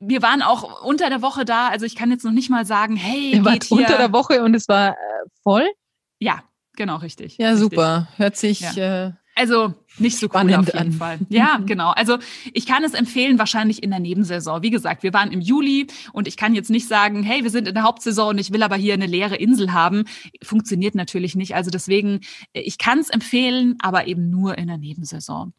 wir 0.00 0.20
waren 0.22 0.42
auch 0.42 0.82
unter 0.82 1.08
der 1.08 1.22
Woche 1.22 1.44
da. 1.44 1.68
Also 1.68 1.86
ich 1.86 1.96
kann 1.96 2.10
jetzt 2.10 2.24
noch 2.24 2.32
nicht 2.32 2.50
mal 2.50 2.66
sagen, 2.66 2.96
hey, 2.96 3.32
Ihr 3.34 3.44
wart 3.44 3.70
unter 3.70 3.96
der 3.96 4.12
Woche 4.12 4.42
und 4.42 4.54
es 4.54 4.68
war 4.68 4.90
äh, 4.90 4.94
voll. 5.42 5.70
Ja, 6.18 6.42
genau, 6.76 6.96
richtig. 6.96 7.38
Ja, 7.38 7.50
richtig. 7.50 7.62
super. 7.70 8.08
Hört 8.16 8.36
sich 8.36 8.60
Ja. 8.60 9.06
äh, 9.06 9.12
Also 9.34 9.74
nicht 9.98 10.18
so 10.18 10.28
cool 10.32 10.54
auf 10.54 10.66
jeden 10.66 10.78
an. 10.78 10.92
Fall. 10.92 11.18
Ja, 11.28 11.60
genau. 11.66 11.90
Also 11.90 12.18
ich 12.52 12.66
kann 12.66 12.84
es 12.84 12.94
empfehlen, 12.94 13.38
wahrscheinlich 13.38 13.82
in 13.82 13.90
der 13.90 14.00
Nebensaison. 14.00 14.62
Wie 14.62 14.70
gesagt, 14.70 15.02
wir 15.02 15.12
waren 15.12 15.32
im 15.32 15.40
Juli 15.40 15.86
und 16.12 16.28
ich 16.28 16.36
kann 16.36 16.54
jetzt 16.54 16.70
nicht 16.70 16.88
sagen, 16.88 17.22
hey, 17.22 17.42
wir 17.42 17.50
sind 17.50 17.66
in 17.68 17.74
der 17.74 17.82
Hauptsaison 17.82 18.30
und 18.30 18.38
ich 18.38 18.52
will 18.52 18.62
aber 18.62 18.76
hier 18.76 18.94
eine 18.94 19.06
leere 19.06 19.36
Insel 19.36 19.72
haben. 19.72 20.04
Funktioniert 20.42 20.94
natürlich 20.94 21.34
nicht. 21.34 21.54
Also 21.54 21.70
deswegen, 21.70 22.20
äh, 22.52 22.60
ich 22.60 22.78
kann 22.78 22.98
es 22.98 23.10
empfehlen, 23.10 23.76
aber 23.80 24.06
eben 24.06 24.30
nur 24.30 24.56
in 24.58 24.68
der 24.68 24.78
Nebensaison. 24.78 25.52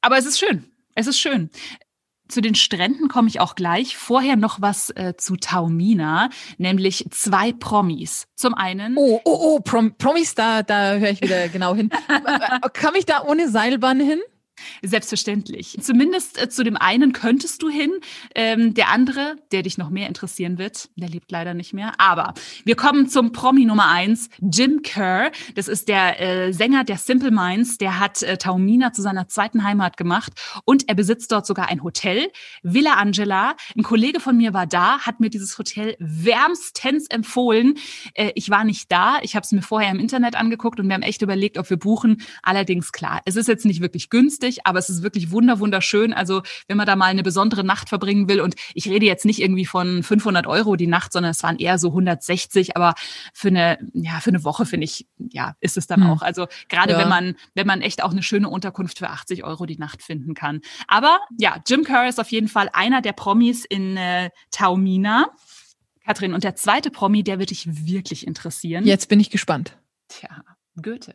Aber 0.00 0.18
es 0.18 0.26
ist 0.26 0.38
schön. 0.38 0.64
Es 0.94 1.06
ist 1.06 1.18
schön. 1.18 1.50
Zu 2.28 2.40
den 2.40 2.54
Stränden 2.54 3.08
komme 3.08 3.28
ich 3.28 3.40
auch 3.40 3.54
gleich. 3.54 3.96
Vorher 3.96 4.36
noch 4.36 4.60
was 4.62 4.90
äh, 4.90 5.14
zu 5.16 5.36
Taormina, 5.36 6.30
nämlich 6.56 7.06
zwei 7.10 7.52
Promis. 7.52 8.26
Zum 8.34 8.54
einen. 8.54 8.96
Oh, 8.96 9.20
oh, 9.24 9.38
oh, 9.40 9.60
Prom 9.60 9.94
Promis, 9.96 10.34
da, 10.34 10.62
da 10.62 10.94
höre 10.94 11.10
ich 11.10 11.20
wieder 11.20 11.48
genau 11.48 11.74
hin. 11.74 11.90
Äh, 12.08 12.68
Kam 12.72 12.94
ich 12.94 13.06
da 13.06 13.22
ohne 13.24 13.48
Seilbahn 13.48 14.00
hin? 14.00 14.20
Selbstverständlich. 14.82 15.78
Zumindest 15.80 16.40
äh, 16.40 16.48
zu 16.48 16.64
dem 16.64 16.76
einen 16.76 17.12
könntest 17.12 17.62
du 17.62 17.68
hin. 17.68 17.92
Ähm, 18.34 18.74
der 18.74 18.90
andere, 18.90 19.36
der 19.52 19.62
dich 19.62 19.78
noch 19.78 19.90
mehr 19.90 20.08
interessieren 20.08 20.58
wird, 20.58 20.88
der 20.96 21.08
lebt 21.08 21.30
leider 21.30 21.54
nicht 21.54 21.72
mehr. 21.72 21.92
Aber 21.98 22.34
wir 22.64 22.76
kommen 22.76 23.08
zum 23.08 23.32
Promi 23.32 23.64
Nummer 23.64 23.88
eins, 23.88 24.28
Jim 24.40 24.82
Kerr. 24.82 25.32
Das 25.54 25.68
ist 25.68 25.88
der 25.88 26.20
äh, 26.20 26.52
Sänger 26.52 26.84
der 26.84 26.98
Simple 26.98 27.30
Minds. 27.30 27.78
Der 27.78 27.98
hat 27.98 28.22
äh, 28.22 28.36
Taormina 28.36 28.92
zu 28.92 29.02
seiner 29.02 29.28
zweiten 29.28 29.64
Heimat 29.64 29.96
gemacht 29.96 30.32
und 30.64 30.88
er 30.88 30.94
besitzt 30.94 31.32
dort 31.32 31.46
sogar 31.46 31.68
ein 31.68 31.82
Hotel, 31.82 32.30
Villa 32.62 32.94
Angela. 32.94 33.56
Ein 33.76 33.82
Kollege 33.82 34.20
von 34.20 34.36
mir 34.36 34.54
war 34.54 34.66
da, 34.66 35.00
hat 35.00 35.20
mir 35.20 35.30
dieses 35.30 35.58
Hotel 35.58 35.96
wärmstens 35.98 37.06
empfohlen. 37.08 37.74
Äh, 38.14 38.32
ich 38.34 38.50
war 38.50 38.64
nicht 38.64 38.90
da. 38.92 39.18
Ich 39.22 39.34
habe 39.34 39.44
es 39.44 39.52
mir 39.52 39.62
vorher 39.62 39.90
im 39.90 39.98
Internet 39.98 40.36
angeguckt 40.36 40.80
und 40.80 40.86
wir 40.86 40.94
haben 40.94 41.02
echt 41.02 41.22
überlegt, 41.22 41.58
ob 41.58 41.68
wir 41.70 41.76
buchen. 41.76 42.22
Allerdings 42.42 42.92
klar, 42.92 43.20
es 43.24 43.36
ist 43.36 43.48
jetzt 43.48 43.64
nicht 43.64 43.80
wirklich 43.80 44.10
günstig, 44.10 44.43
aber 44.64 44.78
es 44.78 44.88
ist 44.90 45.02
wirklich 45.02 45.30
wunder 45.30 45.58
wunderschön. 45.60 46.12
Also 46.12 46.42
wenn 46.68 46.76
man 46.76 46.86
da 46.86 46.96
mal 46.96 47.06
eine 47.06 47.22
besondere 47.22 47.64
Nacht 47.64 47.88
verbringen 47.88 48.28
will 48.28 48.40
und 48.40 48.54
ich 48.74 48.88
rede 48.88 49.06
jetzt 49.06 49.24
nicht 49.24 49.40
irgendwie 49.40 49.66
von 49.66 50.02
500 50.02 50.46
Euro 50.46 50.76
die 50.76 50.86
Nacht, 50.86 51.12
sondern 51.12 51.30
es 51.30 51.42
waren 51.42 51.56
eher 51.58 51.78
so 51.78 51.88
160. 51.88 52.76
Aber 52.76 52.94
für 53.32 53.48
eine 53.48 53.78
ja 53.94 54.20
für 54.20 54.30
eine 54.30 54.44
Woche 54.44 54.66
finde 54.66 54.84
ich 54.84 55.06
ja 55.18 55.54
ist 55.60 55.76
es 55.76 55.86
dann 55.86 56.02
Hm. 56.04 56.10
auch. 56.10 56.22
Also 56.22 56.46
gerade 56.68 56.92
Ja. 56.92 56.98
wenn 56.98 57.08
man 57.08 57.34
wenn 57.54 57.66
man 57.66 57.80
echt 57.82 58.02
auch 58.02 58.12
eine 58.12 58.22
schöne 58.22 58.48
Unterkunft 58.48 58.98
für 58.98 59.10
80 59.10 59.44
Euro 59.44 59.66
die 59.66 59.78
Nacht 59.78 60.02
finden 60.02 60.34
kann. 60.34 60.60
Aber 60.88 61.18
ja, 61.38 61.56
Jim 61.66 61.84
Kerr 61.84 62.08
ist 62.08 62.20
auf 62.20 62.30
jeden 62.30 62.48
Fall 62.48 62.68
einer 62.72 63.00
der 63.02 63.12
Promis 63.12 63.64
in 63.64 63.96
äh, 63.96 64.30
Taormina. 64.50 65.26
Katrin, 66.04 66.34
und 66.34 66.44
der 66.44 66.54
zweite 66.54 66.90
Promi, 66.90 67.22
der 67.24 67.38
wird 67.38 67.48
dich 67.48 67.86
wirklich 67.86 68.26
interessieren. 68.26 68.84
Jetzt 68.84 69.08
bin 69.08 69.20
ich 69.20 69.30
gespannt. 69.30 69.78
Tja, 70.08 70.28
Goethe. 70.82 71.14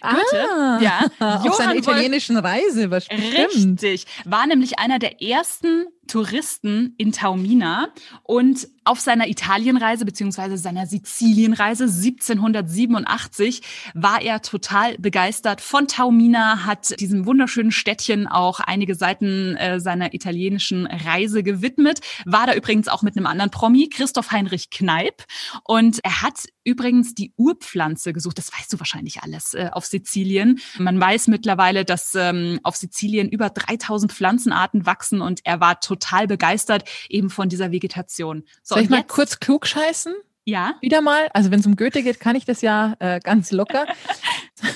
Goethe? 0.00 0.84
ja. 0.84 1.04
Auf 1.18 1.44
Johann 1.44 1.52
seiner 1.52 1.76
italienischen 1.76 2.36
Reise, 2.36 2.90
was 2.90 3.04
stimmt. 3.04 3.82
Richtig. 3.82 4.06
War 4.24 4.46
nämlich 4.46 4.78
einer 4.78 4.98
der 4.98 5.22
ersten 5.22 5.86
Touristen 6.08 6.94
in 6.98 7.12
Taormina 7.12 7.88
und 8.24 8.68
auf 8.84 9.00
seiner 9.00 9.28
Italienreise 9.28 10.04
beziehungsweise 10.04 10.56
seiner 10.56 10.86
Sizilienreise 10.86 11.84
1787 11.84 13.62
war 13.94 14.22
er 14.22 14.40
total 14.40 14.96
begeistert 14.98 15.60
von 15.60 15.86
Taormina, 15.86 16.64
hat 16.64 16.98
diesem 16.98 17.26
wunderschönen 17.26 17.70
Städtchen 17.70 18.26
auch 18.26 18.60
einige 18.60 18.94
Seiten 18.94 19.56
äh, 19.56 19.78
seiner 19.78 20.14
italienischen 20.14 20.86
Reise 20.86 21.42
gewidmet, 21.42 22.00
war 22.24 22.46
da 22.46 22.54
übrigens 22.54 22.88
auch 22.88 23.02
mit 23.02 23.16
einem 23.16 23.26
anderen 23.26 23.50
Promi, 23.50 23.88
Christoph 23.88 24.32
Heinrich 24.32 24.70
Kneip 24.70 25.24
und 25.64 25.98
er 26.02 26.22
hat 26.22 26.46
übrigens 26.64 27.14
die 27.14 27.32
Urpflanze 27.36 28.12
gesucht, 28.12 28.38
das 28.38 28.52
weißt 28.52 28.72
du 28.72 28.78
wahrscheinlich 28.78 29.22
alles, 29.22 29.54
äh, 29.54 29.70
auf 29.72 29.86
Sizilien. 29.86 30.60
Man 30.78 31.00
weiß 31.00 31.28
mittlerweile, 31.28 31.84
dass 31.84 32.14
ähm, 32.14 32.60
auf 32.62 32.76
Sizilien 32.76 33.28
über 33.28 33.50
3000 33.50 34.12
Pflanzenarten 34.12 34.86
wachsen 34.86 35.20
und 35.20 35.40
er 35.44 35.60
war 35.60 35.80
total 35.80 35.97
begeistert 36.26 36.84
eben 37.08 37.30
von 37.30 37.48
dieser 37.48 37.72
Vegetation. 37.72 38.44
So, 38.62 38.74
Soll 38.74 38.84
ich 38.84 38.90
mal 38.90 39.04
kurz 39.04 39.40
klug 39.40 39.66
scheißen? 39.66 40.14
Ja. 40.48 40.76
Wieder 40.80 41.02
mal. 41.02 41.28
Also 41.34 41.50
wenn 41.50 41.60
es 41.60 41.66
um 41.66 41.76
Goethe 41.76 42.02
geht, 42.02 42.20
kann 42.20 42.34
ich 42.34 42.46
das 42.46 42.62
ja 42.62 42.96
äh, 43.00 43.20
ganz 43.20 43.52
locker. 43.52 43.86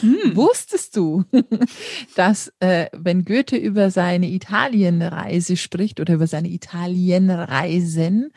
Hm. 0.01 0.37
Wusstest 0.37 0.97
du, 0.97 1.25
dass 2.15 2.53
äh, 2.61 2.87
wenn 2.93 3.25
Goethe 3.25 3.57
über 3.57 3.91
seine 3.91 4.29
Italienreise 4.29 5.57
spricht 5.57 5.99
oder 5.99 6.15
über 6.15 6.29
seine 6.29 6.51
Italienreisen, 6.51 8.31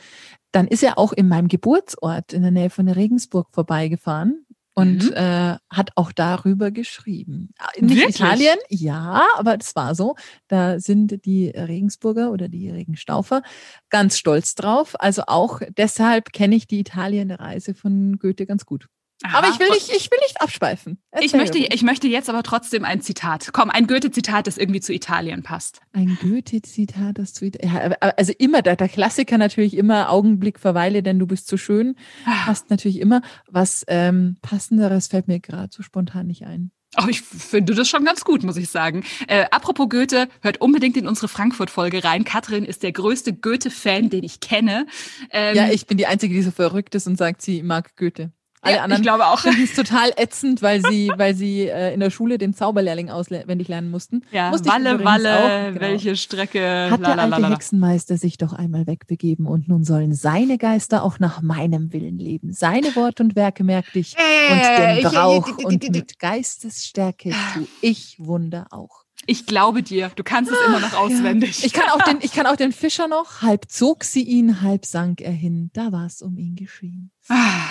dann 0.51 0.67
ist 0.67 0.81
er 0.81 0.97
auch 0.97 1.13
in 1.13 1.27
meinem 1.27 1.47
Geburtsort 1.47 2.33
in 2.33 2.41
der 2.41 2.49
Nähe 2.49 2.71
von 2.71 2.89
Regensburg 2.89 3.49
vorbeigefahren. 3.51 4.44
Und 4.75 5.05
Mhm. 5.05 5.13
äh, 5.15 5.57
hat 5.71 5.91
auch 5.95 6.11
darüber 6.11 6.71
geschrieben. 6.71 7.49
Äh, 7.75 7.81
Nicht 7.83 7.97
Wirklich? 7.97 8.15
Italien, 8.17 8.57
ja, 8.69 9.25
aber 9.37 9.57
das 9.57 9.75
war 9.75 9.95
so. 9.95 10.15
Da 10.49 10.79
sind 10.79 11.25
die 11.25 11.49
Regensburger 11.49 12.31
oder 12.31 12.49
die 12.49 12.69
Regenstaufer 12.69 13.41
ganz 13.89 14.17
stolz 14.19 14.55
drauf. 14.55 14.95
Also 14.99 15.23
auch 15.27 15.61
deshalb 15.77 16.33
kenne 16.33 16.55
ich 16.57 16.67
die 16.67 16.79
Italienreise 16.81 17.73
von 17.75 18.17
Goethe 18.19 18.45
ganz 18.45 18.65
gut. 18.65 18.87
Aber 19.23 19.47
Aha. 19.47 19.53
ich 19.53 19.59
will 19.59 19.69
nicht, 19.69 19.89
ich 19.89 20.11
will 20.11 20.17
nicht 20.27 20.41
abschweifen. 20.41 20.99
Ich 21.21 21.33
möchte, 21.33 21.57
ich 21.57 21.81
möchte 21.83 22.07
jetzt 22.07 22.29
aber 22.29 22.43
trotzdem 22.43 22.83
ein 22.83 22.99
Zitat. 23.01 23.49
Komm, 23.53 23.69
ein 23.69 23.87
Goethe-Zitat, 23.87 24.45
das 24.45 24.57
irgendwie 24.57 24.81
zu 24.81 24.93
Italien 24.93 25.41
passt. 25.41 25.79
Ein 25.93 26.17
Goethe-Zitat, 26.21 27.17
das 27.17 27.33
zu 27.33 27.45
ja, 27.45 27.51
aber- 27.81 27.97
aber 28.01 28.19
also 28.19 28.33
immer, 28.37 28.61
der, 28.61 28.75
der 28.75 28.89
Klassiker 28.89 29.37
natürlich 29.37 29.75
immer 29.77 30.09
Augenblick 30.11 30.59
verweile, 30.59 31.01
denn 31.01 31.17
du 31.17 31.27
bist 31.27 31.47
so 31.47 31.55
schön. 31.57 31.95
Passt 32.25 32.69
natürlich 32.69 32.99
immer. 32.99 33.21
Was 33.49 33.85
ähm, 33.87 34.37
passenderes 34.41 35.07
fällt 35.07 35.27
mir 35.27 35.39
gerade 35.39 35.69
so 35.73 35.81
spontan 35.81 36.27
nicht 36.27 36.45
ein. 36.45 36.71
Oh, 36.97 37.07
ich 37.09 37.21
finde 37.21 37.73
das 37.75 37.89
schon 37.89 38.05
ganz 38.05 38.23
gut, 38.23 38.43
muss 38.43 38.55
ich 38.57 38.69
sagen. 38.69 39.03
Äh, 39.27 39.45
apropos 39.51 39.89
Goethe, 39.89 40.27
hört 40.41 40.61
unbedingt 40.61 40.95
in 40.97 41.07
unsere 41.07 41.27
Frankfurt-Folge 41.27 42.03
rein. 42.05 42.23
Katrin 42.25 42.63
ist 42.63 42.83
der 42.83 42.91
größte 42.93 43.33
Goethe-Fan, 43.33 44.09
den 44.09 44.23
ich 44.23 44.39
kenne. 44.39 44.87
Ähm, 45.31 45.55
Ja, 45.55 45.69
ich 45.69 45.87
bin 45.87 45.97
die 45.97 46.05
Einzige, 46.07 46.33
die 46.33 46.41
so 46.41 46.51
verrückt 46.51 46.95
ist 46.95 47.07
und 47.07 47.17
sagt, 47.17 47.41
sie 47.41 47.63
mag 47.63 47.95
Goethe. 47.97 48.31
Alle 48.65 48.75
ja, 48.77 48.83
anderen 48.83 49.01
ich 49.01 49.05
glaube 49.07 49.27
auch. 49.27 49.39
finden 49.39 49.63
es 49.63 49.73
total 49.73 50.11
ätzend, 50.17 50.61
weil 50.61 50.81
sie, 50.81 51.11
weil 51.17 51.35
sie 51.35 51.67
äh, 51.67 51.93
in 51.93 51.99
der 51.99 52.09
Schule 52.09 52.37
den 52.37 52.53
Zauberlehrling 52.53 53.09
auswendig 53.09 53.67
lernen 53.67 53.89
mussten. 53.91 54.21
Ja, 54.31 54.49
Musste 54.49 54.67
ich 54.67 54.73
Walle, 54.73 55.03
Walle, 55.03 55.67
genau. 55.69 55.81
welche 55.81 56.15
Strecke. 56.15 56.87
Hat 56.91 56.99
der 57.01 57.17
alte. 57.19 57.49
Hexenmeister 57.49 58.17
sich 58.17 58.37
doch 58.37 58.53
einmal 58.53 58.87
wegbegeben 58.87 59.45
und 59.45 59.67
nun 59.67 59.83
sollen 59.83 60.13
seine 60.13 60.57
Geister 60.57 61.03
auch 61.03 61.19
nach 61.19 61.41
meinem 61.41 61.93
Willen 61.93 62.17
leben. 62.19 62.51
Seine 62.53 62.95
Worte 62.95 63.23
und 63.23 63.35
Werke 63.35 63.63
merkte 63.63 63.99
ich 63.99 64.15
und 64.17 64.57
Äh, 64.57 64.95
den 64.95 64.97
ich- 64.97 65.03
Brauch 65.13 65.47
ich- 65.57 65.65
und 65.65 65.89
mit 65.91 66.19
Geistesstärke 66.19 67.31
tu 67.53 67.67
ich 67.81 68.17
Wunder 68.19 68.67
auch. 68.71 69.03
Ich 69.27 69.45
glaube 69.45 69.81
dir, 69.81 70.11
du 70.15 70.23
kannst 70.23 70.51
es 70.51 70.57
immer 70.67 70.79
noch 70.79 70.93
auswendig. 70.93 71.63
Ich 71.65 71.73
kann 71.73 71.89
auch 71.89 72.01
den, 72.03 72.17
ich 72.21 72.31
kann 72.33 72.45
auch 72.45 72.55
den 72.57 72.71
Fischer 72.71 73.07
noch. 73.07 73.41
Halb 73.41 73.65
zog 73.69 74.03
sie 74.03 74.21
ihn, 74.21 74.61
halb 74.61 74.85
sank 74.85 75.21
er 75.21 75.31
hin. 75.31 75.71
Da 75.73 75.91
war 75.91 76.05
es 76.05 76.21
um 76.21 76.37
ihn 76.37 76.55
geschehen. 76.55 77.11
Ah, 77.29 77.61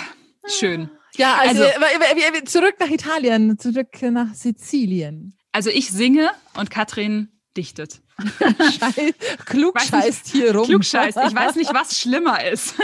Schön. 0.47 0.89
Ja, 1.17 1.35
also, 1.37 1.63
Also- 1.63 2.45
zurück 2.45 2.75
nach 2.79 2.89
Italien, 2.89 3.57
zurück 3.57 4.01
nach 4.01 4.33
Sizilien. 4.33 5.37
Also 5.51 5.69
ich 5.69 5.89
singe 5.91 6.31
und 6.57 6.69
Katrin 6.69 7.29
dichtet. 7.55 8.01
Scheiß, 8.79 9.13
klug 9.45 9.75
Weiß 9.75 9.91
nicht- 9.91 10.03
scheißt 10.03 10.27
hier 10.29 10.55
rum. 10.55 10.65
Klugscheiß. 10.65 11.15
Ich 11.27 11.35
weiß 11.35 11.55
nicht, 11.55 11.73
was 11.73 11.99
schlimmer 11.99 12.43
ist. 12.45 12.75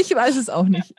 ich 0.00 0.14
weiß 0.14 0.36
es 0.36 0.48
auch 0.50 0.64
nicht. 0.66 0.92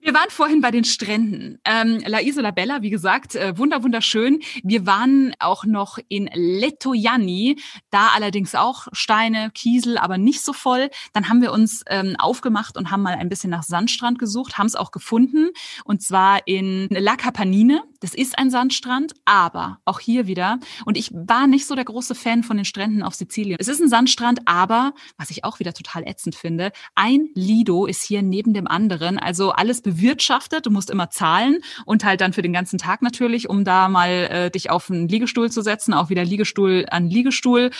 Wir 0.00 0.12
waren 0.12 0.28
vorhin 0.30 0.60
bei 0.60 0.70
den 0.72 0.84
Stränden. 0.84 1.60
Ähm, 1.64 2.02
La 2.06 2.20
Isola 2.20 2.50
Bella, 2.50 2.82
wie 2.82 2.90
gesagt, 2.90 3.36
äh, 3.36 3.56
wunder 3.56 3.82
wunderschön. 3.84 4.40
Wir 4.62 4.86
waren 4.86 5.34
auch 5.38 5.64
noch 5.64 5.98
in 6.08 6.28
Lettoianni, 6.34 7.56
da 7.90 8.08
allerdings 8.14 8.54
auch 8.54 8.88
Steine, 8.92 9.50
Kiesel, 9.54 9.96
aber 9.98 10.18
nicht 10.18 10.42
so 10.44 10.52
voll. 10.52 10.90
Dann 11.12 11.28
haben 11.28 11.40
wir 11.42 11.52
uns 11.52 11.82
ähm, 11.88 12.16
aufgemacht 12.18 12.76
und 12.76 12.90
haben 12.90 13.02
mal 13.02 13.14
ein 13.14 13.28
bisschen 13.28 13.50
nach 13.50 13.62
Sandstrand 13.62 14.18
gesucht, 14.18 14.58
haben 14.58 14.66
es 14.66 14.74
auch 14.74 14.90
gefunden 14.90 15.50
und 15.84 16.02
zwar 16.02 16.46
in 16.46 16.88
La 16.90 17.14
Capanine. 17.16 17.82
Das 18.00 18.14
ist 18.14 18.36
ein 18.38 18.50
Sandstrand, 18.50 19.14
aber 19.24 19.78
auch 19.84 20.00
hier 20.00 20.26
wieder. 20.26 20.58
Und 20.84 20.98
ich 20.98 21.10
war 21.14 21.46
nicht 21.46 21.66
so 21.66 21.74
der 21.74 21.84
große 21.86 22.14
Fan 22.14 22.42
von 22.42 22.53
den 22.56 22.64
Stränden 22.64 23.02
auf 23.02 23.14
Sizilien. 23.14 23.56
Es 23.60 23.68
ist 23.68 23.80
ein 23.80 23.88
Sandstrand, 23.88 24.40
aber 24.46 24.94
was 25.16 25.30
ich 25.30 25.44
auch 25.44 25.58
wieder 25.58 25.72
total 25.72 26.06
ätzend 26.06 26.34
finde, 26.34 26.72
ein 26.94 27.28
Lido 27.34 27.86
ist 27.86 28.02
hier 28.02 28.22
neben 28.22 28.54
dem 28.54 28.66
anderen. 28.66 29.18
Also 29.18 29.52
alles 29.52 29.82
bewirtschaftet. 29.82 30.66
Du 30.66 30.70
musst 30.70 30.90
immer 30.90 31.10
zahlen 31.10 31.58
und 31.84 32.04
halt 32.04 32.20
dann 32.20 32.32
für 32.32 32.42
den 32.42 32.52
ganzen 32.52 32.78
Tag 32.78 33.02
natürlich, 33.02 33.48
um 33.48 33.64
da 33.64 33.88
mal 33.88 34.10
äh, 34.10 34.50
dich 34.50 34.70
auf 34.70 34.90
einen 34.90 35.08
Liegestuhl 35.08 35.50
zu 35.50 35.62
setzen, 35.62 35.94
auch 35.94 36.10
wieder 36.10 36.24
Liegestuhl 36.24 36.86
an 36.90 37.08
Liegestuhl. 37.08 37.70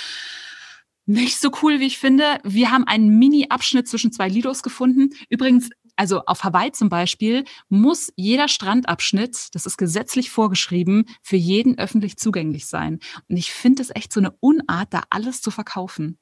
Nicht 1.06 1.38
so 1.38 1.50
cool, 1.62 1.80
wie 1.80 1.86
ich 1.86 1.98
finde. 1.98 2.38
Wir 2.44 2.70
haben 2.70 2.86
einen 2.86 3.18
Mini-Abschnitt 3.18 3.88
zwischen 3.88 4.10
zwei 4.10 4.28
Lidos 4.28 4.62
gefunden. 4.62 5.10
Übrigens, 5.28 5.68
also 5.96 6.22
auf 6.26 6.44
Hawaii 6.44 6.72
zum 6.72 6.88
Beispiel, 6.88 7.44
muss 7.68 8.12
jeder 8.16 8.48
Strandabschnitt, 8.48 9.54
das 9.54 9.66
ist 9.66 9.76
gesetzlich 9.76 10.30
vorgeschrieben, 10.30 11.04
für 11.22 11.36
jeden 11.36 11.78
öffentlich 11.78 12.16
zugänglich 12.16 12.66
sein. 12.66 12.98
Und 13.28 13.36
ich 13.36 13.52
finde 13.52 13.82
es 13.82 13.90
echt 13.94 14.12
so 14.12 14.20
eine 14.20 14.32
Unart, 14.40 14.92
da 14.92 15.02
alles 15.10 15.40
zu 15.40 15.50
verkaufen. 15.50 16.18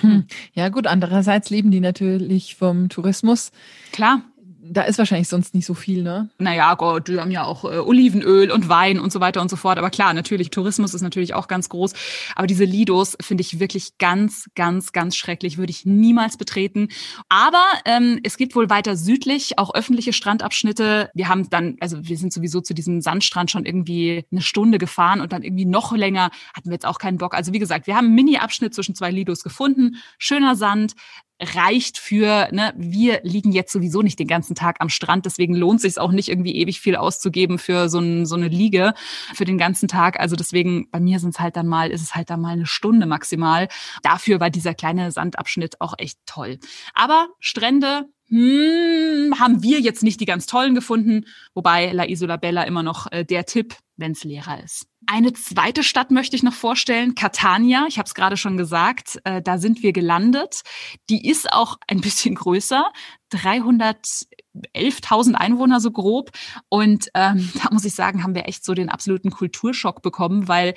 Hm. 0.00 0.26
Ja 0.52 0.68
gut, 0.68 0.86
andererseits 0.86 1.50
leben 1.50 1.70
die 1.70 1.80
natürlich 1.80 2.54
vom 2.54 2.88
Tourismus. 2.88 3.50
Klar, 3.92 4.22
Da 4.62 4.82
ist 4.82 4.98
wahrscheinlich 4.98 5.28
sonst 5.28 5.54
nicht 5.54 5.64
so 5.64 5.72
viel, 5.72 6.02
ne? 6.02 6.28
naja, 6.38 6.74
Gott, 6.74 7.08
die 7.08 7.18
haben 7.18 7.30
ja 7.30 7.44
auch 7.44 7.64
äh, 7.64 7.78
Olivenöl 7.78 8.50
und 8.50 8.68
Wein 8.68 9.00
und 9.00 9.10
so 9.10 9.18
weiter 9.18 9.40
und 9.40 9.48
so 9.48 9.56
fort. 9.56 9.78
Aber 9.78 9.88
klar, 9.88 10.12
natürlich, 10.12 10.50
Tourismus 10.50 10.92
ist 10.92 11.00
natürlich 11.00 11.32
auch 11.32 11.48
ganz 11.48 11.70
groß. 11.70 11.94
Aber 12.36 12.46
diese 12.46 12.64
Lidos 12.64 13.16
finde 13.22 13.40
ich 13.40 13.58
wirklich 13.58 13.96
ganz, 13.96 14.50
ganz, 14.54 14.92
ganz 14.92 15.16
schrecklich. 15.16 15.56
Würde 15.56 15.70
ich 15.70 15.86
niemals 15.86 16.36
betreten. 16.36 16.88
Aber 17.30 17.64
ähm, 17.86 18.20
es 18.22 18.36
gibt 18.36 18.54
wohl 18.54 18.68
weiter 18.68 18.96
südlich 18.96 19.58
auch 19.58 19.74
öffentliche 19.74 20.12
Strandabschnitte. 20.12 21.10
Wir 21.14 21.28
haben 21.28 21.48
dann, 21.48 21.76
also 21.80 21.96
wir 22.02 22.18
sind 22.18 22.32
sowieso 22.32 22.60
zu 22.60 22.74
diesem 22.74 23.00
Sandstrand 23.00 23.50
schon 23.50 23.64
irgendwie 23.64 24.26
eine 24.30 24.42
Stunde 24.42 24.76
gefahren 24.76 25.22
und 25.22 25.32
dann 25.32 25.42
irgendwie 25.42 25.64
noch 25.64 25.92
länger 25.96 26.30
hatten 26.54 26.68
wir 26.68 26.74
jetzt 26.74 26.86
auch 26.86 26.98
keinen 26.98 27.16
Bock. 27.16 27.34
Also 27.34 27.54
wie 27.54 27.58
gesagt, 27.58 27.86
wir 27.86 27.96
haben 27.96 28.06
einen 28.06 28.14
Mini-Abschnitt 28.14 28.74
zwischen 28.74 28.94
zwei 28.94 29.10
Lidos 29.10 29.42
gefunden. 29.42 29.96
Schöner 30.18 30.54
Sand, 30.54 30.94
reicht 31.40 31.98
für, 31.98 32.48
ne, 32.52 32.72
wir 32.76 33.20
liegen 33.22 33.52
jetzt 33.52 33.72
sowieso 33.72 34.02
nicht 34.02 34.18
den 34.18 34.26
ganzen 34.26 34.54
Tag 34.54 34.76
am 34.80 34.88
Strand, 34.88 35.26
deswegen 35.26 35.54
lohnt 35.54 35.80
sich 35.80 35.98
auch 35.98 36.12
nicht 36.12 36.28
irgendwie 36.28 36.54
ewig 36.56 36.80
viel 36.80 36.96
auszugeben 36.96 37.58
für 37.58 37.88
so, 37.88 37.98
ein, 37.98 38.26
so 38.26 38.36
eine 38.36 38.48
Liege 38.48 38.94
für 39.34 39.44
den 39.44 39.58
ganzen 39.58 39.88
Tag. 39.88 40.20
Also 40.20 40.36
deswegen, 40.36 40.90
bei 40.90 41.00
mir 41.00 41.18
sind 41.18 41.30
es 41.30 41.40
halt 41.40 41.56
dann 41.56 41.66
mal, 41.66 41.90
ist 41.90 42.02
es 42.02 42.14
halt 42.14 42.30
dann 42.30 42.40
mal 42.40 42.52
eine 42.52 42.66
Stunde 42.66 43.06
maximal. 43.06 43.68
Dafür 44.02 44.40
war 44.40 44.50
dieser 44.50 44.74
kleine 44.74 45.10
Sandabschnitt 45.10 45.80
auch 45.80 45.94
echt 45.98 46.18
toll. 46.26 46.58
Aber 46.94 47.28
Strände, 47.38 48.06
hm, 48.30 49.38
haben 49.40 49.62
wir 49.62 49.80
jetzt 49.80 50.04
nicht 50.04 50.20
die 50.20 50.24
ganz 50.24 50.46
tollen 50.46 50.76
gefunden, 50.76 51.26
wobei 51.54 51.90
La 51.90 52.08
Isola 52.08 52.36
Bella 52.36 52.62
immer 52.62 52.84
noch 52.84 53.10
äh, 53.10 53.24
der 53.24 53.44
Tipp, 53.44 53.74
wenn 53.96 54.12
es 54.12 54.22
leerer 54.22 54.62
ist. 54.62 54.86
Eine 55.06 55.32
zweite 55.32 55.82
Stadt 55.82 56.12
möchte 56.12 56.36
ich 56.36 56.44
noch 56.44 56.52
vorstellen, 56.52 57.16
Catania. 57.16 57.86
Ich 57.88 57.98
habe 57.98 58.06
es 58.06 58.14
gerade 58.14 58.36
schon 58.36 58.56
gesagt, 58.56 59.20
äh, 59.24 59.42
da 59.42 59.58
sind 59.58 59.82
wir 59.82 59.92
gelandet. 59.92 60.60
Die 61.08 61.28
ist 61.28 61.52
auch 61.52 61.78
ein 61.88 62.00
bisschen 62.00 62.34
größer, 62.36 62.92
311.000 63.32 65.34
Einwohner 65.34 65.80
so 65.80 65.90
grob. 65.90 66.30
Und 66.68 67.08
ähm, 67.14 67.50
da 67.62 67.70
muss 67.72 67.84
ich 67.84 67.94
sagen, 67.94 68.22
haben 68.22 68.36
wir 68.36 68.48
echt 68.48 68.64
so 68.64 68.74
den 68.74 68.90
absoluten 68.90 69.30
Kulturschock 69.30 70.02
bekommen, 70.02 70.46
weil 70.46 70.74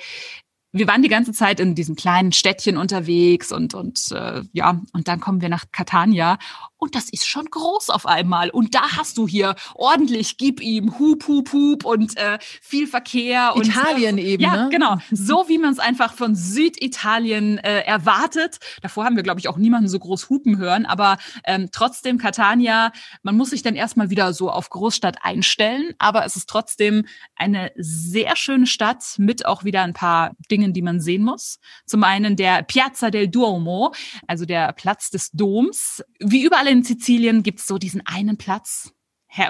wir 0.74 0.88
waren 0.88 1.02
die 1.02 1.08
ganze 1.08 1.32
Zeit 1.32 1.60
in 1.60 1.76
diesem 1.76 1.94
kleinen 1.94 2.32
Städtchen 2.32 2.76
unterwegs 2.76 3.52
und 3.52 3.74
und 3.74 4.10
äh, 4.10 4.42
ja 4.52 4.80
und 4.92 5.06
dann 5.06 5.20
kommen 5.20 5.40
wir 5.40 5.48
nach 5.48 5.66
Catania 5.70 6.36
und 6.84 6.94
das 6.94 7.08
ist 7.10 7.26
schon 7.26 7.46
groß 7.46 7.90
auf 7.90 8.06
einmal. 8.06 8.50
Und 8.50 8.74
da 8.74 8.96
hast 8.96 9.18
du 9.18 9.26
hier 9.26 9.54
ordentlich 9.74 10.36
gib 10.36 10.60
ihm 10.60 10.98
hup 10.98 11.26
hup 11.26 11.52
hup 11.52 11.84
und 11.84 12.16
äh, 12.16 12.38
viel 12.40 12.86
Verkehr 12.86 13.56
und 13.56 13.66
Italien 13.66 14.18
äh, 14.18 14.22
eben, 14.22 14.42
ja 14.42 14.64
ne? 14.64 14.68
genau. 14.70 14.98
So 15.10 15.48
wie 15.48 15.58
man 15.58 15.72
es 15.72 15.78
einfach 15.78 16.14
von 16.14 16.34
Süditalien 16.34 17.58
äh, 17.58 17.80
erwartet. 17.80 18.58
Davor 18.82 19.04
haben 19.04 19.16
wir 19.16 19.22
glaube 19.22 19.40
ich 19.40 19.48
auch 19.48 19.56
niemanden 19.56 19.88
so 19.88 19.98
groß 19.98 20.28
hupen 20.30 20.58
hören. 20.58 20.86
Aber 20.86 21.18
ähm, 21.44 21.68
trotzdem 21.72 22.18
Catania 22.18 22.92
man 23.22 23.36
muss 23.36 23.50
sich 23.50 23.62
dann 23.62 23.74
erstmal 23.74 24.10
wieder 24.10 24.32
so 24.32 24.50
auf 24.50 24.70
Großstadt 24.70 25.18
einstellen. 25.22 25.94
Aber 25.98 26.24
es 26.24 26.36
ist 26.36 26.48
trotzdem 26.48 27.06
eine 27.36 27.72
sehr 27.76 28.36
schöne 28.36 28.66
Stadt 28.66 29.04
mit 29.18 29.46
auch 29.46 29.64
wieder 29.64 29.82
ein 29.82 29.94
paar 29.94 30.32
Dingen 30.50 30.72
die 30.72 30.82
man 30.82 31.00
sehen 31.00 31.24
muss. 31.24 31.58
Zum 31.86 32.04
einen 32.04 32.36
der 32.36 32.62
Piazza 32.62 33.10
del 33.10 33.28
Duomo 33.28 33.92
also 34.26 34.44
der 34.44 34.72
Platz 34.72 35.10
des 35.10 35.30
Doms. 35.32 36.02
Wie 36.18 36.44
überall 36.44 36.66
in 36.66 36.73
Sizilien 36.82 37.42
gibt 37.42 37.60
es 37.60 37.66
so 37.66 37.78
diesen 37.78 38.02
einen 38.06 38.36
Platz 38.36 38.92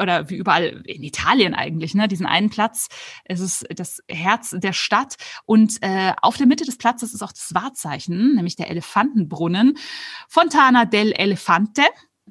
oder 0.01 0.31
wie 0.31 0.37
überall 0.37 0.83
in 0.87 1.03
Italien 1.03 1.55
eigentlich, 1.55 1.95
ne, 1.95 2.09
diesen 2.09 2.25
einen 2.27 2.49
Platz. 2.49 2.89
Es 3.25 3.41
ist 3.41 3.67
das 3.75 4.01
Herz 4.09 4.55
der 4.59 4.73
Stadt 4.73 5.17
und 5.45 5.77
äh, 5.83 6.15
auf 6.23 6.37
der 6.39 6.47
Mitte 6.47 6.65
des 6.65 6.79
Platzes 6.79 7.13
ist 7.13 7.23
auch 7.23 7.33
das 7.33 7.51
Wahrzeichen, 7.55 8.35
nämlich 8.35 8.57
der 8.57 8.71
Elefantenbrunnen, 8.71 9.77
Fontana 10.29 10.87
del 10.87 11.13
Elefante. 11.13 11.83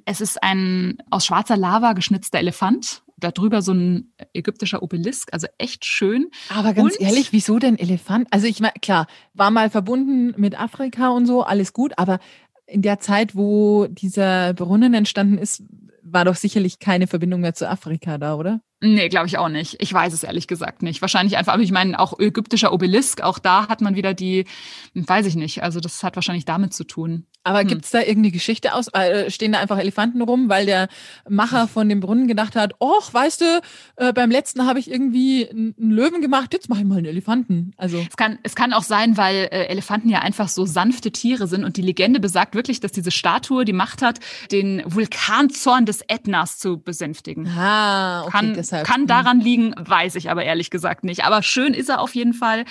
Es 0.06 0.20
ist 0.20 0.42
ein 0.42 0.98
aus 1.12 1.26
schwarzer 1.28 1.56
Lava 1.56 1.94
geschnitzter 1.94 2.40
Elefant. 2.40 3.04
Da 3.18 3.32
drüber 3.32 3.62
so 3.62 3.72
ein 3.74 4.14
ägyptischer 4.34 4.82
Obelisk, 4.82 5.32
also 5.32 5.48
echt 5.60 5.86
schön. 5.86 6.30
Aber 6.50 6.74
ganz 6.74 6.96
Und- 6.96 7.02
ehrlich, 7.02 7.32
wieso 7.32 7.60
denn 7.60 7.78
Elefant? 7.78 8.28
Also 8.32 8.48
ich 8.48 8.60
meine, 8.60 8.74
klar, 8.82 9.06
war 9.36 9.52
mal 9.52 9.70
verbunden 9.70 10.34
mit 10.42 10.60
Afrika 10.60 11.10
und 11.10 11.28
so, 11.28 11.44
alles 11.44 11.72
gut, 11.72 11.94
aber 11.98 12.20
in 12.66 12.82
der 12.82 13.00
Zeit, 13.00 13.36
wo 13.36 13.88
dieser 13.88 14.54
Brunnen 14.54 14.94
entstanden 14.94 15.38
ist, 15.38 15.64
war 16.02 16.26
doch 16.26 16.36
sicherlich 16.36 16.80
keine 16.80 17.08
Verbindung 17.08 17.42
mehr 17.42 17.54
zu 17.54 17.70
Afrika 17.70 18.18
da, 18.18 18.36
oder? 18.36 18.62
Nee, 18.86 19.08
glaube 19.08 19.28
ich 19.28 19.38
auch 19.38 19.48
nicht. 19.48 19.78
Ich 19.80 19.94
weiß 19.94 20.12
es 20.14 20.24
ehrlich 20.24 20.48
gesagt 20.48 20.82
nicht. 20.84 21.02
Wahrscheinlich 21.02 21.38
einfach, 21.38 21.54
aber 21.54 21.64
ich 21.64 21.72
meine, 21.72 21.98
auch 21.98 22.20
ägyptischer 22.20 22.74
Obelisk, 22.74 23.22
auch 23.22 23.40
da 23.40 23.70
hat 23.70 23.80
man 23.80 23.96
wieder 23.96 24.14
die, 24.14 24.46
weiß 24.94 25.26
ich 25.26 25.36
nicht. 25.36 25.64
Also 25.64 25.80
das 25.80 26.04
hat 26.04 26.16
wahrscheinlich 26.18 26.44
damit 26.44 26.74
zu 26.74 26.84
tun. 26.84 27.26
Aber 27.46 27.62
Hm. 27.62 27.68
gibt's 27.68 27.92
da 27.92 28.00
irgendeine 28.00 28.32
Geschichte 28.32 28.74
aus? 28.74 28.88
Äh, 28.90 29.30
stehen 29.32 29.54
da 29.54 29.60
einfach 29.60 29.78
Elefanten 29.78 30.22
rum, 30.22 30.50
weil 30.50 30.66
der 30.66 30.88
Macher 31.30 31.68
von 31.70 31.88
dem 31.88 32.00
Brunnen 32.02 32.28
gedacht 32.28 32.56
hat, 32.58 32.74
och, 32.82 33.14
weißt 33.14 33.42
du, 33.42 33.62
äh, 33.98 34.12
beim 34.14 34.32
letzten 34.32 34.66
habe 34.66 34.80
ich 34.80 34.90
irgendwie 34.92 35.50
einen 35.50 35.74
Löwen 35.78 36.22
gemacht, 36.22 36.54
jetzt 36.54 36.68
mache 36.70 36.80
ich 36.82 36.86
mal 36.86 36.98
einen 36.98 37.06
Elefanten. 37.06 37.74
Also 37.78 38.06
Es 38.10 38.18
kann, 38.18 38.38
es 38.44 38.56
kann 38.56 38.74
auch 38.74 38.84
sein, 38.84 39.16
weil 39.18 39.48
äh, 39.52 39.66
Elefanten 39.68 40.10
ja 40.10 40.20
einfach 40.20 40.48
so 40.50 40.66
sanfte 40.66 41.12
Tiere 41.12 41.48
sind 41.48 41.64
und 41.64 41.78
die 41.78 41.82
Legende 41.82 42.20
besagt 42.20 42.54
wirklich, 42.56 42.80
dass 42.82 42.92
diese 42.92 43.12
Statue 43.12 43.64
die 43.66 43.74
Macht 43.74 44.02
hat, 44.02 44.20
den 44.52 44.82
Vulkanzorn 44.86 45.86
des 45.86 46.02
Ätnas 46.08 46.60
zu 46.60 46.78
besänftigen. 46.80 47.48
ah, 47.48 48.22
okay, 48.24 48.32
Kann, 48.32 48.54
deshalb. 48.74 48.88
kann 48.88 49.02
Hm. 49.02 49.08
daran 49.08 49.40
liegen, 49.40 49.74
weiß 49.78 50.16
ich 50.16 50.30
aber 50.30 50.44
ehrlich 50.44 50.70
gesagt 50.70 51.04
nicht. 51.04 51.24
Aber 51.26 51.44
schön 51.44 51.74
ist 51.74 51.90
er 51.90 52.02
auf 52.02 52.16
jeden 52.16 52.34
Fall. 52.34 52.66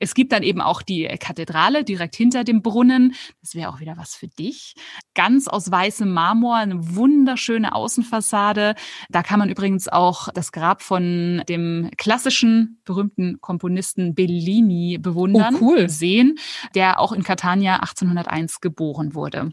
Es 0.00 0.14
gibt 0.14 0.32
dann 0.32 0.42
eben 0.42 0.60
auch 0.60 0.82
die 0.82 1.04
Kathedrale 1.18 1.84
direkt 1.84 2.16
hinter 2.16 2.44
dem 2.44 2.62
Brunnen. 2.62 3.14
Das 3.40 3.54
wäre 3.54 3.70
auch 3.70 3.80
wieder 3.80 3.96
was 3.96 4.14
für 4.14 4.28
dich. 4.28 4.74
Ganz 5.14 5.48
aus 5.48 5.70
weißem 5.70 6.10
Marmor, 6.10 6.56
eine 6.56 6.94
wunderschöne 6.96 7.74
Außenfassade. 7.74 8.74
Da 9.10 9.22
kann 9.22 9.38
man 9.38 9.48
übrigens 9.48 9.88
auch 9.88 10.28
das 10.34 10.52
Grab 10.52 10.82
von 10.82 11.42
dem 11.48 11.90
klassischen 11.96 12.80
berühmten 12.84 13.40
Komponisten 13.40 14.14
Bellini 14.14 14.98
bewundern, 14.98 15.56
Oh, 15.56 15.64
cool. 15.64 15.88
sehen, 15.88 16.36
der 16.74 17.00
auch 17.00 17.12
in 17.12 17.22
Catania 17.22 17.76
1801 17.76 18.60
geboren 18.60 19.14
wurde. 19.14 19.50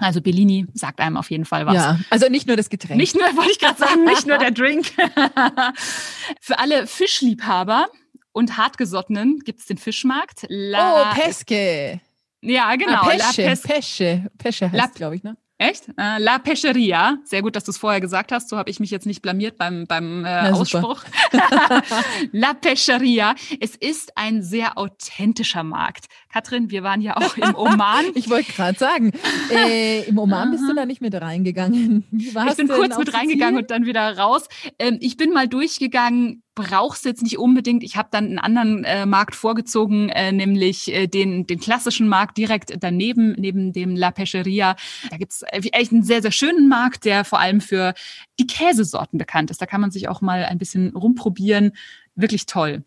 Also 0.00 0.20
Bellini 0.20 0.66
sagt 0.74 1.00
einem 1.00 1.16
auf 1.16 1.30
jeden 1.30 1.44
Fall 1.44 1.66
was. 1.66 1.74
Ja, 1.74 1.98
also 2.10 2.28
nicht 2.28 2.46
nur 2.46 2.56
das 2.56 2.70
Getränk. 2.70 2.98
Nicht 2.98 3.14
nur, 3.14 3.24
wollte 3.36 3.50
ich 3.52 3.58
gerade 3.58 3.78
sagen, 3.78 4.04
nicht 4.04 4.26
nur 4.26 4.38
der 4.38 4.50
Drink. 4.50 4.86
Für 6.40 6.58
alle 6.58 6.86
Fischliebhaber 6.86 7.88
und 8.32 8.56
Hartgesottenen 8.56 9.40
gibt's 9.44 9.66
den 9.66 9.78
Fischmarkt. 9.78 10.44
oh, 10.44 10.46
La 10.50 11.12
Pesche. 11.14 12.00
Ja, 12.42 12.74
genau. 12.76 13.00
Ah, 13.02 13.12
La 13.14 13.24
Pesche, 13.26 13.42
Pes 13.42 13.62
Pesche. 13.62 14.26
Pesche 14.38 14.70
La- 14.72 14.84
heißt, 14.84 14.94
glaube 14.94 15.16
ich, 15.16 15.22
ne? 15.22 15.36
Echt? 15.58 15.88
Äh, 15.98 16.16
La 16.18 16.38
Pescheria. 16.38 17.18
Sehr 17.24 17.42
gut, 17.42 17.54
dass 17.54 17.64
du 17.64 17.70
es 17.70 17.76
vorher 17.76 18.00
gesagt 18.00 18.32
hast. 18.32 18.48
So 18.48 18.56
habe 18.56 18.70
ich 18.70 18.80
mich 18.80 18.90
jetzt 18.90 19.04
nicht 19.04 19.20
blamiert 19.20 19.58
beim, 19.58 19.86
beim 19.86 20.24
äh, 20.24 20.44
Na. 20.44 20.52
Ausspruch. 20.52 21.04
La 22.32 22.54
Pescheria. 22.54 23.34
Es 23.60 23.76
ist 23.76 24.16
ein 24.16 24.42
sehr 24.42 24.78
authentischer 24.78 25.62
Markt. 25.62 26.06
Katrin, 26.32 26.70
wir 26.70 26.84
waren 26.84 27.00
ja 27.00 27.16
auch 27.16 27.36
im 27.36 27.54
Oman. 27.56 28.06
Ich 28.14 28.30
wollte 28.30 28.52
gerade 28.52 28.78
sagen, 28.78 29.12
äh, 29.50 30.02
im 30.04 30.18
Oman 30.18 30.52
bist 30.52 30.68
du 30.68 30.74
da 30.74 30.86
nicht 30.86 31.00
mit 31.00 31.14
reingegangen. 31.14 32.04
Ich 32.12 32.56
bin 32.56 32.68
kurz 32.68 32.96
mit 32.98 33.12
reingegangen 33.14 33.28
Sizilien? 33.28 33.56
und 33.56 33.70
dann 33.70 33.86
wieder 33.86 34.16
raus. 34.16 34.48
Ähm, 34.78 34.98
ich 35.00 35.16
bin 35.16 35.32
mal 35.32 35.48
durchgegangen, 35.48 36.42
brauchst 36.54 37.04
jetzt 37.04 37.22
nicht 37.22 37.38
unbedingt. 37.38 37.82
Ich 37.82 37.96
habe 37.96 38.08
dann 38.10 38.26
einen 38.26 38.38
anderen 38.38 38.84
äh, 38.84 39.06
Markt 39.06 39.34
vorgezogen, 39.34 40.08
äh, 40.10 40.32
nämlich 40.32 40.92
äh, 40.92 41.06
den, 41.06 41.46
den 41.46 41.58
klassischen 41.58 42.08
Markt 42.08 42.36
direkt 42.36 42.76
daneben, 42.78 43.32
neben 43.32 43.72
dem 43.72 43.96
La 43.96 44.10
Pescheria. 44.10 44.76
Da 45.10 45.16
gibt's 45.16 45.42
äh, 45.42 45.62
echt 45.72 45.92
einen 45.92 46.02
sehr, 46.02 46.22
sehr 46.22 46.32
schönen 46.32 46.68
Markt, 46.68 47.04
der 47.04 47.24
vor 47.24 47.40
allem 47.40 47.60
für 47.60 47.94
die 48.38 48.46
Käsesorten 48.46 49.18
bekannt 49.18 49.50
ist. 49.50 49.60
Da 49.60 49.66
kann 49.66 49.80
man 49.80 49.90
sich 49.90 50.08
auch 50.08 50.20
mal 50.20 50.44
ein 50.44 50.58
bisschen 50.58 50.94
rumprobieren. 50.94 51.72
Wirklich 52.14 52.46
toll. 52.46 52.84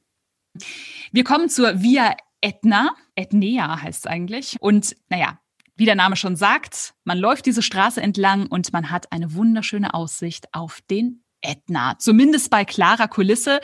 Wir 1.12 1.24
kommen 1.24 1.50
zur 1.50 1.82
Via 1.82 2.16
Etna. 2.44 2.96
Etnea 3.16 3.82
heißt 3.82 4.06
es 4.06 4.12
eigentlich. 4.12 4.58
Und 4.60 4.96
naja, 5.10 5.40
wie 5.76 5.86
der 5.86 5.96
Name 5.96 6.16
schon 6.16 6.36
sagt, 6.36 6.94
man 7.04 7.18
läuft 7.18 7.46
diese 7.46 7.62
Straße 7.62 8.02
entlang 8.02 8.48
und 8.48 8.74
man 8.74 8.92
hat 8.92 9.12
eine 9.12 9.34
wunderschöne 9.34 9.94
Aussicht 9.94 10.54
auf 10.54 10.82
den 10.90 11.24
Ätna. 11.42 11.98
Zumindest 12.00 12.50
bei 12.50 12.66
klarer 12.66 13.08
Kulisse. 13.08 13.60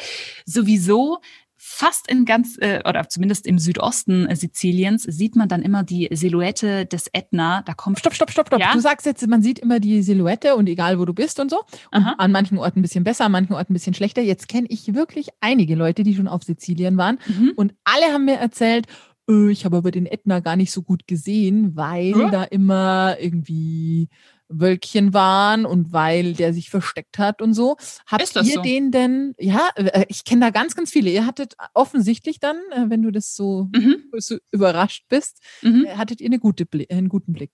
Sowieso 0.45 1.19
fast 1.61 2.09
in 2.09 2.23
ganz, 2.23 2.57
äh, 2.59 2.79
oder 2.87 3.09
zumindest 3.09 3.45
im 3.45 3.59
Südosten 3.59 4.25
äh, 4.27 4.35
Siziliens 4.35 5.03
sieht 5.03 5.35
man 5.35 5.49
dann 5.49 5.61
immer 5.61 5.83
die 5.83 6.07
Silhouette 6.11 6.85
des 6.85 7.07
Ätna. 7.11 7.63
Da 7.63 7.73
kommt 7.73 7.99
Stopp, 7.99 8.13
stopp, 8.13 8.31
stopp, 8.31 8.47
stopp. 8.47 8.61
Ja? 8.61 8.71
Du 8.73 8.79
sagst 8.79 9.05
jetzt, 9.05 9.27
man 9.27 9.41
sieht 9.41 9.59
immer 9.59 9.81
die 9.81 10.01
Silhouette 10.01 10.55
und 10.55 10.67
egal 10.69 10.99
wo 10.99 11.05
du 11.05 11.13
bist 11.13 11.39
und 11.39 11.51
so. 11.51 11.59
Und 11.91 12.05
an 12.17 12.31
manchen 12.31 12.57
Orten 12.57 12.79
ein 12.79 12.81
bisschen 12.81 13.03
besser, 13.03 13.25
an 13.25 13.33
manchen 13.33 13.53
Orten 13.53 13.73
ein 13.73 13.75
bisschen 13.75 13.93
schlechter. 13.93 14.21
Jetzt 14.21 14.47
kenne 14.47 14.67
ich 14.69 14.93
wirklich 14.95 15.27
einige 15.41 15.75
Leute, 15.75 16.03
die 16.03 16.15
schon 16.15 16.29
auf 16.29 16.43
Sizilien 16.43 16.95
waren. 16.95 17.19
Mhm. 17.27 17.51
Und 17.57 17.73
alle 17.83 18.05
haben 18.13 18.23
mir 18.23 18.37
erzählt, 18.37 18.87
äh, 19.29 19.49
ich 19.51 19.65
habe 19.65 19.75
aber 19.77 19.91
den 19.91 20.05
Ätna 20.05 20.39
gar 20.39 20.55
nicht 20.55 20.71
so 20.71 20.81
gut 20.81 21.07
gesehen, 21.07 21.75
weil 21.75 22.11
Ja? 22.17 22.29
da 22.29 22.43
immer 22.45 23.17
irgendwie 23.19 24.07
Wölkchen 24.49 25.13
waren 25.13 25.65
und 25.65 25.93
weil 25.93 26.33
der 26.33 26.53
sich 26.53 26.69
versteckt 26.69 27.17
hat 27.19 27.41
und 27.41 27.53
so. 27.53 27.77
Habt 28.07 28.23
Ist 28.23 28.35
das 28.35 28.47
ihr 28.47 28.55
so? 28.55 28.61
den 28.61 28.91
denn, 28.91 29.35
ja, 29.39 29.69
äh, 29.75 30.05
ich 30.09 30.23
kenne 30.25 30.41
da 30.41 30.49
ganz, 30.49 30.75
ganz 30.75 30.91
viele. 30.91 31.09
Ihr 31.11 31.25
hattet 31.25 31.55
offensichtlich 31.73 32.39
dann, 32.39 32.57
äh, 32.71 32.89
wenn 32.89 33.01
du 33.01 33.11
das 33.11 33.35
so, 33.35 33.69
Mhm. 33.75 34.03
so 34.17 34.37
überrascht 34.51 35.05
bist, 35.07 35.39
Mhm. 35.61 35.85
äh, 35.85 35.95
hattet 35.95 36.19
ihr 36.21 36.27
eine 36.27 36.39
gute 36.39 36.67
einen 36.89 37.09
guten 37.09 37.33
Blick. 37.33 37.51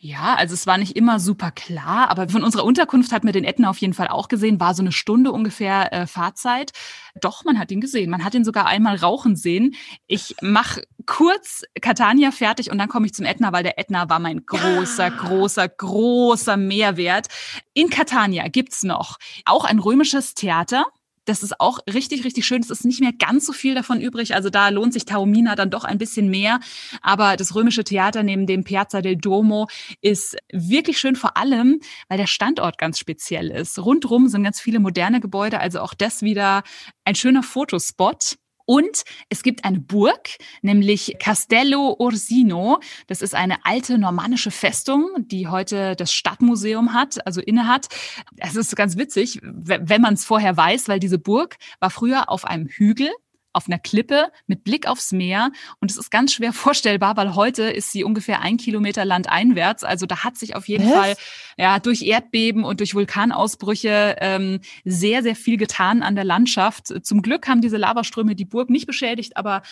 Ja, 0.00 0.34
also 0.34 0.54
es 0.54 0.66
war 0.66 0.78
nicht 0.78 0.96
immer 0.96 1.20
super 1.20 1.50
klar, 1.50 2.10
aber 2.10 2.28
von 2.28 2.44
unserer 2.44 2.64
Unterkunft 2.64 3.12
hat 3.12 3.24
man 3.24 3.32
den 3.32 3.44
Ätna 3.44 3.70
auf 3.70 3.78
jeden 3.78 3.94
Fall 3.94 4.08
auch 4.08 4.28
gesehen, 4.28 4.60
war 4.60 4.74
so 4.74 4.82
eine 4.82 4.92
Stunde 4.92 5.32
ungefähr 5.32 5.92
äh, 5.92 6.06
Fahrzeit. 6.06 6.72
Doch, 7.20 7.44
man 7.44 7.58
hat 7.58 7.70
ihn 7.70 7.80
gesehen. 7.80 8.10
Man 8.10 8.24
hat 8.24 8.34
ihn 8.34 8.44
sogar 8.44 8.66
einmal 8.66 8.96
rauchen 8.96 9.36
sehen. 9.36 9.74
Ich 10.06 10.36
mach 10.42 10.78
kurz 11.06 11.62
Catania 11.80 12.30
fertig 12.30 12.70
und 12.70 12.78
dann 12.78 12.88
komme 12.88 13.06
ich 13.06 13.14
zum 13.14 13.24
Ätna, 13.24 13.52
weil 13.52 13.62
der 13.62 13.78
Ätna 13.78 14.08
war 14.08 14.18
mein 14.18 14.44
großer, 14.44 15.10
großer, 15.10 15.68
großer 15.68 16.56
Mehrwert. 16.56 17.28
In 17.72 17.90
Catania 17.90 18.48
gibt's 18.48 18.82
noch 18.82 19.18
auch 19.44 19.64
ein 19.64 19.78
römisches 19.78 20.34
Theater. 20.34 20.86
Das 21.24 21.42
ist 21.42 21.60
auch 21.60 21.78
richtig, 21.92 22.24
richtig 22.24 22.46
schön. 22.46 22.60
Es 22.60 22.70
ist 22.70 22.84
nicht 22.84 23.00
mehr 23.00 23.12
ganz 23.12 23.46
so 23.46 23.52
viel 23.52 23.74
davon 23.74 24.00
übrig. 24.00 24.34
Also 24.34 24.50
da 24.50 24.68
lohnt 24.68 24.92
sich 24.92 25.04
Taormina 25.04 25.54
dann 25.56 25.70
doch 25.70 25.84
ein 25.84 25.98
bisschen 25.98 26.28
mehr. 26.28 26.60
Aber 27.02 27.36
das 27.36 27.54
römische 27.54 27.84
Theater 27.84 28.22
neben 28.22 28.46
dem 28.46 28.64
Piazza 28.64 29.00
del 29.00 29.16
Duomo 29.16 29.68
ist 30.00 30.36
wirklich 30.52 30.98
schön, 30.98 31.16
vor 31.16 31.36
allem, 31.36 31.80
weil 32.08 32.18
der 32.18 32.26
Standort 32.26 32.78
ganz 32.78 32.98
speziell 32.98 33.50
ist. 33.50 33.78
Rundrum 33.78 34.28
sind 34.28 34.44
ganz 34.44 34.60
viele 34.60 34.80
moderne 34.80 35.20
Gebäude, 35.20 35.60
also 35.60 35.80
auch 35.80 35.94
das 35.94 36.22
wieder 36.22 36.62
ein 37.04 37.14
schöner 37.14 37.42
Fotospot. 37.42 38.36
Und 38.66 39.04
es 39.28 39.42
gibt 39.42 39.64
eine 39.64 39.80
Burg, 39.80 40.30
nämlich 40.62 41.16
Castello 41.18 41.96
Orsino. 41.98 42.80
Das 43.06 43.22
ist 43.22 43.34
eine 43.34 43.64
alte 43.64 43.98
normannische 43.98 44.50
Festung, 44.50 45.10
die 45.18 45.48
heute 45.48 45.96
das 45.96 46.12
Stadtmuseum 46.12 46.94
hat, 46.94 47.26
also 47.26 47.40
innehat. 47.40 47.88
Es 48.36 48.56
ist 48.56 48.74
ganz 48.76 48.96
witzig, 48.96 49.40
wenn 49.42 50.00
man 50.00 50.14
es 50.14 50.24
vorher 50.24 50.56
weiß, 50.56 50.88
weil 50.88 51.00
diese 51.00 51.18
Burg 51.18 51.56
war 51.80 51.90
früher 51.90 52.30
auf 52.30 52.44
einem 52.44 52.66
Hügel 52.66 53.10
auf 53.54 53.66
einer 53.66 53.78
Klippe 53.78 54.28
mit 54.46 54.64
Blick 54.64 54.86
aufs 54.86 55.12
Meer. 55.12 55.50
Und 55.80 55.90
es 55.90 55.96
ist 55.96 56.10
ganz 56.10 56.34
schwer 56.34 56.52
vorstellbar, 56.64 57.16
weil 57.16 57.34
heute 57.34 57.62
ist 57.64 57.92
sie 57.92 58.04
ungefähr 58.04 58.40
ein 58.42 58.56
Kilometer 58.56 59.04
landeinwärts. 59.04 59.84
Also 59.84 60.06
da 60.06 60.24
hat 60.24 60.36
sich 60.36 60.56
auf 60.56 60.68
jeden 60.68 60.86
Was? 60.86 60.94
Fall 60.94 61.16
ja 61.56 61.78
durch 61.78 62.02
Erdbeben 62.02 62.64
und 62.64 62.80
durch 62.80 62.94
Vulkanausbrüche 62.94 64.16
ähm, 64.20 64.60
sehr, 64.84 65.22
sehr 65.22 65.36
viel 65.36 65.56
getan 65.56 66.02
an 66.02 66.14
der 66.14 66.24
Landschaft. 66.24 66.92
Zum 67.04 67.22
Glück 67.22 67.48
haben 67.48 67.60
diese 67.60 67.76
Lavaströme 67.76 68.34
die 68.34 68.44
Burg 68.44 68.70
nicht 68.70 68.86
beschädigt, 68.86 69.36
aber 69.36 69.62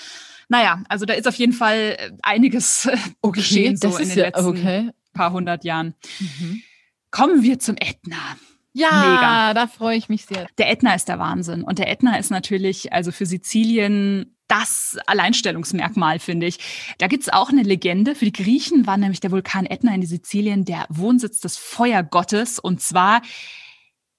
naja, 0.49 0.83
also 0.89 1.07
da 1.07 1.15
ist 1.15 1.27
auf 1.27 1.37
jeden 1.37 1.53
Fall 1.53 1.97
äh, 1.99 2.11
einiges 2.23 2.87
äh, 2.87 2.97
geschehen 3.33 3.77
so 3.77 3.97
in 3.97 4.09
den 4.09 4.19
ja 4.19 4.25
letzten 4.27 4.47
okay. 4.47 4.91
paar 5.13 5.33
hundert 5.33 5.65
Jahren. 5.65 5.95
Kommen 7.11 7.43
wir 7.43 7.59
zum 7.59 7.77
Ätna. 7.77 8.37
Ja, 8.75 8.91
Mega. 8.91 9.55
da 9.55 9.67
freue 9.67 9.97
ich 9.97 10.09
mich 10.09 10.25
sehr. 10.25 10.47
Der 10.59 10.71
Ätna 10.71 10.95
ist 10.95 11.09
der 11.09 11.19
Wahnsinn. 11.19 11.63
Und 11.63 11.79
der 11.79 11.91
Ätna 11.91 12.17
ist 12.17 12.31
natürlich, 12.31 12.93
also 12.93 13.13
für 13.13 13.27
Sizilien, 13.27 14.35
das 14.49 14.99
Alleinstellungsmerkmal, 15.07 16.19
finde 16.19 16.47
ich. 16.47 16.59
Da 16.99 17.07
gibt's 17.07 17.29
auch 17.29 17.51
eine 17.51 17.63
Legende. 17.63 18.15
Für 18.15 18.27
die 18.27 18.33
Griechen 18.33 18.87
war 18.87 18.97
nämlich 18.97 19.21
der 19.21 19.31
Vulkan 19.31 19.67
Ätna 19.67 19.95
in 19.95 20.05
Sizilien 20.05 20.65
der 20.65 20.87
Wohnsitz 20.89 21.41
des 21.41 21.57
Feuergottes 21.57 22.59
und 22.59 22.81
zwar 22.81 23.23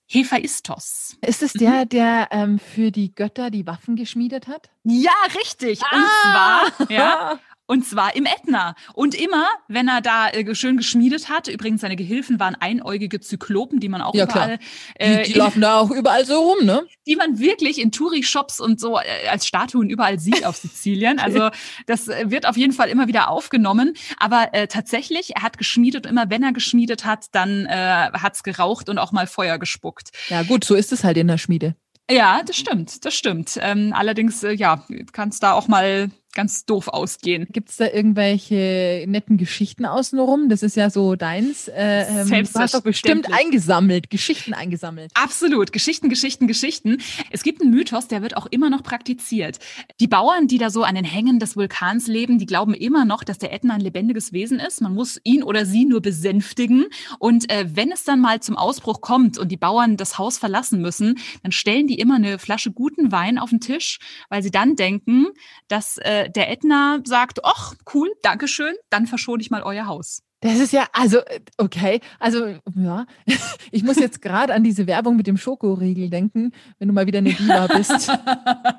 Hephaistos. 0.08 1.18
Ist 1.22 1.44
es 1.44 1.54
der, 1.54 1.86
der 1.86 2.28
ähm, 2.32 2.60
für 2.60 2.92
die 2.92 3.14
Götter 3.14 3.50
die 3.50 3.66
Waffen 3.66 3.96
geschmiedet 3.96 4.48
hat? 4.48 4.70
Ja, 4.84 5.12
richtig. 5.36 5.82
Und 5.92 6.06
zwar, 6.22 6.92
ja, 6.92 7.40
und 7.66 7.86
zwar 7.86 8.16
im 8.16 8.26
Ätna. 8.26 8.76
Und 8.94 9.16
immer, 9.16 9.48
wenn 9.68 9.88
er 9.88 10.02
da 10.02 10.30
äh, 10.30 10.54
schön 10.56 10.78
geschmiedet 10.78 11.30
hat, 11.30 11.48
übrigens 11.48 11.82
seine 11.82 11.96
Gehilfen 11.96 12.40
waren 12.40 12.56
einäugige 12.56 13.20
Zyklopen, 13.20 13.80
die 13.80 13.90
man 13.90 14.02
auch 14.02 14.14
Ja, 14.14 14.26
überall, 14.26 14.60
Die, 15.00 15.04
äh, 15.04 15.24
die 15.24 15.34
laufen 15.34 15.62
da 15.62 15.80
auch 15.80 15.92
überall 15.92 16.26
so 16.26 16.40
rum, 16.40 16.66
ne? 16.66 16.86
die 17.08 17.16
man 17.16 17.40
wirklich 17.40 17.80
in 17.80 17.92
Touri-Shops 17.92 18.60
und 18.60 18.80
so 18.80 19.00
äh, 19.00 19.28
als 19.30 19.48
Statuen 19.48 19.90
überall 19.90 20.20
sieht 20.20 20.46
auf 20.46 20.58
Sizilien. 20.64 21.20
Also 21.20 21.50
das 21.88 22.08
äh, 22.08 22.30
wird 22.30 22.48
auf 22.48 22.58
jeden 22.58 22.74
Fall 22.74 22.90
immer 22.90 23.08
wieder 23.08 23.30
aufgenommen. 23.30 23.94
Aber 24.18 24.50
äh, 24.54 24.68
tatsächlich, 24.68 25.36
er 25.36 25.44
hat 25.44 25.58
geschmiedet 25.58 26.06
und 26.06 26.12
immer 26.12 26.30
wenn 26.30 26.44
er 26.44 26.54
geschmiedet 26.54 27.06
hat, 27.06 27.28
dann 27.32 27.66
äh, 27.66 28.10
hat's 28.14 28.44
geraucht 28.44 28.90
und 28.90 28.98
auch 28.98 29.12
mal 29.12 29.28
Feuer 29.28 29.58
gespuckt. 29.58 30.12
Ja, 30.30 30.44
gut, 30.44 30.64
so 30.64 30.76
ist 30.76 30.92
es 30.92 31.04
halt 31.04 31.18
in 31.18 31.28
der 31.28 31.38
Schmiede. 31.38 31.76
Ja, 32.12 32.42
das 32.46 32.58
stimmt, 32.58 33.06
das 33.06 33.14
stimmt. 33.14 33.58
Ähm, 33.62 33.94
allerdings, 33.96 34.42
ja, 34.42 34.86
kann 35.14 35.30
es 35.30 35.40
da 35.40 35.54
auch 35.54 35.70
mal 35.70 36.12
ganz 36.34 36.66
doof 36.66 36.88
ausgehen. 36.88 37.48
Gibt 37.52 37.70
es 37.70 37.78
da 37.78 37.86
irgendwelche 37.88 39.06
netten 39.08 39.38
Geschichten 39.38 39.86
außenrum? 39.86 40.50
Das 40.50 40.64
ist 40.64 40.76
ja 40.76 40.90
so 40.90 41.16
deins. 41.16 41.68
Äh, 41.68 42.22
ähm, 42.22 42.30
du 42.30 42.60
hast 42.60 42.74
doch 42.74 42.82
bestimmt 42.82 43.32
eingesammelt, 43.32 44.10
Geschichten 44.10 44.54
eingesammelt. 44.54 45.12
Absolut, 45.14 45.72
Geschichten, 45.72 46.10
Geschichten, 46.10 46.48
Geschichten. 46.48 46.98
Es 47.32 47.44
gibt 47.44 47.62
einen 47.62 47.72
Mythos, 47.72 48.08
der 48.08 48.22
wird 48.22 48.36
auch 48.36 48.48
immer 48.48 48.70
noch 48.70 48.84
praktiziert. 48.84 49.60
Die 50.00 50.08
Bauern, 50.08 50.48
die 50.48 50.58
da 50.58 50.70
so 50.70 50.84
an 50.84 50.96
den 50.96 51.06
Hängen 51.06 51.40
des 51.40 51.56
Vulkans 51.56 52.08
leben, 52.08 52.40
die 52.40 52.46
glauben 52.46 52.74
immer 52.74 53.06
noch, 53.06 53.24
dass 53.24 53.38
der 53.38 53.54
Ätna 53.54 53.76
ein 53.76 53.82
lebendiges 53.82 54.34
Wesen 54.34 54.60
ist. 54.60 54.82
Man 54.82 54.94
muss 54.94 55.20
ihn 55.24 55.44
oder 55.44 55.66
sie 55.66 55.86
nur 55.86 56.02
besänftigen. 56.02 56.86
Und 57.20 57.50
äh, 57.52 57.66
wenn 57.74 57.92
es 57.92 58.04
dann 58.04 58.20
mal 58.20 58.42
zum 58.42 58.58
Ausbruch 58.58 59.02
kommt 59.02 59.38
und 59.38 59.52
die 59.52 59.58
Bauern 59.58 59.98
das 59.98 60.18
Haus 60.18 60.38
verlassen 60.40 60.82
müssen, 60.82 61.20
dann 61.44 61.52
stellen 61.52 61.88
die 61.88 62.00
immer 62.00 62.16
eine 62.16 62.40
Flasche 62.40 62.72
guten 62.72 63.12
Wein 63.12 63.38
auf 63.38 63.52
den 63.52 63.60
Tisch, 63.60 64.00
weil 64.30 64.42
sie 64.42 64.52
dann 64.52 64.76
denken, 64.76 65.28
dass 65.68 65.98
äh, 66.00 66.23
der 66.30 66.52
Ätna 66.52 67.00
sagt, 67.06 67.40
ach, 67.44 67.74
cool, 67.94 68.12
Dankeschön, 68.22 68.74
dann 68.90 69.08
verschone 69.08 69.42
ich 69.42 69.52
mal 69.52 69.64
euer 69.64 69.86
Haus. 69.86 70.22
Das 70.44 70.60
ist 70.60 70.74
ja, 70.74 70.88
also, 70.92 71.20
okay, 71.58 72.02
also, 72.20 72.48
ja, 72.76 73.06
ich 73.72 73.84
muss 73.84 73.98
jetzt 73.98 74.22
gerade 74.22 74.54
an 74.54 74.62
diese 74.62 74.88
Werbung 74.88 75.16
mit 75.16 75.26
dem 75.26 75.38
Schokoriegel 75.38 76.10
denken, 76.10 76.52
wenn 76.80 76.90
du 76.90 76.94
mal 76.94 77.08
wieder 77.08 77.20
eine 77.20 77.32
Diva 77.32 77.68
bist. 77.78 78.12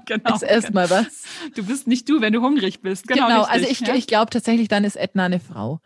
genau. 0.04 0.30
Das 0.30 0.42
erstmal 0.42 0.88
genau. 0.88 1.00
was. 1.00 1.22
Du 1.54 1.64
bist 1.64 1.86
nicht 1.86 2.06
du, 2.08 2.20
wenn 2.20 2.34
du 2.34 2.42
hungrig 2.42 2.82
bist. 2.82 3.08
Genau, 3.08 3.28
genau 3.28 3.42
also 3.44 3.66
ich, 3.66 3.80
ja? 3.80 3.94
ich 3.94 4.06
glaube 4.06 4.28
tatsächlich, 4.30 4.68
dann 4.68 4.84
ist 4.84 4.96
Edna 4.96 5.24
eine 5.24 5.40
Frau. 5.40 5.80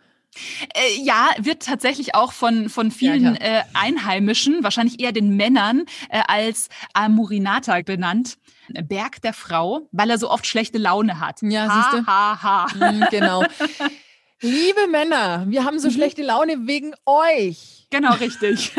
Äh, 0.75 1.01
ja, 1.03 1.29
wird 1.39 1.63
tatsächlich 1.63 2.17
auch 2.17 2.33
von, 2.33 2.69
von 2.69 2.91
vielen 2.91 3.23
ja, 3.23 3.35
äh, 3.35 3.63
Einheimischen, 3.73 4.65
wahrscheinlich 4.65 5.01
eher 5.01 5.13
den 5.13 5.37
Männern, 5.37 5.85
äh, 6.09 6.23
als 6.27 6.69
Amurinata 6.93 7.81
benannt. 7.83 8.37
Berg 8.85 9.23
der 9.23 9.33
Frau, 9.33 9.89
weil 9.93 10.11
er 10.11 10.19
so 10.19 10.31
oft 10.31 10.47
schlechte 10.47 10.79
Laune 10.79 11.21
hat. 11.21 11.41
Ja, 11.43 11.69
ha, 11.69 11.75
siehst 11.91 11.93
du? 12.03 12.07
Ha, 12.07 12.43
ha. 12.43 12.67
Mhm, 12.93 13.07
genau. 13.11 13.45
Liebe 14.41 14.87
Männer, 14.89 15.47
wir 15.49 15.65
haben 15.65 15.81
so 15.81 15.89
mhm. 15.89 15.93
schlechte 15.95 16.23
Laune 16.23 16.69
wegen 16.69 16.95
euch. 17.07 17.87
Genau, 17.91 18.15
richtig. 18.15 18.73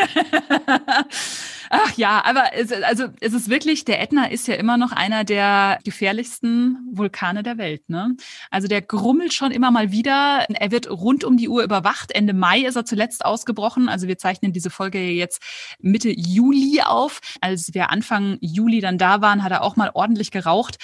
Ach 1.72 1.98
ja, 1.98 2.24
aber 2.24 2.54
es, 2.54 2.72
also 2.72 3.08
es 3.20 3.34
ist 3.34 3.50
wirklich, 3.50 3.84
der 3.84 4.02
Ätna 4.02 4.26
ist 4.26 4.48
ja 4.48 4.56
immer 4.56 4.78
noch 4.78 4.92
einer 4.92 5.24
der 5.24 5.80
gefährlichsten 5.84 6.78
Vulkane 6.92 7.44
der 7.44 7.58
Welt. 7.58 7.90
Ne? 7.90 8.16
Also 8.50 8.68
der 8.68 8.82
grummelt 8.82 9.34
schon 9.34 9.52
immer 9.52 9.70
mal 9.70 9.92
wieder. 9.92 10.46
Er 10.50 10.72
wird 10.72 10.90
rund 10.90 11.24
um 11.24 11.38
die 11.38 11.50
Uhr 11.50 11.64
überwacht. 11.64 12.12
Ende 12.12 12.34
Mai 12.34 12.62
ist 12.62 12.76
er 12.76 12.86
zuletzt 12.86 13.26
ausgebrochen. 13.26 13.90
Also 13.90 14.08
wir 14.08 14.18
zeichnen 14.18 14.54
diese 14.54 14.70
Folge 14.70 15.00
jetzt 15.00 15.42
Mitte 15.80 16.10
Juli 16.10 16.82
auf. 16.84 17.20
Als 17.42 17.74
wir 17.74 17.92
Anfang 17.92 18.38
Juli 18.42 18.80
dann 18.80 18.98
da 18.98 19.22
waren, 19.22 19.44
hat 19.44 19.52
er 19.52 19.64
auch 19.64 19.76
mal 19.76 19.92
ordentlich 19.94 20.32
geraucht 20.32 20.78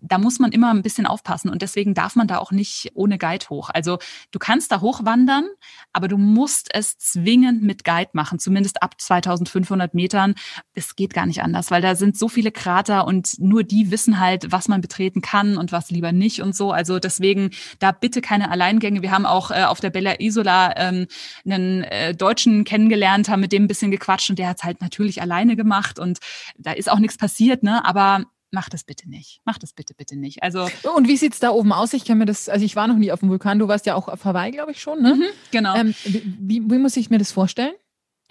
da 0.00 0.18
muss 0.18 0.38
man 0.38 0.52
immer 0.52 0.70
ein 0.70 0.82
bisschen 0.82 1.06
aufpassen 1.06 1.50
und 1.50 1.62
deswegen 1.62 1.94
darf 1.94 2.16
man 2.16 2.28
da 2.28 2.38
auch 2.38 2.52
nicht 2.52 2.90
ohne 2.94 3.18
Guide 3.18 3.46
hoch. 3.50 3.70
Also 3.72 3.98
du 4.30 4.38
kannst 4.38 4.72
da 4.72 4.80
hochwandern, 4.80 5.46
aber 5.92 6.08
du 6.08 6.18
musst 6.18 6.68
es 6.74 6.98
zwingend 6.98 7.62
mit 7.62 7.84
Guide 7.84 8.10
machen, 8.12 8.38
zumindest 8.38 8.82
ab 8.82 9.00
2500 9.00 9.94
Metern. 9.94 10.34
Es 10.74 10.96
geht 10.96 11.14
gar 11.14 11.26
nicht 11.26 11.42
anders, 11.42 11.70
weil 11.70 11.82
da 11.82 11.94
sind 11.94 12.18
so 12.18 12.28
viele 12.28 12.52
Krater 12.52 13.06
und 13.06 13.38
nur 13.38 13.64
die 13.64 13.90
wissen 13.90 14.20
halt, 14.20 14.50
was 14.52 14.68
man 14.68 14.80
betreten 14.80 15.20
kann 15.20 15.56
und 15.56 15.72
was 15.72 15.90
lieber 15.90 16.12
nicht 16.12 16.42
und 16.42 16.54
so. 16.54 16.72
Also 16.72 16.98
deswegen 16.98 17.50
da 17.78 17.92
bitte 17.92 18.20
keine 18.20 18.50
Alleingänge. 18.50 19.02
Wir 19.02 19.12
haben 19.12 19.26
auch 19.26 19.50
äh, 19.50 19.64
auf 19.64 19.80
der 19.80 19.90
Bella 19.90 20.20
Isola 20.20 20.74
ähm, 20.76 21.06
einen 21.44 21.82
äh, 21.84 22.14
Deutschen 22.14 22.64
kennengelernt, 22.64 23.28
haben 23.28 23.40
mit 23.40 23.52
dem 23.52 23.64
ein 23.64 23.68
bisschen 23.68 23.90
gequatscht 23.90 24.30
und 24.30 24.38
der 24.38 24.48
hat 24.48 24.58
es 24.58 24.64
halt 24.64 24.80
natürlich 24.80 25.20
alleine 25.22 25.56
gemacht 25.56 25.98
und 25.98 26.18
da 26.56 26.72
ist 26.72 26.90
auch 26.90 26.98
nichts 26.98 27.16
passiert, 27.16 27.62
ne? 27.62 27.84
Aber 27.84 28.24
mach 28.50 28.68
das 28.68 28.84
bitte 28.84 29.08
nicht. 29.08 29.40
Mach 29.44 29.58
das 29.58 29.72
bitte, 29.72 29.94
bitte 29.94 30.16
nicht. 30.16 30.42
Also 30.42 30.68
und 30.94 31.08
wie 31.08 31.16
sieht 31.16 31.34
es 31.34 31.40
da 31.40 31.50
oben 31.50 31.72
aus? 31.72 31.92
Ich 31.92 32.04
kann 32.04 32.18
mir 32.18 32.26
das, 32.26 32.48
also 32.48 32.64
ich 32.64 32.76
war 32.76 32.86
noch 32.88 32.96
nie 32.96 33.12
auf 33.12 33.20
dem 33.20 33.28
Vulkan, 33.28 33.58
du 33.58 33.68
warst 33.68 33.86
ja 33.86 33.94
auch 33.94 34.08
auf 34.08 34.24
Hawaii, 34.24 34.50
glaube 34.50 34.72
ich 34.72 34.80
schon, 34.80 35.02
ne? 35.02 35.14
Mhm, 35.14 35.24
genau. 35.50 35.76
Ähm, 35.76 35.94
wie, 36.04 36.62
wie 36.68 36.78
muss 36.78 36.96
ich 36.96 37.10
mir 37.10 37.18
das 37.18 37.32
vorstellen? 37.32 37.74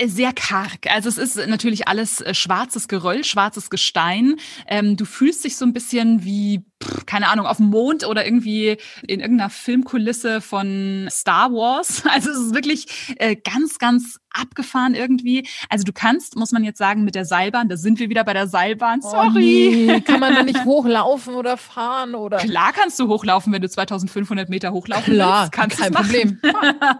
sehr 0.05 0.31
karg. 0.31 0.85
Also 0.91 1.09
es 1.09 1.17
ist 1.17 1.47
natürlich 1.47 1.87
alles 1.87 2.21
äh, 2.21 2.33
schwarzes 2.33 2.87
Geröll, 2.87 3.23
schwarzes 3.23 3.69
Gestein. 3.69 4.35
Ähm, 4.67 4.95
du 4.95 5.05
fühlst 5.05 5.43
dich 5.43 5.57
so 5.57 5.65
ein 5.65 5.73
bisschen 5.73 6.23
wie, 6.23 6.63
keine 7.05 7.29
Ahnung, 7.29 7.45
auf 7.47 7.57
dem 7.57 7.67
Mond 7.67 8.05
oder 8.05 8.25
irgendwie 8.25 8.77
in 9.07 9.19
irgendeiner 9.19 9.49
Filmkulisse 9.49 10.41
von 10.41 11.07
Star 11.09 11.51
Wars. 11.51 12.03
Also 12.17 12.31
es 12.31 12.37
ist 12.37 12.55
wirklich 12.55 13.15
äh, 13.19 13.35
ganz, 13.35 13.77
ganz 13.77 14.19
abgefahren 14.31 14.95
irgendwie. 14.95 15.47
Also 15.69 15.83
du 15.83 15.93
kannst, 15.93 16.35
muss 16.35 16.51
man 16.51 16.63
jetzt 16.63 16.77
sagen, 16.77 17.03
mit 17.03 17.15
der 17.15 17.25
Seilbahn, 17.25 17.69
da 17.69 17.77
sind 17.77 17.99
wir 17.99 18.09
wieder 18.09 18.23
bei 18.23 18.33
der 18.33 18.47
Seilbahn, 18.47 19.01
oh 19.03 19.09
sorry. 19.09 19.27
Oh 19.27 19.91
nee. 19.91 20.01
Kann 20.05 20.19
man 20.19 20.33
da 20.33 20.43
nicht 20.43 20.63
hochlaufen 20.63 21.35
oder 21.35 21.57
fahren 21.57 22.15
oder? 22.15 22.37
Klar 22.37 22.71
kannst 22.73 22.99
du 22.99 23.07
hochlaufen, 23.07 23.51
wenn 23.53 23.61
du 23.61 23.69
2500 23.69 24.49
Meter 24.49 24.71
hochlaufen 24.71 25.13
Klar, 25.13 25.43
willst. 25.43 25.51
Kannst 25.51 25.77
kein 25.77 25.93
Problem. 25.93 26.39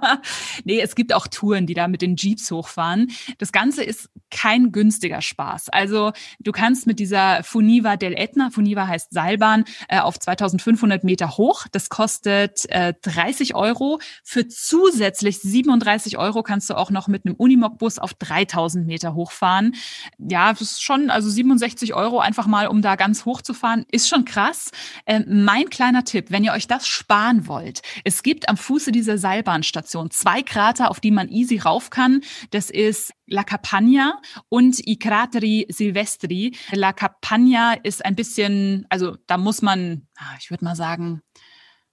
nee, 0.63 0.81
es 0.81 0.95
gibt 0.95 1.13
auch 1.13 1.27
Touren, 1.27 1.65
die 1.65 1.73
da 1.73 1.87
mit 1.87 2.01
den 2.01 2.15
Jeeps 2.15 2.51
hochfahren. 2.51 3.11
Das 3.37 3.51
Ganze 3.51 3.83
ist 3.83 4.09
kein 4.29 4.71
günstiger 4.71 5.21
Spaß. 5.21 5.69
Also 5.69 6.11
du 6.39 6.51
kannst 6.51 6.87
mit 6.87 6.99
dieser 6.99 7.43
Funiva 7.43 7.97
del 7.97 8.13
Etna, 8.13 8.49
Funiva 8.49 8.87
heißt 8.87 9.13
Seilbahn, 9.13 9.65
äh, 9.87 9.99
auf 9.99 10.19
2500 10.19 11.03
Meter 11.03 11.37
hoch. 11.37 11.65
Das 11.71 11.89
kostet 11.89 12.69
äh, 12.69 12.93
30 13.01 13.55
Euro. 13.55 13.99
Für 14.23 14.47
zusätzlich 14.47 15.39
37 15.39 16.17
Euro 16.17 16.43
kannst 16.43 16.69
du 16.69 16.75
auch 16.75 16.91
noch 16.91 17.07
mit 17.07 17.25
einem 17.25 17.35
Unimog-Bus 17.35 17.99
auf 17.99 18.13
3000 18.13 18.85
Meter 18.85 19.13
hochfahren. 19.13 19.75
Ja, 20.17 20.51
das 20.51 20.61
ist 20.61 20.83
schon, 20.83 21.09
also 21.09 21.29
67 21.29 21.93
Euro 21.93 22.19
einfach 22.19 22.47
mal, 22.47 22.67
um 22.67 22.81
da 22.81 22.95
ganz 22.95 23.25
hoch 23.25 23.41
zu 23.41 23.53
fahren, 23.53 23.85
ist 23.91 24.09
schon 24.09 24.25
krass. 24.25 24.71
Äh, 25.05 25.21
mein 25.27 25.69
kleiner 25.69 26.03
Tipp, 26.03 26.27
wenn 26.29 26.43
ihr 26.43 26.53
euch 26.53 26.67
das 26.67 26.87
sparen 26.87 27.47
wollt, 27.47 27.81
es 28.03 28.23
gibt 28.23 28.49
am 28.49 28.57
Fuße 28.57 28.91
dieser 28.91 29.17
Seilbahnstation 29.17 30.11
zwei 30.11 30.41
Krater, 30.41 30.91
auf 30.91 30.99
die 30.99 31.11
man 31.11 31.29
easy 31.29 31.57
rauf 31.57 31.89
kann. 31.89 32.21
Das 32.51 32.69
ist 32.69 33.13
La 33.27 33.43
Capagna 33.43 34.19
und 34.49 34.79
I 34.87 34.97
Crateri 34.97 35.67
Silvestri. 35.69 36.55
La 36.71 36.93
Capagna 36.93 37.73
ist 37.73 38.03
ein 38.03 38.15
bisschen, 38.15 38.85
also 38.89 39.17
da 39.27 39.37
muss 39.37 39.61
man, 39.61 40.07
ah, 40.17 40.35
ich 40.39 40.49
würde 40.49 40.65
mal 40.65 40.75
sagen, 40.75 41.21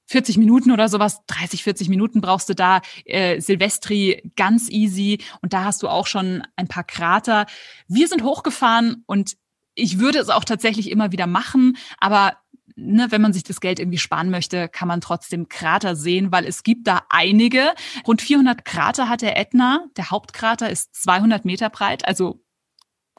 40 0.07 0.37
Minuten 0.37 0.71
oder 0.71 0.89
sowas, 0.89 1.21
30, 1.27 1.63
40 1.63 1.89
Minuten 1.89 2.21
brauchst 2.21 2.49
du 2.49 2.55
da. 2.55 2.81
Äh, 3.05 3.41
Silvestri 3.41 4.33
ganz 4.37 4.71
easy 4.71 5.19
und 5.41 5.53
da 5.53 5.65
hast 5.65 5.83
du 5.83 5.89
auch 5.89 6.07
schon 6.07 6.43
ein 6.57 6.69
paar 6.69 6.85
Krater. 6.85 7.47
Wir 7.89 8.09
sind 8.09 8.23
hochgefahren 8.23 9.03
und 9.07 9.37
ich 9.75 9.99
würde 9.99 10.19
es 10.19 10.29
auch 10.29 10.45
tatsächlich 10.45 10.91
immer 10.91 11.11
wieder 11.11 11.27
machen, 11.27 11.77
aber 11.99 12.37
ne, 12.77 13.07
wenn 13.11 13.23
man 13.23 13.33
sich 13.33 13.45
das 13.45 13.61
Geld 13.61 13.79
irgendwie 13.79 13.99
sparen 13.99 14.31
möchte, 14.31 14.69
kann 14.69 14.89
man 14.89 15.01
trotzdem 15.01 15.49
Krater 15.49 15.97
sehen, 15.97 16.33
weil 16.33 16.45
es 16.45 16.63
gibt 16.63 16.87
da 16.87 17.03
einige. 17.09 17.75
Rund 18.07 18.23
400 18.23 18.65
Krater 18.65 19.09
hat 19.09 19.23
der 19.23 19.39
Ätna. 19.39 19.87
Der 19.97 20.11
Hauptkrater 20.11 20.71
ist 20.71 20.95
200 20.95 21.45
Meter 21.45 21.71
breit, 21.71 22.07
also 22.07 22.41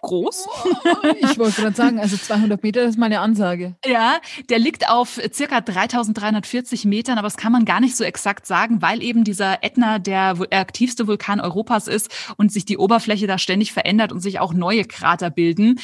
groß. 0.02 0.48
Ich 1.20 1.39
wollte 1.39 1.62
gerade 1.62 1.76
sagen, 1.76 2.00
also 2.00 2.16
200 2.16 2.62
Meter 2.62 2.84
ist 2.84 2.98
mal 2.98 3.08
eine 3.08 3.20
Ansage. 3.22 3.76
Ja, 3.86 4.20
der 4.50 4.60
liegt 4.60 4.89
auf 4.89 5.20
circa 5.34 5.62
3340 5.62 6.86
Metern, 6.86 7.18
aber 7.18 7.26
das 7.26 7.38
kann 7.38 7.52
man 7.52 7.66
gar 7.66 7.80
nicht 7.80 7.96
so 7.96 8.04
exakt 8.04 8.46
sagen, 8.46 8.82
weil 8.82 9.02
eben 9.02 9.24
dieser 9.24 9.64
Ätna 9.64 9.98
der 9.98 10.38
aktivste 10.52 11.08
Vulkan 11.08 11.39
Europas 11.39 11.88
ist 11.88 12.34
und 12.38 12.52
sich 12.52 12.66
die 12.66 12.78
Oberfläche 12.78 13.26
da 13.26 13.38
ständig 13.38 13.74
verändert 13.74 14.12
und 14.12 14.20
sich 14.20 14.39
auch 14.39 14.54
neue 14.54 14.86
Krater 14.86 15.30
bilden. 15.32 15.80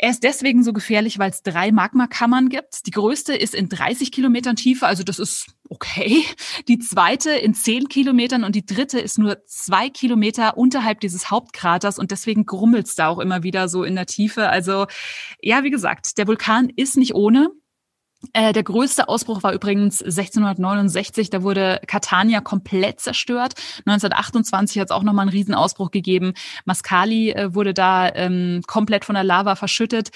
Er 0.00 0.10
ist 0.10 0.22
deswegen 0.22 0.62
so 0.62 0.72
gefährlich, 0.72 1.18
weil 1.18 1.30
es 1.30 1.42
drei 1.42 1.72
Magmakammern 1.72 2.48
gibt. 2.48 2.86
Die 2.86 2.92
größte 2.92 3.34
ist 3.34 3.52
in 3.52 3.68
30 3.68 4.12
Kilometern 4.12 4.54
Tiefe, 4.54 4.86
also 4.86 5.02
das 5.02 5.18
ist 5.18 5.48
okay. 5.68 6.22
Die 6.68 6.78
zweite 6.78 7.32
in 7.32 7.52
10 7.52 7.88
Kilometern 7.88 8.44
und 8.44 8.54
die 8.54 8.64
dritte 8.64 9.00
ist 9.00 9.18
nur 9.18 9.44
zwei 9.46 9.90
Kilometer 9.90 10.56
unterhalb 10.56 11.00
dieses 11.00 11.32
Hauptkraters 11.32 11.98
und 11.98 12.12
deswegen 12.12 12.46
grummelt 12.46 12.86
es 12.86 12.94
da 12.94 13.08
auch 13.08 13.18
immer 13.18 13.42
wieder 13.42 13.68
so 13.68 13.82
in 13.82 13.96
der 13.96 14.06
Tiefe. 14.06 14.48
Also 14.48 14.86
ja, 15.42 15.64
wie 15.64 15.70
gesagt, 15.70 16.16
der 16.16 16.28
Vulkan 16.28 16.70
ist 16.76 16.96
nicht 16.96 17.14
ohne. 17.14 17.50
Äh, 18.32 18.52
der 18.52 18.64
größte 18.64 19.08
Ausbruch 19.08 19.42
war 19.44 19.52
übrigens 19.52 20.02
1669, 20.02 21.30
da 21.30 21.42
wurde 21.42 21.80
Catania 21.86 22.40
komplett 22.40 23.00
zerstört. 23.00 23.54
1928 23.86 24.80
hat 24.80 24.88
es 24.88 24.90
auch 24.90 25.04
nochmal 25.04 25.22
einen 25.22 25.30
Riesenausbruch 25.30 25.90
gegeben. 25.90 26.34
Mascali 26.64 27.30
äh, 27.30 27.54
wurde 27.54 27.74
da 27.74 28.12
ähm, 28.14 28.62
komplett 28.66 29.04
von 29.04 29.14
der 29.14 29.24
Lava 29.24 29.54
verschüttet. 29.54 30.10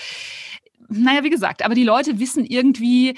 Naja, 0.88 1.22
wie 1.22 1.30
gesagt, 1.30 1.64
aber 1.64 1.74
die 1.74 1.84
Leute 1.84 2.18
wissen 2.18 2.44
irgendwie, 2.44 3.16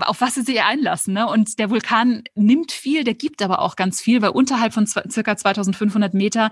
auf 0.00 0.20
was 0.20 0.34
sie 0.34 0.42
sich 0.42 0.62
einlassen. 0.62 1.14
Ne? 1.14 1.26
Und 1.26 1.58
der 1.58 1.70
Vulkan 1.70 2.22
nimmt 2.34 2.72
viel, 2.72 3.04
der 3.04 3.14
gibt 3.14 3.42
aber 3.42 3.60
auch 3.60 3.76
ganz 3.76 4.00
viel, 4.00 4.22
weil 4.22 4.30
unterhalb 4.30 4.72
von 4.72 4.86
circa 4.86 5.36
2500 5.36 6.14
Meter 6.14 6.50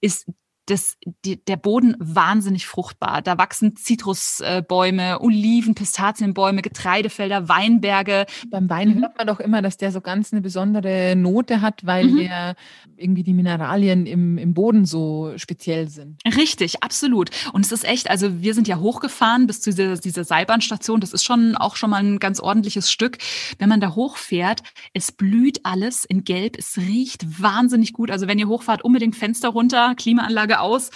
ist 0.00 0.26
das, 0.66 0.96
die, 1.24 1.44
der 1.44 1.56
Boden 1.56 1.96
wahnsinnig 1.98 2.66
fruchtbar. 2.66 3.20
Da 3.20 3.36
wachsen 3.36 3.74
Zitrusbäume, 3.76 5.20
Oliven, 5.20 5.74
Pistazienbäume, 5.74 6.62
Getreidefelder, 6.62 7.48
Weinberge. 7.48 8.26
Beim 8.48 8.70
Wein 8.70 8.90
mhm. 8.90 9.00
hört 9.00 9.18
man 9.18 9.26
doch 9.26 9.40
immer, 9.40 9.60
dass 9.60 9.76
der 9.76 9.90
so 9.90 10.00
ganz 10.00 10.32
eine 10.32 10.40
besondere 10.40 11.16
Note 11.16 11.60
hat, 11.60 11.84
weil 11.84 12.06
mhm. 12.06 12.16
der 12.18 12.54
irgendwie 12.96 13.24
die 13.24 13.34
Mineralien 13.34 14.06
im, 14.06 14.38
im 14.38 14.54
Boden 14.54 14.84
so 14.84 15.32
speziell 15.36 15.88
sind. 15.88 16.20
Richtig, 16.36 16.82
absolut. 16.82 17.30
Und 17.52 17.64
es 17.64 17.72
ist 17.72 17.84
echt, 17.84 18.08
also 18.08 18.40
wir 18.40 18.54
sind 18.54 18.68
ja 18.68 18.78
hochgefahren 18.78 19.48
bis 19.48 19.60
zu 19.60 19.70
dieser, 19.70 19.96
dieser 19.96 20.24
Seilbahnstation. 20.24 21.00
Das 21.00 21.12
ist 21.12 21.24
schon 21.24 21.56
auch 21.56 21.74
schon 21.74 21.90
mal 21.90 22.02
ein 22.02 22.20
ganz 22.20 22.38
ordentliches 22.38 22.90
Stück. 22.90 23.18
Wenn 23.58 23.68
man 23.68 23.80
da 23.80 23.96
hochfährt, 23.96 24.62
es 24.92 25.10
blüht 25.10 25.60
alles 25.64 26.04
in 26.04 26.22
Gelb. 26.22 26.56
Es 26.56 26.76
riecht 26.78 27.42
wahnsinnig 27.42 27.92
gut. 27.92 28.12
Also 28.12 28.28
wenn 28.28 28.38
ihr 28.38 28.48
hochfahrt, 28.48 28.84
unbedingt 28.84 29.16
Fenster 29.16 29.48
runter, 29.48 29.94
Klimaanlage 29.96 30.51
Tage 30.52 30.60
aus. 30.60 30.90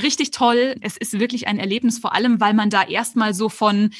Richtig 0.00 0.30
toll. 0.30 0.76
Es 0.80 0.96
ist 0.96 1.18
wirklich 1.18 1.46
ein 1.46 1.58
Erlebnis, 1.58 1.98
vor 1.98 2.14
allem, 2.14 2.40
weil 2.40 2.54
man 2.54 2.70
da 2.70 2.82
erstmal 2.82 3.34
so 3.34 3.48
von 3.48 3.90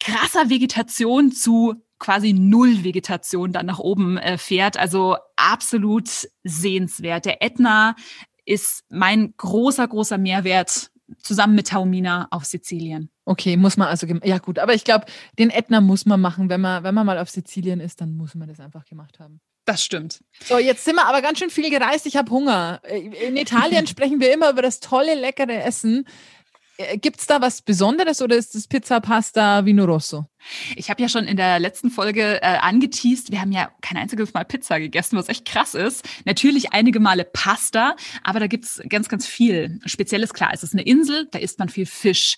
krasser 0.00 0.50
Vegetation 0.50 1.32
zu 1.32 1.74
quasi 1.98 2.32
null 2.32 2.84
Vegetation 2.84 3.52
dann 3.52 3.66
nach 3.66 3.78
oben 3.78 4.18
äh, 4.18 4.38
fährt. 4.38 4.76
Also 4.76 5.16
absolut 5.36 6.08
sehenswert. 6.42 7.24
Der 7.24 7.42
Ätna 7.42 7.96
ist 8.44 8.84
mein 8.90 9.34
großer, 9.36 9.86
großer 9.88 10.18
Mehrwert 10.18 10.90
zusammen 11.18 11.54
mit 11.54 11.68
Taumina 11.68 12.28
auf 12.30 12.44
Sizilien. 12.44 13.10
Okay, 13.24 13.56
muss 13.56 13.76
man 13.76 13.88
also, 13.88 14.06
ja 14.06 14.38
gut, 14.38 14.58
aber 14.58 14.74
ich 14.74 14.84
glaube, 14.84 15.06
den 15.38 15.50
Ätna 15.50 15.80
muss 15.80 16.04
man 16.04 16.20
machen, 16.20 16.50
wenn 16.50 16.60
man, 16.60 16.82
wenn 16.82 16.94
man 16.94 17.06
mal 17.06 17.18
auf 17.18 17.30
Sizilien 17.30 17.80
ist, 17.80 18.00
dann 18.00 18.16
muss 18.16 18.34
man 18.34 18.48
das 18.48 18.60
einfach 18.60 18.84
gemacht 18.84 19.18
haben. 19.18 19.40
Das 19.64 19.82
stimmt. 19.82 20.22
So, 20.44 20.58
jetzt 20.58 20.84
sind 20.84 20.96
wir 20.96 21.06
aber 21.06 21.22
ganz 21.22 21.38
schön 21.38 21.50
viel 21.50 21.70
gereist. 21.70 22.06
Ich 22.06 22.16
habe 22.16 22.30
Hunger. 22.30 22.82
In 22.86 23.36
Italien 23.36 23.86
sprechen 23.88 24.20
wir 24.20 24.32
immer 24.32 24.50
über 24.50 24.62
das 24.62 24.80
tolle, 24.80 25.14
leckere 25.14 25.62
Essen. 25.64 26.06
Äh, 26.76 26.98
Gibt 26.98 27.20
es 27.20 27.26
da 27.26 27.40
was 27.40 27.62
Besonderes 27.62 28.20
oder 28.20 28.36
ist 28.36 28.54
das 28.54 28.66
Pizza 28.68 29.00
Pasta 29.00 29.64
Vino 29.64 29.84
Rosso? 29.84 30.26
Ich 30.76 30.90
habe 30.90 31.02
ja 31.02 31.08
schon 31.08 31.24
in 31.24 31.36
der 31.36 31.58
letzten 31.58 31.90
Folge 31.90 32.42
äh, 32.42 32.58
angeteased, 32.58 33.30
wir 33.30 33.40
haben 33.40 33.52
ja 33.52 33.70
kein 33.80 33.96
einziges 33.96 34.34
Mal 34.34 34.44
Pizza 34.44 34.78
gegessen, 34.78 35.16
was 35.16 35.28
echt 35.28 35.44
krass 35.44 35.74
ist. 35.74 36.08
Natürlich 36.24 36.72
einige 36.72 37.00
Male 37.00 37.24
Pasta, 37.24 37.96
aber 38.22 38.40
da 38.40 38.46
gibt's 38.46 38.80
ganz, 38.88 39.08
ganz 39.08 39.26
viel 39.26 39.80
Spezielles. 39.86 40.34
Klar, 40.34 40.50
es 40.52 40.62
ist 40.62 40.72
eine 40.72 40.82
Insel, 40.82 41.28
da 41.30 41.38
isst 41.38 41.58
man 41.58 41.68
viel 41.68 41.86
Fisch. 41.86 42.36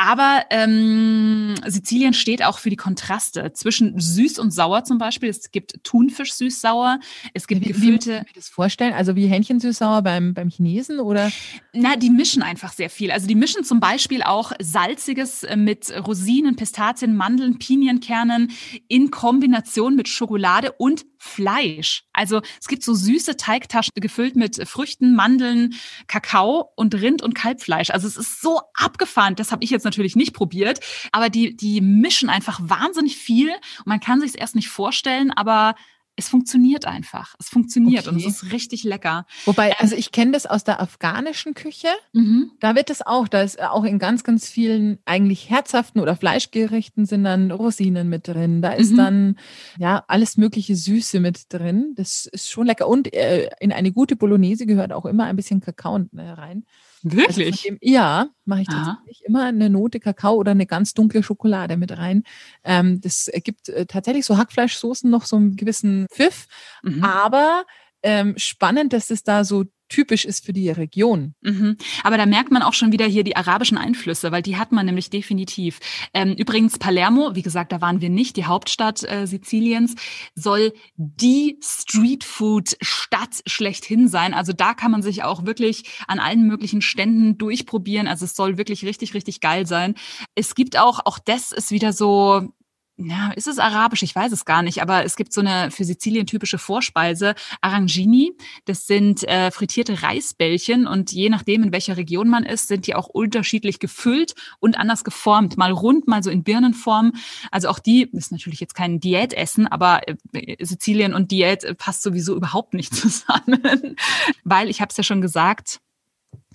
Aber 0.00 0.44
ähm, 0.50 1.56
Sizilien 1.66 2.14
steht 2.14 2.44
auch 2.44 2.58
für 2.58 2.70
die 2.70 2.76
Kontraste 2.76 3.52
zwischen 3.52 3.98
süß 3.98 4.38
und 4.38 4.52
sauer 4.52 4.84
zum 4.84 4.98
Beispiel. 4.98 5.28
Es 5.28 5.50
gibt 5.50 5.82
Thunfisch 5.82 6.34
süß-sauer, 6.34 7.00
es 7.34 7.48
gibt 7.48 7.62
wie, 7.62 7.72
gefüllte. 7.72 8.06
Wie 8.06 8.12
muss 8.12 8.22
ich 8.22 8.28
mir 8.28 8.34
das 8.36 8.48
vorstellen? 8.48 8.94
Also 8.94 9.16
wie 9.16 9.26
Hähnchen 9.26 9.58
süß-sauer 9.58 10.02
beim, 10.02 10.34
beim 10.34 10.50
Chinesen 10.50 11.00
oder? 11.00 11.32
Na, 11.72 11.96
die 11.96 12.10
mischen 12.10 12.44
einfach 12.44 12.72
sehr 12.72 12.90
viel. 12.90 13.10
Also 13.10 13.26
die 13.26 13.34
mischen 13.34 13.64
zum 13.64 13.80
Beispiel 13.80 14.22
auch 14.22 14.52
salziges 14.60 15.42
äh, 15.42 15.56
mit 15.56 15.92
Rosinen, 16.06 16.54
Pistazien, 16.54 17.16
Mandeln, 17.28 17.58
Pinienkernen 17.58 18.50
in 18.88 19.10
Kombination 19.10 19.94
mit 19.94 20.08
Schokolade 20.08 20.72
und 20.72 21.04
Fleisch. 21.18 22.04
Also 22.14 22.40
es 22.58 22.68
gibt 22.68 22.82
so 22.82 22.94
süße 22.94 23.36
Teigtaschen 23.36 23.92
gefüllt 23.96 24.34
mit 24.34 24.66
Früchten, 24.66 25.14
Mandeln, 25.14 25.74
Kakao 26.06 26.70
und 26.74 26.94
Rind- 26.94 27.20
und 27.20 27.34
Kalbfleisch. 27.34 27.90
Also 27.90 28.08
es 28.08 28.16
ist 28.16 28.40
so 28.40 28.62
abgefahren. 28.72 29.34
Das 29.34 29.52
habe 29.52 29.62
ich 29.62 29.68
jetzt 29.68 29.84
natürlich 29.84 30.16
nicht 30.16 30.32
probiert, 30.32 30.80
aber 31.12 31.28
die 31.28 31.54
die 31.54 31.82
mischen 31.82 32.30
einfach 32.30 32.60
wahnsinnig 32.62 33.18
viel 33.18 33.50
und 33.50 33.86
man 33.86 34.00
kann 34.00 34.20
sich 34.20 34.30
es 34.30 34.34
erst 34.34 34.54
nicht 34.54 34.70
vorstellen, 34.70 35.30
aber 35.30 35.74
es 36.18 36.28
funktioniert 36.28 36.84
einfach. 36.84 37.36
Es 37.38 37.48
funktioniert 37.48 38.08
okay. 38.08 38.16
und 38.16 38.20
es 38.20 38.42
ist 38.42 38.52
richtig 38.52 38.82
lecker. 38.82 39.24
Wobei, 39.44 39.68
ähm, 39.68 39.76
also 39.78 39.94
ich 39.94 40.10
kenne 40.10 40.32
das 40.32 40.46
aus 40.46 40.64
der 40.64 40.80
afghanischen 40.80 41.54
Küche. 41.54 41.86
Mhm. 42.12 42.50
Da 42.58 42.74
wird 42.74 42.90
es 42.90 43.06
auch, 43.06 43.28
da 43.28 43.42
ist 43.42 43.62
auch 43.62 43.84
in 43.84 44.00
ganz, 44.00 44.24
ganz 44.24 44.48
vielen 44.48 44.98
eigentlich 45.04 45.48
herzhaften 45.48 46.00
oder 46.00 46.16
Fleischgerichten 46.16 47.06
sind 47.06 47.22
dann 47.22 47.52
Rosinen 47.52 48.08
mit 48.08 48.26
drin. 48.26 48.62
Da 48.62 48.72
ist 48.72 48.92
mhm. 48.92 48.96
dann 48.96 49.38
ja 49.78 50.04
alles 50.08 50.36
mögliche 50.36 50.74
Süße 50.74 51.20
mit 51.20 51.52
drin. 51.52 51.94
Das 51.94 52.26
ist 52.26 52.50
schon 52.50 52.66
lecker. 52.66 52.88
Und 52.88 53.14
äh, 53.14 53.48
in 53.60 53.70
eine 53.70 53.92
gute 53.92 54.16
Bolognese 54.16 54.66
gehört 54.66 54.92
auch 54.92 55.06
immer 55.06 55.24
ein 55.24 55.36
bisschen 55.36 55.60
Kakao 55.60 56.00
ne, 56.10 56.36
rein. 56.36 56.64
Wirklich? 57.02 57.48
Also 57.48 57.68
dem, 57.68 57.78
ja, 57.80 58.28
mache 58.44 58.62
ich 58.62 58.68
tatsächlich 58.68 59.24
immer 59.24 59.44
eine 59.44 59.70
Note 59.70 60.00
Kakao 60.00 60.34
oder 60.34 60.52
eine 60.52 60.66
ganz 60.66 60.94
dunkle 60.94 61.22
Schokolade 61.22 61.76
mit 61.76 61.96
rein. 61.96 62.24
Ähm, 62.64 63.00
das 63.00 63.30
gibt 63.44 63.68
äh, 63.68 63.86
tatsächlich 63.86 64.24
so 64.24 64.36
Hackfleischsoßen 64.36 65.10
noch 65.10 65.24
so 65.24 65.36
einen 65.36 65.56
gewissen 65.56 66.06
Pfiff, 66.10 66.46
mhm. 66.82 67.04
aber 67.04 67.64
ähm, 68.02 68.34
spannend, 68.36 68.92
dass 68.92 69.10
es 69.10 69.22
da 69.22 69.44
so 69.44 69.64
typisch 69.88 70.24
ist 70.24 70.44
für 70.44 70.52
die 70.52 70.68
Region. 70.70 71.34
Mhm. 71.40 71.76
Aber 72.02 72.18
da 72.18 72.26
merkt 72.26 72.50
man 72.50 72.62
auch 72.62 72.74
schon 72.74 72.92
wieder 72.92 73.06
hier 73.06 73.24
die 73.24 73.36
arabischen 73.36 73.78
Einflüsse, 73.78 74.30
weil 74.32 74.42
die 74.42 74.56
hat 74.56 74.72
man 74.72 74.86
nämlich 74.86 75.10
definitiv. 75.10 75.80
Ähm, 76.12 76.34
übrigens 76.34 76.78
Palermo, 76.78 77.34
wie 77.34 77.42
gesagt, 77.42 77.72
da 77.72 77.80
waren 77.80 78.00
wir 78.00 78.10
nicht, 78.10 78.36
die 78.36 78.44
Hauptstadt 78.44 79.02
äh, 79.04 79.26
Siziliens, 79.26 79.94
soll 80.34 80.72
die 80.96 81.58
Streetfood-Stadt 81.62 83.42
schlechthin 83.46 84.08
sein. 84.08 84.34
Also 84.34 84.52
da 84.52 84.74
kann 84.74 84.90
man 84.90 85.02
sich 85.02 85.22
auch 85.22 85.46
wirklich 85.46 85.84
an 86.06 86.18
allen 86.18 86.46
möglichen 86.46 86.82
Ständen 86.82 87.38
durchprobieren. 87.38 88.08
Also 88.08 88.26
es 88.26 88.36
soll 88.36 88.58
wirklich 88.58 88.84
richtig, 88.84 89.14
richtig 89.14 89.40
geil 89.40 89.66
sein. 89.66 89.94
Es 90.34 90.54
gibt 90.54 90.78
auch, 90.78 91.00
auch 91.04 91.18
das 91.18 91.52
ist 91.52 91.70
wieder 91.70 91.92
so, 91.92 92.52
ja, 93.00 93.30
ist 93.30 93.46
es 93.46 93.60
arabisch? 93.60 94.02
Ich 94.02 94.14
weiß 94.14 94.32
es 94.32 94.44
gar 94.44 94.62
nicht, 94.62 94.82
aber 94.82 95.04
es 95.04 95.14
gibt 95.14 95.32
so 95.32 95.40
eine 95.40 95.70
für 95.70 95.84
Sizilien 95.84 96.26
typische 96.26 96.58
Vorspeise, 96.58 97.36
Arangini. 97.60 98.36
Das 98.64 98.88
sind 98.88 99.22
äh, 99.28 99.52
frittierte 99.52 100.02
Reisbällchen 100.02 100.88
und 100.88 101.12
je 101.12 101.28
nachdem, 101.28 101.62
in 101.62 101.72
welcher 101.72 101.96
Region 101.96 102.28
man 102.28 102.42
ist, 102.42 102.66
sind 102.66 102.88
die 102.88 102.96
auch 102.96 103.06
unterschiedlich 103.06 103.78
gefüllt 103.78 104.34
und 104.58 104.76
anders 104.76 105.04
geformt. 105.04 105.56
Mal 105.56 105.70
rund, 105.70 106.08
mal 106.08 106.24
so 106.24 106.30
in 106.30 106.42
Birnenform. 106.42 107.12
Also 107.52 107.68
auch 107.68 107.78
die 107.78 108.02
ist 108.02 108.32
natürlich 108.32 108.58
jetzt 108.58 108.74
kein 108.74 108.98
Diätessen, 108.98 109.68
aber 109.68 110.00
äh, 110.32 110.56
Sizilien 110.64 111.14
und 111.14 111.30
Diät 111.30 111.78
passt 111.78 112.02
sowieso 112.02 112.34
überhaupt 112.34 112.74
nicht 112.74 112.92
zusammen, 112.96 113.94
weil 114.42 114.68
ich 114.68 114.80
habe 114.80 114.90
es 114.90 114.96
ja 114.96 115.04
schon 115.04 115.20
gesagt, 115.20 115.80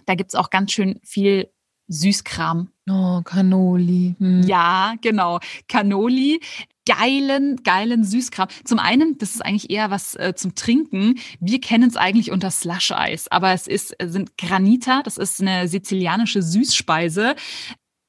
da 0.06 0.16
gibt's 0.16 0.36
auch 0.36 0.50
ganz 0.50 0.74
schön 0.74 1.00
viel 1.04 1.50
Süßkram. 1.88 2.73
Oh, 2.90 3.22
Cannoli. 3.24 4.16
Hm. 4.20 4.44
Ja, 4.44 4.96
genau. 5.02 5.40
Cannoli 5.68 6.42
geilen, 6.86 7.64
geilen 7.64 8.04
Süßkram. 8.04 8.48
Zum 8.66 8.80
einen, 8.80 9.18
das 9.18 9.36
ist 9.36 9.46
eigentlich 9.46 9.70
eher 9.70 9.90
was 9.90 10.16
äh, 10.16 10.34
zum 10.36 10.56
Trinken. 10.56 11.16
Wir 11.40 11.62
kennen 11.62 11.90
es 11.90 11.96
eigentlich 11.96 12.32
unter 12.32 12.52
Slush-Eis, 12.52 13.30
aber 13.32 13.54
es 13.54 13.68
ist, 13.68 13.96
sind 14.04 14.38
Granita, 14.38 15.02
das 15.04 15.18
ist 15.18 15.42
eine 15.42 15.68
sizilianische 15.68 16.42
Süßspeise 16.42 17.36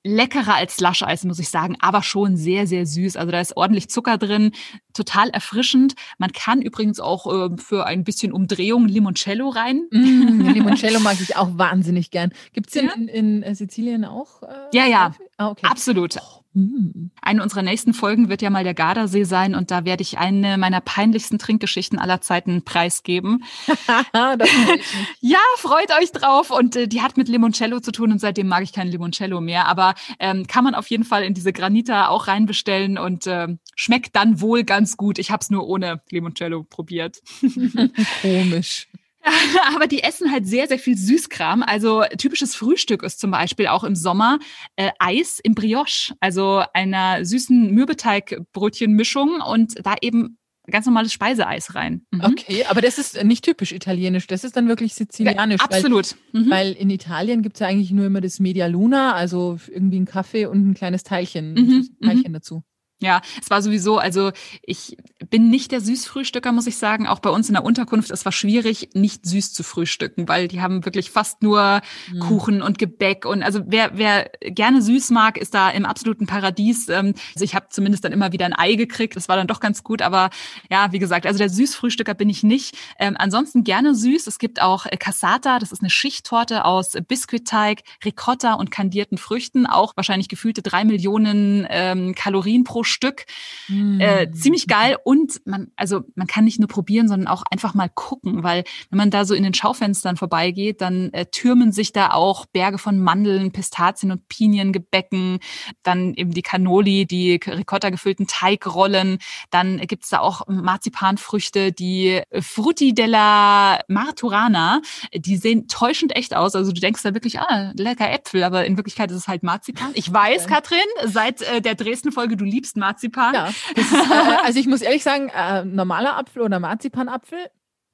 leckerer 0.05 0.55
als 0.55 0.77
Slush-Eis, 0.77 1.25
muss 1.25 1.39
ich 1.39 1.49
sagen, 1.49 1.77
aber 1.81 2.03
schon 2.03 2.37
sehr, 2.37 2.67
sehr 2.67 2.87
süß. 2.87 3.17
Also 3.17 3.33
da 3.33 3.41
ist 3.41 3.57
ordentlich 3.57 3.89
Zucker 3.89 4.19
drin, 4.19 4.53
total 4.93 5.31
erfrischend. 5.31 5.95
Man 6.19 6.33
kann 6.33 6.61
übrigens 6.63 7.01
auch 7.01 7.27
äh, 7.27 7.57
für 7.57 7.87
ein 7.87 8.05
bisschen 8.05 8.33
Umdrehung 8.33 8.87
Limoncello 8.87 9.49
rein. 9.49 9.89
Mm, 9.91 10.41
Limoncello 10.53 11.01
mag 11.01 11.17
ich 11.21 11.37
auch 11.37 11.57
wahnsinnig 11.57 12.11
gern. 12.11 12.33
Gibt 12.53 12.69
es 12.69 12.75
den 12.75 12.87
ja? 12.87 12.93
in, 12.93 13.43
in, 13.43 13.55
Sizilien 13.55 14.05
auch? 14.05 14.43
Äh, 14.43 14.47
ja, 14.75 14.87
ja, 14.87 15.15
ah, 15.39 15.49
okay. 15.49 15.67
absolut. 15.67 16.17
Oh. 16.17 16.44
Mhm. 16.55 17.11
Eine 17.21 17.43
unserer 17.43 17.63
nächsten 17.63 17.95
Folgen 17.95 18.29
wird 18.29 18.41
ja 18.41 18.49
mal 18.49 18.63
der 18.63 18.75
Gardasee 18.75 19.25
sein 19.25 19.57
und 19.57 19.73
da 19.73 19.85
werde 19.85 20.03
ich 20.03 20.19
eine 20.19 20.57
meiner 20.57 20.81
peinlichsten 20.81 21.39
Trinkgeschichten 21.39 21.99
aller 21.99 22.21
Zeiten 22.21 22.63
preisgeben. 22.63 23.45
ja, 25.21 25.39
freut 25.59 25.91
euch 26.01 26.13
drauf. 26.13 26.51
Und 26.51 26.77
äh, 26.77 26.87
die 26.87 27.03
hat 27.03 27.17
mit 27.17 27.29
Limoncello 27.29 27.81
zu 27.81 27.91
tun 27.91 28.13
und 28.13 28.21
seitdem 28.21 28.47
mag 28.47 28.63
ich 28.63 28.73
kein 28.73 28.87
Limoncello 28.87 29.41
mehr. 29.41 29.67
Aber 29.67 29.95
ähm, 30.21 30.47
kann 30.47 30.63
man 30.63 30.77
auf 30.77 30.89
jeden 30.89 31.05
Fall 31.05 31.25
in 31.25 31.35
diese 31.35 31.53
Granita 31.53 32.09
auch 32.09 32.29
reinbestellen 32.29 32.99
und 32.99 33.27
äh, 33.27 33.49
schmeckt 33.75 34.15
dann 34.15 34.41
wohl 34.41 34.63
ganz 34.63 34.97
gut. 34.97 35.19
Ich 35.19 35.33
habe 35.33 35.41
es 35.41 35.51
nur 35.51 35.67
ohne 35.67 36.03
Limoncello 36.11 36.63
probiert. 36.63 37.21
Komisch. 38.23 38.87
Aber 39.75 39.87
die 39.87 40.03
essen 40.03 40.31
halt 40.31 40.47
sehr, 40.47 40.69
sehr 40.69 40.79
viel 40.79 40.97
Süßkram. 40.97 41.63
Also 41.63 42.05
typisches 42.19 42.55
Frühstück 42.55 43.03
ist 43.03 43.21
zum 43.21 43.31
Beispiel 43.31 43.67
auch 43.69 43.85
im 43.85 43.95
Sommer 43.95 44.39
äh, 44.77 44.91
Eis 44.99 45.41
im 45.43 45.55
Brioche, 45.55 46.15
also 46.21 46.63
einer 46.73 47.25
süßen 47.25 47.71
Mürbeteigbrötchenmischung 47.73 49.41
und 49.41 49.75
da 49.85 49.95
eben 50.01 50.39
ganz 50.71 50.87
normales 50.87 51.13
Speiseeis 51.13 51.75
rein. 51.75 52.07
Mhm. 52.11 52.25
Okay, 52.25 52.65
aber 52.69 52.81
das 52.81 52.99
ist 52.99 53.23
nicht 53.23 53.45
typisch 53.45 53.73
italienisch, 53.73 54.27
das 54.27 54.45
ist 54.45 54.57
dann 54.57 54.69
wirklich 54.69 54.95
sizilianisch. 54.95 55.61
Ja, 55.61 55.67
absolut. 55.67 56.17
Weil, 56.33 56.43
mhm. 56.43 56.51
weil 56.51 56.73
in 56.73 56.91
Italien 56.91 57.43
gibt 57.43 57.57
es 57.57 57.61
ja 57.61 57.67
eigentlich 57.67 57.91
nur 57.91 58.07
immer 58.07 58.21
das 58.21 58.41
Media 58.41 58.67
Luna, 58.67 59.15
also 59.15 59.59
irgendwie 59.69 60.01
ein 60.01 60.07
Kaffee 60.07 60.47
und 60.47 60.71
ein 60.71 60.75
kleines 60.75 61.03
Teilchen, 61.03 61.55
mhm. 61.55 61.89
Teilchen 62.03 62.33
dazu. 62.33 62.63
Ja, 63.05 63.21
es 63.41 63.51
war 63.51 63.61
sowieso, 63.61 63.99
also 63.99 64.33
ich 64.63 64.97
bin 65.31 65.51
nicht 65.51 65.73
der 65.73 65.81
Süßfrühstücker, 65.81 66.53
muss 66.53 66.67
ich 66.67 66.77
sagen. 66.77 67.07
Auch 67.07 67.19
bei 67.19 67.31
uns 67.31 67.49
in 67.49 67.55
der 67.55 67.65
Unterkunft, 67.65 68.11
es 68.11 68.25
war 68.25 68.33
schwierig, 68.33 68.91
nicht 68.95 69.27
süß 69.27 69.53
zu 69.53 69.63
frühstücken, 69.63 70.27
weil 70.27 70.49
die 70.49 70.63
haben 70.63 70.85
wirklich 70.87 71.11
fast 71.11 71.43
nur 71.43 71.83
mhm. 72.11 72.19
Kuchen 72.21 72.63
und 72.63 72.79
Gebäck. 72.79 73.27
Und 73.27 73.43
also 73.43 73.61
wer, 73.67 73.91
wer 73.95 74.31
gerne 74.41 74.81
süß 74.81 75.11
mag, 75.11 75.37
ist 75.37 75.55
da 75.55 75.69
im 75.71 75.85
absoluten 75.85 76.27
Paradies. 76.27 76.89
Ähm, 76.89 77.15
also 77.35 77.45
ich 77.45 77.55
habe 77.55 77.67
zumindest 77.69 78.05
dann 78.05 78.13
immer 78.13 78.33
wieder 78.33 78.47
ein 78.47 78.55
Ei 78.57 78.75
gekriegt. 78.75 79.17
Das 79.17 79.29
war 79.29 79.37
dann 79.37 79.47
doch 79.47 79.61
ganz 79.61 79.83
gut. 79.83 80.01
Aber 80.01 80.31
ja, 80.71 80.93
wie 80.93 80.99
gesagt, 80.99 81.27
also 81.27 81.39
der 81.39 81.51
Süßfrühstücker 81.51 82.15
bin 82.15 82.31
ich 82.31 82.43
nicht. 82.43 82.77
Ähm, 82.99 83.17
ansonsten 83.19 83.65
gerne 83.65 83.95
süß. 83.95 84.27
Es 84.27 84.39
gibt 84.39 84.63
auch 84.63 84.87
äh, 84.87 84.97
Cassata, 84.97 85.59
das 85.59 85.73
ist 85.73 85.83
eine 85.83 85.91
Schichttorte 85.91 86.65
aus 86.65 86.93
Biskuitteig, 87.07 87.83
Ricotta 88.05 88.55
und 88.55 88.71
kandierten 88.71 89.19
Früchten. 89.19 89.67
Auch 89.67 89.93
wahrscheinlich 89.97 90.29
gefühlte 90.29 90.63
drei 90.63 90.85
Millionen 90.85 91.67
ähm, 91.69 92.15
Kalorien 92.15 92.65
pro 92.65 92.83
Stück. 92.95 93.27
Mhm. 93.69 94.01
Äh, 94.01 94.31
ziemlich 94.33 94.67
geil. 94.67 94.97
Und 95.05 95.43
man, 95.45 95.71
also 95.77 96.03
man 96.15 96.27
kann 96.27 96.45
nicht 96.45 96.59
nur 96.59 96.69
probieren, 96.69 97.09
sondern 97.09 97.29
auch 97.29 97.43
einfach 97.51 97.75
mal 97.75 97.91
gucken, 97.93 98.43
weil 98.43 98.65
wenn 98.91 98.97
man 98.97 99.11
da 99.11 99.25
so 99.25 99.35
in 99.35 99.43
den 99.43 99.55
Schaufenstern 99.55 100.17
vorbeigeht, 100.17 100.81
dann 100.81 101.13
äh, 101.13 101.27
türmen 101.27 101.73
sich 101.73 101.93
da 101.93 102.13
auch 102.13 102.47
Berge 102.47 102.79
von 102.79 102.99
Mandeln, 102.99 103.53
Pistazien 103.53 104.11
und 104.11 104.29
Piniengebäcken, 104.29 105.41
dann 105.83 106.15
eben 106.15 106.31
die 106.31 106.43
Cannoli, 106.43 107.07
die 107.07 107.41
Ricotta 107.47 107.91
gefüllten 107.91 108.27
Teigrollen, 108.27 109.19
dann 109.51 109.79
gibt's 109.79 110.11
da 110.11 110.21
auch 110.21 110.47
Marzipanfrüchte, 110.49 111.73
die 111.73 112.23
Frutti 112.41 112.95
della 112.95 113.81
Marturana, 113.89 114.81
die 115.15 115.37
sehen 115.37 115.69
täuschend 115.69 116.15
echt 116.17 116.35
aus. 116.35 116.55
Also 116.55 116.73
du 116.73 116.81
denkst 116.81 117.03
da 117.03 117.15
wirklich, 117.15 117.41
ah, 117.41 117.73
lecker 117.77 118.11
Äpfel, 118.11 118.45
aber 118.45 118.65
in 118.65 118.77
Wirklichkeit 118.77 119.11
ist 119.11 119.17
es 119.17 119.29
halt 119.29 119.43
Marzipan. 119.43 119.91
Ich 119.95 120.13
weiß, 120.13 120.47
Katrin, 120.47 120.79
seit 121.05 121.43
äh, 121.43 121.61
der 121.61 121.75
Dresden-Folge, 121.75 122.37
du 122.37 122.45
liebst 122.45 122.77
Marzipan. 122.85 123.35
Ja, 123.35 123.49
ist, 123.75 123.93
äh, 123.93 124.37
also 124.45 124.59
ich 124.59 124.67
muss 124.67 124.83
ehrlich 124.83 125.03
sagen, 125.03 125.31
äh, 125.35 125.65
normaler 125.65 126.19
Apfel 126.19 126.43
oder 126.43 126.61
Marzipanapfel, 126.61 127.39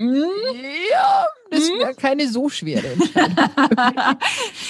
hm? 0.01 0.25
ja, 0.91 1.27
das 1.51 1.69
hm? 1.69 1.79
wäre 1.79 1.95
keine 1.95 2.27
so 2.27 2.49
schwere 2.49 2.87
Entscheidung. 2.93 3.37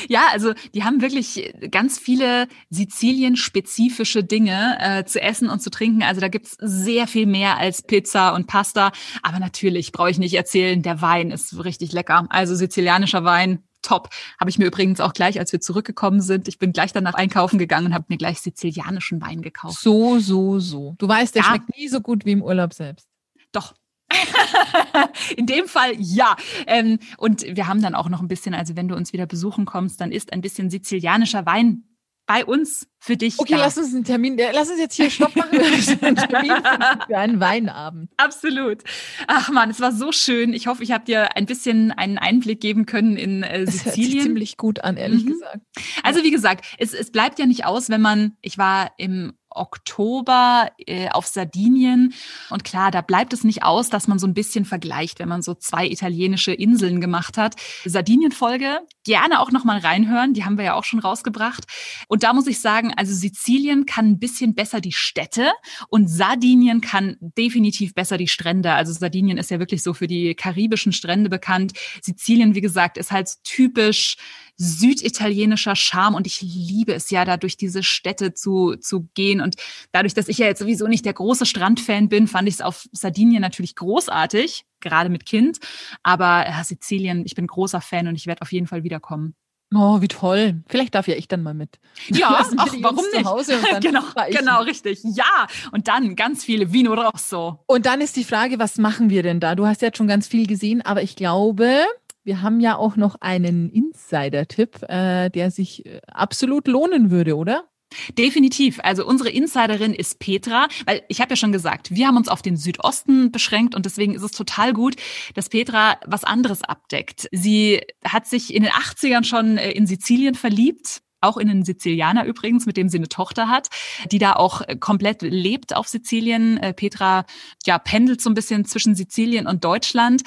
ja, 0.08 0.22
also 0.32 0.54
die 0.74 0.82
haben 0.82 1.00
wirklich 1.02 1.54
ganz 1.70 2.00
viele 2.00 2.48
Sizilien-spezifische 2.70 4.24
Dinge 4.24 4.76
äh, 4.80 5.04
zu 5.04 5.22
essen 5.22 5.48
und 5.48 5.62
zu 5.62 5.70
trinken. 5.70 6.02
Also 6.02 6.20
da 6.20 6.26
gibt's 6.26 6.56
sehr 6.60 7.06
viel 7.06 7.26
mehr 7.26 7.58
als 7.58 7.82
Pizza 7.82 8.34
und 8.34 8.48
Pasta. 8.48 8.90
Aber 9.22 9.38
natürlich 9.38 9.92
brauche 9.92 10.10
ich 10.10 10.18
nicht 10.18 10.34
erzählen, 10.34 10.82
der 10.82 11.00
Wein 11.00 11.30
ist 11.30 11.64
richtig 11.64 11.92
lecker. 11.92 12.26
Also 12.30 12.56
sizilianischer 12.56 13.22
Wein, 13.22 13.62
top. 13.82 14.10
Habe 14.38 14.50
ich 14.50 14.58
mir 14.58 14.66
übrigens 14.66 15.00
auch 15.00 15.12
gleich, 15.12 15.38
als 15.38 15.52
wir 15.52 15.60
zurückgekommen 15.60 16.20
sind, 16.20 16.48
ich 16.48 16.58
bin 16.58 16.72
gleich 16.72 16.92
danach 16.92 17.14
einkaufen 17.14 17.58
gegangen 17.58 17.86
und 17.86 17.94
habe 17.94 18.06
mir 18.08 18.18
gleich 18.18 18.40
sizilianischen 18.40 19.20
Wein 19.20 19.42
gekauft. 19.42 19.80
So, 19.80 20.18
so, 20.18 20.58
so. 20.58 20.94
Du 20.98 21.08
weißt, 21.08 21.34
der 21.34 21.42
ja. 21.42 21.48
schmeckt 21.48 21.76
nie 21.76 21.88
so 21.88 22.00
gut 22.00 22.24
wie 22.24 22.32
im 22.32 22.42
Urlaub 22.42 22.74
selbst. 22.74 23.08
Doch, 23.52 23.74
In 25.36 25.46
dem 25.46 25.66
Fall 25.66 25.92
ja. 25.98 26.36
Ähm, 26.66 26.98
und 27.16 27.42
wir 27.42 27.68
haben 27.68 27.80
dann 27.80 27.94
auch 27.94 28.08
noch 28.08 28.20
ein 28.20 28.28
bisschen, 28.28 28.54
also 28.54 28.76
wenn 28.76 28.88
du 28.88 28.96
uns 28.96 29.12
wieder 29.12 29.26
besuchen 29.26 29.66
kommst, 29.66 30.00
dann 30.00 30.12
ist 30.12 30.32
ein 30.32 30.40
bisschen 30.40 30.70
sizilianischer 30.70 31.46
Wein 31.46 31.84
bei 32.30 32.44
uns 32.44 32.86
für 33.00 33.16
dich. 33.16 33.40
Okay, 33.40 33.54
da. 33.54 33.58
lass 33.58 33.76
uns 33.76 33.92
einen 33.92 34.04
Termin, 34.04 34.38
lass 34.52 34.70
uns 34.70 34.78
jetzt 34.78 34.94
hier 34.94 35.10
Stopp 35.10 35.34
machen. 35.34 35.58
einen 35.58 36.14
Termin 36.14 36.52
für 37.08 37.18
einen 37.18 37.40
Weinabend. 37.40 38.08
Absolut. 38.18 38.84
Ach 39.26 39.50
man, 39.50 39.68
es 39.68 39.80
war 39.80 39.90
so 39.90 40.12
schön. 40.12 40.52
Ich 40.52 40.68
hoffe, 40.68 40.84
ich 40.84 40.92
habe 40.92 41.04
dir 41.04 41.36
ein 41.36 41.46
bisschen 41.46 41.90
einen 41.90 42.18
Einblick 42.18 42.60
geben 42.60 42.86
können 42.86 43.16
in 43.16 43.42
äh, 43.42 43.66
Sizilien. 43.66 43.66
Das 43.66 43.84
hört 43.84 43.94
sich 43.96 44.22
ziemlich 44.22 44.56
gut 44.58 44.84
an, 44.84 44.96
ehrlich 44.96 45.24
mhm. 45.24 45.30
gesagt. 45.30 45.58
Also 46.04 46.22
wie 46.22 46.30
gesagt, 46.30 46.66
es, 46.78 46.94
es 46.94 47.10
bleibt 47.10 47.40
ja 47.40 47.46
nicht 47.46 47.64
aus, 47.64 47.88
wenn 47.88 48.00
man, 48.00 48.36
ich 48.42 48.58
war 48.58 48.92
im 48.96 49.32
Oktober 49.50 50.70
äh, 50.86 51.08
auf 51.08 51.26
Sardinien. 51.26 52.14
Und 52.50 52.64
klar, 52.64 52.90
da 52.90 53.00
bleibt 53.00 53.32
es 53.32 53.44
nicht 53.44 53.62
aus, 53.62 53.90
dass 53.90 54.08
man 54.08 54.18
so 54.18 54.26
ein 54.26 54.34
bisschen 54.34 54.64
vergleicht, 54.64 55.18
wenn 55.18 55.28
man 55.28 55.42
so 55.42 55.54
zwei 55.54 55.86
italienische 55.86 56.52
Inseln 56.52 57.00
gemacht 57.00 57.36
hat. 57.36 57.56
Sardinien-Folge, 57.84 58.80
gerne 59.04 59.40
auch 59.40 59.50
nochmal 59.50 59.78
reinhören, 59.78 60.34
die 60.34 60.44
haben 60.44 60.58
wir 60.58 60.64
ja 60.64 60.74
auch 60.74 60.84
schon 60.84 61.00
rausgebracht. 61.00 61.64
Und 62.08 62.22
da 62.22 62.32
muss 62.32 62.46
ich 62.46 62.60
sagen, 62.60 62.92
also 62.96 63.14
Sizilien 63.14 63.86
kann 63.86 64.06
ein 64.06 64.18
bisschen 64.18 64.54
besser 64.54 64.80
die 64.80 64.92
Städte 64.92 65.50
und 65.88 66.08
Sardinien 66.08 66.80
kann 66.80 67.16
definitiv 67.20 67.94
besser 67.94 68.18
die 68.18 68.28
Strände. 68.28 68.72
Also 68.72 68.92
Sardinien 68.92 69.38
ist 69.38 69.50
ja 69.50 69.58
wirklich 69.58 69.82
so 69.82 69.94
für 69.94 70.06
die 70.06 70.34
karibischen 70.34 70.92
Strände 70.92 71.30
bekannt. 71.30 71.72
Sizilien, 72.02 72.54
wie 72.54 72.60
gesagt, 72.60 72.98
ist 72.98 73.10
halt 73.10 73.42
typisch 73.44 74.16
süditalienischer 74.56 75.74
Charme 75.74 76.14
und 76.14 76.26
ich 76.26 76.42
liebe 76.42 76.92
es 76.92 77.08
ja, 77.08 77.24
da 77.24 77.38
durch 77.38 77.56
diese 77.56 77.82
Städte 77.82 78.34
zu, 78.34 78.76
zu 78.76 79.08
gehen. 79.14 79.40
Und 79.40 79.56
dadurch, 79.90 80.12
dass 80.12 80.28
ich 80.28 80.36
ja 80.36 80.46
jetzt 80.46 80.58
sowieso 80.58 80.86
nicht 80.86 81.06
der 81.06 81.14
große 81.14 81.46
Strandfan 81.46 82.10
bin, 82.10 82.26
fand 82.26 82.46
ich 82.46 82.54
es 82.54 82.60
auf 82.60 82.86
Sardinien 82.92 83.40
natürlich 83.40 83.74
großartig, 83.74 84.66
gerade 84.80 85.10
mit 85.10 85.26
Kind. 85.26 85.58
Aber 86.02 86.46
ja, 86.46 86.62
Sizilien, 86.64 87.24
ich 87.24 87.34
bin 87.34 87.46
großer 87.46 87.80
Fan 87.80 88.08
und 88.08 88.16
ich 88.16 88.26
werde 88.26 88.42
auf 88.42 88.52
jeden 88.52 88.66
Fall 88.66 88.84
wiederkommen. 88.84 89.34
Oh, 89.72 90.00
wie 90.00 90.08
toll. 90.08 90.62
Vielleicht 90.68 90.96
darf 90.96 91.06
ja 91.06 91.14
ich 91.14 91.28
dann 91.28 91.44
mal 91.44 91.54
mit. 91.54 91.78
Ja, 92.08 92.44
ach, 92.56 92.74
warum 92.80 93.04
nicht? 93.12 93.80
genau, 93.80 94.02
genau, 94.28 94.62
richtig. 94.62 95.00
Ja, 95.04 95.46
und 95.70 95.86
dann 95.86 96.16
ganz 96.16 96.44
viele 96.44 96.72
Vino 96.72 96.94
Rosso. 96.94 97.62
Und 97.66 97.86
dann 97.86 98.00
ist 98.00 98.16
die 98.16 98.24
Frage, 98.24 98.58
was 98.58 98.78
machen 98.78 99.10
wir 99.10 99.22
denn 99.22 99.38
da? 99.38 99.54
Du 99.54 99.66
hast 99.66 99.80
ja 99.82 99.88
jetzt 99.88 99.98
schon 99.98 100.08
ganz 100.08 100.26
viel 100.26 100.46
gesehen, 100.48 100.82
aber 100.82 101.02
ich 101.02 101.14
glaube, 101.14 101.84
wir 102.24 102.42
haben 102.42 102.58
ja 102.58 102.76
auch 102.76 102.96
noch 102.96 103.16
einen 103.20 103.70
Insider-Tipp, 103.70 104.82
äh, 104.88 105.30
der 105.30 105.52
sich 105.52 105.86
äh, 105.86 106.00
absolut 106.08 106.66
lohnen 106.66 107.12
würde, 107.12 107.36
oder? 107.36 107.69
Definitiv. 108.16 108.78
Also 108.82 109.06
unsere 109.06 109.30
Insiderin 109.30 109.94
ist 109.94 110.18
Petra, 110.18 110.68
weil 110.86 111.02
ich 111.08 111.20
habe 111.20 111.30
ja 111.30 111.36
schon 111.36 111.52
gesagt, 111.52 111.94
wir 111.94 112.06
haben 112.06 112.16
uns 112.16 112.28
auf 112.28 112.42
den 112.42 112.56
Südosten 112.56 113.32
beschränkt 113.32 113.74
und 113.74 113.86
deswegen 113.86 114.14
ist 114.14 114.22
es 114.22 114.32
total 114.32 114.72
gut, 114.72 114.96
dass 115.34 115.48
Petra 115.48 115.98
was 116.06 116.24
anderes 116.24 116.62
abdeckt. 116.62 117.28
Sie 117.32 117.80
hat 118.04 118.26
sich 118.26 118.54
in 118.54 118.62
den 118.62 118.72
80ern 118.72 119.24
schon 119.24 119.58
äh, 119.58 119.72
in 119.72 119.86
Sizilien 119.86 120.34
verliebt 120.34 121.02
auch 121.20 121.36
in 121.36 121.50
einen 121.50 121.64
Sizilianer 121.64 122.24
übrigens, 122.24 122.66
mit 122.66 122.76
dem 122.76 122.88
sie 122.88 122.98
eine 122.98 123.08
Tochter 123.08 123.48
hat, 123.48 123.68
die 124.10 124.18
da 124.18 124.34
auch 124.34 124.62
äh, 124.62 124.76
komplett 124.76 125.22
lebt 125.22 125.74
auf 125.76 125.88
Sizilien. 125.88 126.58
Äh, 126.58 126.72
Petra 126.72 127.24
ja 127.64 127.78
pendelt 127.78 128.20
so 128.20 128.30
ein 128.30 128.34
bisschen 128.34 128.64
zwischen 128.64 128.94
Sizilien 128.94 129.46
und 129.46 129.64
Deutschland. 129.64 130.22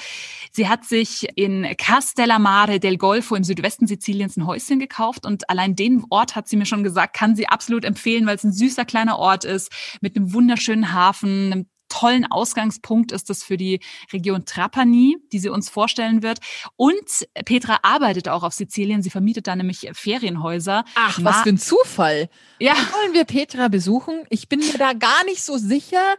Sie 0.52 0.68
hat 0.68 0.84
sich 0.84 1.28
in 1.36 1.66
Castellamare 1.76 2.80
del 2.80 2.96
Golfo 2.96 3.34
im 3.34 3.44
Südwesten 3.44 3.86
Siziliens 3.86 4.36
ein 4.36 4.46
Häuschen 4.46 4.78
gekauft 4.78 5.26
und 5.26 5.50
allein 5.50 5.76
den 5.76 6.04
Ort 6.10 6.36
hat 6.36 6.48
sie 6.48 6.56
mir 6.56 6.66
schon 6.66 6.84
gesagt, 6.84 7.16
kann 7.16 7.36
sie 7.36 7.48
absolut 7.48 7.84
empfehlen, 7.84 8.26
weil 8.26 8.36
es 8.36 8.44
ein 8.44 8.52
süßer 8.52 8.84
kleiner 8.84 9.18
Ort 9.18 9.44
ist 9.44 9.70
mit 10.00 10.16
einem 10.16 10.32
wunderschönen 10.32 10.92
Hafen, 10.92 11.52
einem 11.52 11.66
tollen 11.88 12.26
Ausgangspunkt 12.30 13.12
ist 13.12 13.30
das 13.30 13.42
für 13.42 13.56
die 13.56 13.80
Region 14.12 14.44
Trapani, 14.44 15.16
die 15.32 15.38
sie 15.38 15.48
uns 15.48 15.68
vorstellen 15.68 16.22
wird. 16.22 16.38
Und 16.76 17.26
Petra 17.44 17.78
arbeitet 17.82 18.28
auch 18.28 18.42
auf 18.42 18.52
Sizilien. 18.52 19.02
Sie 19.02 19.10
vermietet 19.10 19.46
da 19.46 19.56
nämlich 19.56 19.88
Ferienhäuser. 19.92 20.84
Ach, 20.94 21.18
was 21.22 21.42
für 21.42 21.50
ein 21.50 21.58
Zufall. 21.58 22.28
Ja. 22.58 22.74
Wollen 22.74 23.14
wir 23.14 23.24
Petra 23.24 23.68
besuchen? 23.68 24.24
Ich 24.30 24.48
bin 24.48 24.60
mir 24.60 24.78
da 24.78 24.92
gar 24.92 25.24
nicht 25.24 25.42
so 25.44 25.56
sicher, 25.56 26.16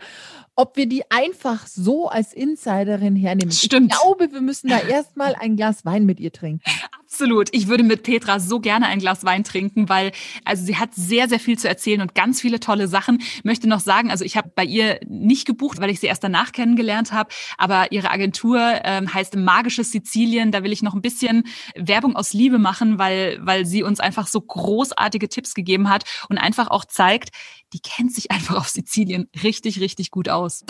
ob 0.56 0.78
wir 0.78 0.88
die 0.88 1.10
einfach 1.12 1.68
so 1.68 2.08
als 2.08 2.34
Insiderin 2.34 3.16
hernehmen. 3.16 3.52
Stimmt. 3.52 3.92
Ich 3.92 4.00
glaube, 4.00 4.32
wir 4.32 4.42
müssen 4.42 4.70
da 4.70 4.80
erstmal 4.80 5.36
ein 5.36 5.58
Glas 5.58 5.86
Wein 5.86 6.06
mit 6.06 6.20
ihr 6.20 6.32
trinken. 6.32 6.64
Absolut. 7.16 7.48
Ich 7.54 7.70
würde 7.70 7.86
mit 7.86 8.04
Petra 8.04 8.42
so 8.42 8.60
gerne 8.60 8.88
ein 8.88 9.00
Glas 9.00 9.24
Wein 9.24 9.46
trinken, 9.46 9.88
weil 9.88 10.12
also 10.44 10.66
sie 10.66 10.76
hat 10.76 10.94
sehr, 10.94 11.30
sehr 11.30 11.40
viel 11.40 11.58
zu 11.58 11.70
erzählen 11.70 12.02
und 12.02 12.14
ganz 12.14 12.42
viele 12.42 12.60
tolle 12.60 12.90
Sachen. 12.90 13.20
Ich 13.22 13.46
möchte 13.46 13.70
noch 13.70 13.80
sagen, 13.80 14.12
also 14.12 14.26
ich 14.26 14.36
habe 14.36 14.52
bei 14.54 14.66
ihr 14.66 15.00
nicht 15.08 15.48
gebucht, 15.48 15.80
weil 15.80 15.90
ich 15.90 16.02
sie 16.02 16.08
erst 16.08 16.26
danach 16.26 16.52
kennengelernt 16.52 17.14
habe, 17.14 17.30
aber 17.58 17.94
ihre 17.94 18.12
Agentur 18.12 18.60
ähm, 18.84 19.14
heißt 19.14 19.38
Magisches 19.38 19.94
Sizilien. 19.94 20.52
Da 20.52 20.62
will 20.62 20.74
ich 20.74 20.82
noch 20.82 20.94
ein 20.94 21.02
bisschen 21.02 21.46
Werbung 21.74 22.18
aus 22.18 22.34
Liebe 22.34 22.60
machen, 22.60 23.00
weil, 23.00 23.40
weil 23.40 23.66
sie 23.66 23.82
uns 23.82 24.02
einfach 24.02 24.28
so 24.28 24.42
großartige 24.42 25.30
Tipps 25.30 25.54
gegeben 25.54 25.90
hat 25.90 26.04
und 26.28 26.38
einfach 26.38 26.68
auch 26.68 26.84
zeigt, 26.84 27.30
die 27.72 27.80
kennt 27.80 28.14
sich 28.14 28.30
einfach 28.30 28.58
auf 28.58 28.68
Sizilien 28.68 29.30
richtig, 29.42 29.80
richtig 29.80 30.12
gut 30.12 30.28
aus. 30.28 30.66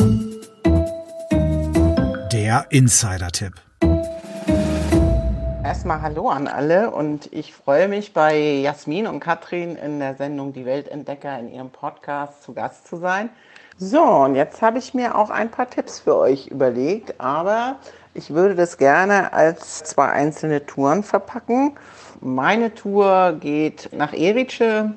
Der 2.31 2.67
Insider-Tipp. 2.69 3.64
Erstmal 5.75 6.01
Hallo 6.01 6.29
an 6.29 6.47
alle 6.47 6.89
und 6.89 7.27
ich 7.33 7.53
freue 7.53 7.89
mich 7.89 8.13
bei 8.13 8.39
Jasmin 8.61 9.07
und 9.07 9.19
Katrin 9.19 9.75
in 9.75 9.99
der 9.99 10.15
Sendung 10.15 10.53
Die 10.53 10.65
Weltentdecker 10.65 11.37
in 11.37 11.51
ihrem 11.51 11.69
Podcast 11.69 12.43
zu 12.43 12.53
Gast 12.53 12.87
zu 12.87 12.95
sein. 12.95 13.29
So, 13.77 14.01
und 14.01 14.35
jetzt 14.35 14.61
habe 14.61 14.77
ich 14.77 14.93
mir 14.93 15.17
auch 15.17 15.29
ein 15.29 15.51
paar 15.51 15.69
Tipps 15.69 15.99
für 15.99 16.15
euch 16.15 16.47
überlegt, 16.47 17.19
aber 17.19 17.75
ich 18.13 18.29
würde 18.29 18.55
das 18.55 18.77
gerne 18.77 19.33
als 19.33 19.83
zwei 19.83 20.07
einzelne 20.07 20.65
Touren 20.65 21.03
verpacken. 21.03 21.73
Meine 22.21 22.73
Tour 22.73 23.35
geht 23.41 23.89
nach 23.91 24.13
Erice, 24.13 24.93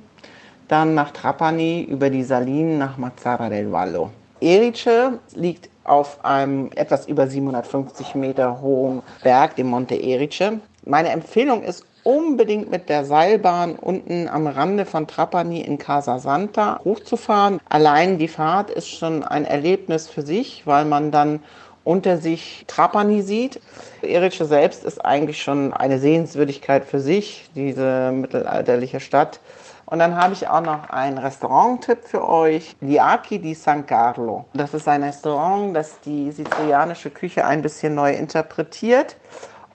dann 0.68 0.94
nach 0.94 1.10
Trapani, 1.10 1.82
über 1.82 2.08
die 2.08 2.22
Salinen 2.22 2.78
nach 2.78 2.96
Mazzara 2.98 3.48
del 3.48 3.72
Vallo. 3.72 4.10
Erice 4.40 5.18
liegt 5.34 5.68
auf 5.82 6.24
einem 6.24 6.70
etwas 6.76 7.08
über 7.08 7.26
750 7.26 8.14
Meter 8.14 8.60
hohen 8.60 9.02
Berg, 9.24 9.56
dem 9.56 9.68
Monte 9.68 10.00
Erice. 10.00 10.60
Meine 10.84 11.10
Empfehlung 11.10 11.62
ist 11.62 11.84
unbedingt 12.04 12.70
mit 12.70 12.88
der 12.88 13.04
Seilbahn 13.04 13.74
unten 13.76 14.28
am 14.28 14.46
Rande 14.46 14.86
von 14.86 15.06
Trapani 15.06 15.60
in 15.60 15.78
Casa 15.78 16.18
Santa 16.18 16.80
hochzufahren. 16.84 17.60
Allein 17.68 18.18
die 18.18 18.28
Fahrt 18.28 18.70
ist 18.70 18.88
schon 18.88 19.22
ein 19.24 19.44
Erlebnis 19.44 20.08
für 20.08 20.22
sich, 20.22 20.66
weil 20.66 20.84
man 20.84 21.10
dann 21.10 21.40
unter 21.84 22.18
sich 22.18 22.64
Trapani 22.66 23.22
sieht. 23.22 23.60
Erice 24.02 24.46
selbst 24.46 24.84
ist 24.84 25.04
eigentlich 25.04 25.42
schon 25.42 25.72
eine 25.72 25.98
Sehenswürdigkeit 25.98 26.84
für 26.84 27.00
sich, 27.00 27.50
diese 27.54 28.12
mittelalterliche 28.12 29.00
Stadt. 29.00 29.40
Und 29.86 30.00
dann 30.00 30.16
habe 30.16 30.34
ich 30.34 30.48
auch 30.48 30.60
noch 30.60 30.90
einen 30.90 31.16
Restaurant-Tipp 31.16 32.00
für 32.04 32.28
euch. 32.28 32.76
Liaki 32.82 33.38
di 33.38 33.54
San 33.54 33.86
Carlo. 33.86 34.44
Das 34.52 34.74
ist 34.74 34.86
ein 34.86 35.02
Restaurant, 35.02 35.74
das 35.74 35.98
die 36.00 36.30
sizilianische 36.30 37.08
Küche 37.08 37.46
ein 37.46 37.62
bisschen 37.62 37.94
neu 37.94 38.12
interpretiert. 38.12 39.16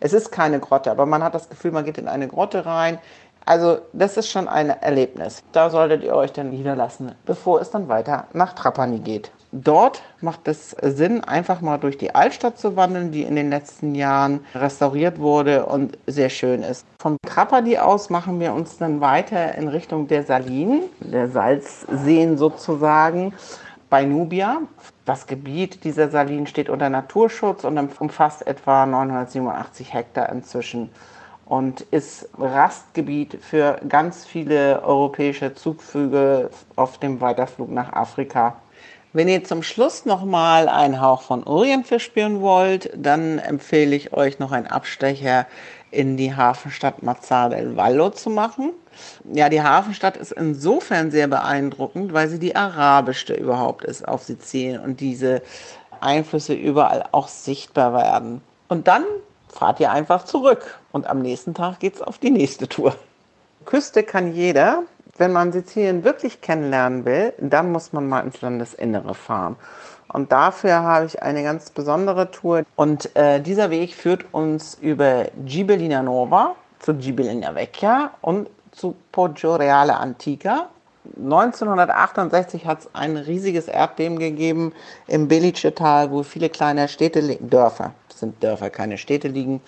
Es 0.03 0.11
ist 0.11 0.33
keine 0.33 0.59
Grotte, 0.59 0.91
aber 0.91 1.05
man 1.05 1.23
hat 1.23 1.33
das 1.33 1.47
Gefühl, 1.47 1.71
man 1.71 1.85
geht 1.85 1.97
in 1.97 2.09
eine 2.09 2.27
Grotte 2.27 2.65
rein. 2.65 2.99
Also 3.45 3.77
das 3.93 4.17
ist 4.17 4.29
schon 4.29 4.49
ein 4.49 4.69
Erlebnis. 4.69 5.41
Da 5.53 5.69
solltet 5.69 6.03
ihr 6.03 6.13
euch 6.13 6.33
dann 6.33 6.49
niederlassen, 6.49 7.13
bevor 7.25 7.61
es 7.61 7.71
dann 7.71 7.87
weiter 7.87 8.25
nach 8.33 8.51
Trapani 8.51 8.99
geht. 8.99 9.31
Dort 9.53 10.01
macht 10.19 10.49
es 10.49 10.71
Sinn, 10.81 11.23
einfach 11.23 11.61
mal 11.61 11.77
durch 11.77 11.97
die 11.97 12.13
Altstadt 12.13 12.57
zu 12.57 12.75
wandeln, 12.75 13.13
die 13.13 13.23
in 13.23 13.37
den 13.37 13.49
letzten 13.49 13.95
Jahren 13.95 14.43
restauriert 14.53 15.19
wurde 15.19 15.67
und 15.67 15.97
sehr 16.05 16.29
schön 16.29 16.63
ist. 16.63 16.85
Vom 16.99 17.15
Trapani 17.25 17.77
aus 17.77 18.09
machen 18.09 18.41
wir 18.41 18.53
uns 18.53 18.77
dann 18.77 18.99
weiter 18.99 19.55
in 19.55 19.69
Richtung 19.69 20.09
der 20.09 20.23
Salinen, 20.23 20.81
der 20.99 21.29
Salzseen 21.29 22.37
sozusagen, 22.37 23.33
bei 23.89 24.03
Nubia. 24.03 24.63
Das 25.05 25.27
Gebiet 25.27 25.83
dieser 25.83 26.09
Salinen 26.09 26.47
steht 26.47 26.69
unter 26.69 26.89
Naturschutz 26.89 27.65
und 27.65 27.77
umfasst 27.99 28.47
etwa 28.47 28.85
987 28.85 29.93
Hektar 29.93 30.29
inzwischen 30.29 30.89
und 31.45 31.81
ist 31.81 32.29
Rastgebiet 32.37 33.37
für 33.41 33.81
ganz 33.89 34.25
viele 34.25 34.81
europäische 34.81 35.55
Zugvögel 35.55 36.49
auf 36.77 36.99
dem 36.99 37.19
Weiterflug 37.19 37.69
nach 37.69 37.91
Afrika. 37.91 38.55
Wenn 39.11 39.27
ihr 39.27 39.43
zum 39.43 39.61
Schluss 39.61 40.05
nochmal 40.05 40.69
einen 40.69 41.01
Hauch 41.01 41.21
von 41.21 41.43
Orient 41.43 41.85
verspüren 41.85 42.41
wollt, 42.41 42.89
dann 42.95 43.39
empfehle 43.39 43.95
ich 43.95 44.13
euch 44.13 44.39
noch 44.39 44.51
einen 44.51 44.67
Abstecher 44.67 45.45
in 45.91 46.17
die 46.17 46.35
Hafenstadt 46.35 47.03
Mazzar 47.03 47.49
del 47.49 47.75
Vallo 47.75 48.09
zu 48.09 48.29
machen. 48.29 48.71
Ja, 49.31 49.49
die 49.49 49.61
Hafenstadt 49.61 50.17
ist 50.17 50.31
insofern 50.31 51.11
sehr 51.11 51.27
beeindruckend, 51.27 52.13
weil 52.13 52.27
sie 52.29 52.39
die 52.39 52.55
arabischste 52.55 53.33
überhaupt 53.33 53.83
ist 53.83 54.07
auf 54.07 54.23
Sizilien 54.23 54.81
und 54.81 54.99
diese 54.99 55.41
Einflüsse 56.01 56.53
überall 56.53 57.05
auch 57.11 57.27
sichtbar 57.27 57.93
werden. 57.93 58.41
Und 58.67 58.87
dann 58.87 59.03
fahrt 59.49 59.79
ihr 59.79 59.91
einfach 59.91 60.25
zurück 60.25 60.79
und 60.91 61.07
am 61.07 61.21
nächsten 61.21 61.53
Tag 61.53 61.79
geht's 61.79 62.01
auf 62.01 62.17
die 62.17 62.31
nächste 62.31 62.67
Tour. 62.67 62.95
Küste 63.65 64.03
kann 64.03 64.33
jeder, 64.33 64.83
wenn 65.17 65.31
man 65.31 65.51
Sizilien 65.51 66.03
wirklich 66.03 66.41
kennenlernen 66.41 67.05
will, 67.05 67.33
dann 67.39 67.71
muss 67.71 67.93
man 67.93 68.09
mal 68.09 68.21
ins 68.21 68.41
Landesinnere 68.41 69.13
fahren. 69.13 69.55
Und 70.13 70.31
dafür 70.31 70.81
habe 70.81 71.05
ich 71.05 71.21
eine 71.23 71.43
ganz 71.43 71.71
besondere 71.71 72.29
Tour. 72.29 72.63
Und 72.75 73.15
äh, 73.15 73.41
dieser 73.41 73.69
Weg 73.69 73.95
führt 73.95 74.25
uns 74.33 74.77
über 74.79 75.25
Gibellina 75.45 76.03
Nova 76.03 76.55
zu 76.79 76.93
Gibellina 76.93 77.55
Vecchia 77.55 78.11
und 78.21 78.47
zu 78.73 78.95
Poggio 79.11 79.55
Reale 79.55 79.95
Antica. 79.95 80.69
1968 81.17 82.65
hat 82.65 82.79
es 82.79 82.89
ein 82.93 83.17
riesiges 83.17 83.67
Erdbeben 83.67 84.19
gegeben 84.19 84.73
im 85.07 85.27
Belice-Tal, 85.27 86.11
wo 86.11 86.23
viele 86.23 86.49
kleine 86.49 86.87
Städte, 86.87 87.37
Dörfer, 87.41 87.93
das 88.09 88.19
sind 88.19 88.41
Dörfer, 88.41 88.69
keine 88.69 88.97
Städte 88.97 89.27
liegen, 89.27 89.61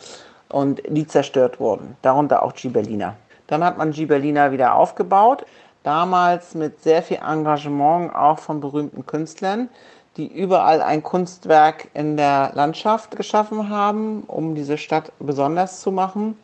und 0.49 0.82
die 0.88 1.08
zerstört 1.08 1.60
wurden, 1.60 1.97
darunter 2.01 2.43
auch 2.43 2.53
Gibellina. 2.53 3.16
Dann 3.47 3.64
hat 3.64 3.78
man 3.78 3.91
Gibellina 3.91 4.51
wieder 4.51 4.76
aufgebaut, 4.76 5.45
damals 5.84 6.56
mit 6.56 6.82
sehr 6.82 7.03
viel 7.03 7.18
Engagement 7.18 8.16
auch 8.16 8.39
von 8.39 8.62
berühmten 8.62 9.06
Künstlern, 9.06 9.70
die 10.18 10.28
überall 10.28 10.82
ein 10.82 11.03
Kunstwerk 11.03 11.89
in 11.93 12.16
der 12.16 12.51
Landschaft 12.53 13.18
geschaffen 13.18 13.70
haben, 13.70 14.24
um 14.28 14.56
diese 14.56 14.78
Stadt 14.78 15.12
besonders 15.20 15.82
zu 15.82 15.91
machen. 15.91 16.38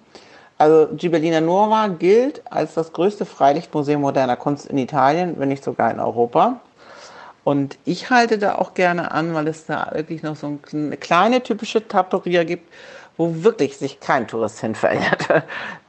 Also 0.61 0.89
Gibellina 0.95 1.41
Nuova 1.41 1.87
gilt 1.87 2.43
als 2.47 2.75
das 2.75 2.93
größte 2.93 3.25
Freilichtmuseum 3.25 4.01
moderner 4.01 4.35
Kunst 4.35 4.67
in 4.67 4.77
Italien, 4.77 5.33
wenn 5.39 5.49
nicht 5.49 5.63
sogar 5.63 5.89
in 5.89 5.99
Europa. 5.99 6.59
Und 7.43 7.79
ich 7.83 8.11
halte 8.11 8.37
da 8.37 8.59
auch 8.59 8.75
gerne 8.75 9.09
an, 9.09 9.33
weil 9.33 9.47
es 9.47 9.65
da 9.65 9.89
wirklich 9.91 10.21
noch 10.21 10.35
so 10.35 10.59
eine 10.71 10.97
kleine 10.97 11.41
typische 11.41 11.87
Trattoria 11.87 12.43
gibt, 12.43 12.71
wo 13.17 13.43
wirklich 13.43 13.75
sich 13.79 13.99
kein 13.99 14.27
Tourist 14.27 14.59
hin 14.59 14.75
verirrt. 14.75 15.27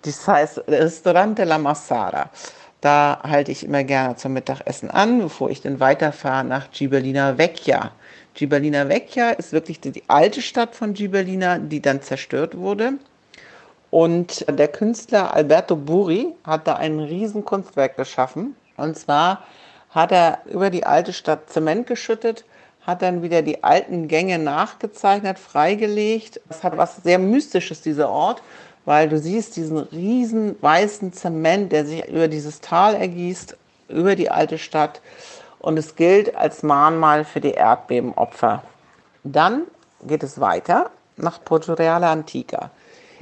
Das 0.06 0.26
heißt 0.26 0.62
Restaurante 0.66 1.44
La 1.44 1.58
Massara. 1.58 2.30
Da 2.80 3.20
halte 3.24 3.52
ich 3.52 3.64
immer 3.64 3.84
gerne 3.84 4.16
zum 4.16 4.32
Mittagessen 4.32 4.90
an, 4.90 5.20
bevor 5.20 5.50
ich 5.50 5.60
dann 5.60 5.80
weiterfahre 5.80 6.44
nach 6.44 6.70
Gibellina 6.70 7.36
Vecchia. 7.36 7.90
Gibellina 8.32 8.88
Vecchia 8.88 9.32
ist 9.32 9.52
wirklich 9.52 9.80
die 9.80 10.02
alte 10.08 10.40
Stadt 10.40 10.74
von 10.74 10.94
Gibellina, 10.94 11.58
die 11.58 11.82
dann 11.82 12.00
zerstört 12.00 12.56
wurde. 12.56 12.94
Und 13.92 14.44
der 14.48 14.66
Künstler 14.66 15.32
Alberto 15.32 15.76
Buri 15.76 16.34
hat 16.42 16.66
da 16.66 16.74
ein 16.74 16.98
Riesenkunstwerk 16.98 17.96
geschaffen. 17.96 18.56
Und 18.76 18.98
zwar 18.98 19.44
hat 19.90 20.10
er 20.10 20.38
über 20.46 20.70
die 20.70 20.84
alte 20.84 21.12
Stadt 21.12 21.48
Zement 21.48 21.86
geschüttet 21.86 22.44
hat 22.86 23.02
dann 23.02 23.22
wieder 23.22 23.42
die 23.42 23.62
alten 23.62 24.08
Gänge 24.08 24.38
nachgezeichnet, 24.38 25.38
freigelegt. 25.38 26.40
Das 26.48 26.64
hat 26.64 26.76
was 26.76 26.96
sehr 26.96 27.18
Mystisches, 27.18 27.80
dieser 27.80 28.10
Ort, 28.10 28.42
weil 28.84 29.08
du 29.08 29.18
siehst 29.18 29.56
diesen 29.56 29.78
riesen 29.78 30.56
weißen 30.60 31.12
Zement, 31.12 31.70
der 31.72 31.86
sich 31.86 32.06
über 32.08 32.28
dieses 32.28 32.60
Tal 32.60 32.94
ergießt, 32.94 33.56
über 33.88 34.16
die 34.16 34.30
alte 34.30 34.58
Stadt. 34.58 35.00
Und 35.60 35.78
es 35.78 35.94
gilt 35.94 36.34
als 36.34 36.64
Mahnmal 36.64 37.24
für 37.24 37.40
die 37.40 37.52
Erdbebenopfer. 37.52 38.64
Dann 39.22 39.62
geht 40.04 40.24
es 40.24 40.40
weiter 40.40 40.90
nach 41.16 41.44
Porto 41.44 41.74
Reale 41.74 42.08
Antica. 42.08 42.70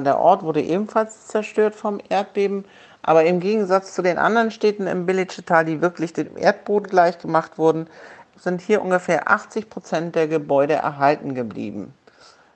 Der 0.05 0.18
Ort 0.18 0.42
wurde 0.42 0.62
ebenfalls 0.62 1.26
zerstört 1.26 1.74
vom 1.74 2.01
Erdbeben, 2.09 2.64
aber 3.03 3.24
im 3.24 3.40
Gegensatz 3.40 3.94
zu 3.94 4.03
den 4.03 4.18
anderen 4.18 4.51
Städten 4.51 4.86
im 4.86 5.07
Belice-Tal, 5.07 5.64
die 5.64 5.80
wirklich 5.80 6.12
dem 6.12 6.36
Erdboden 6.36 6.88
gleich 6.88 7.18
gemacht 7.18 7.59
wurden, 7.59 7.88
sind 8.36 8.61
hier 8.61 8.82
ungefähr 8.82 9.30
80 9.30 9.70
Prozent 9.70 10.14
der 10.14 10.28
Gebäude 10.28 10.74
erhalten 10.74 11.34
geblieben. 11.34 11.94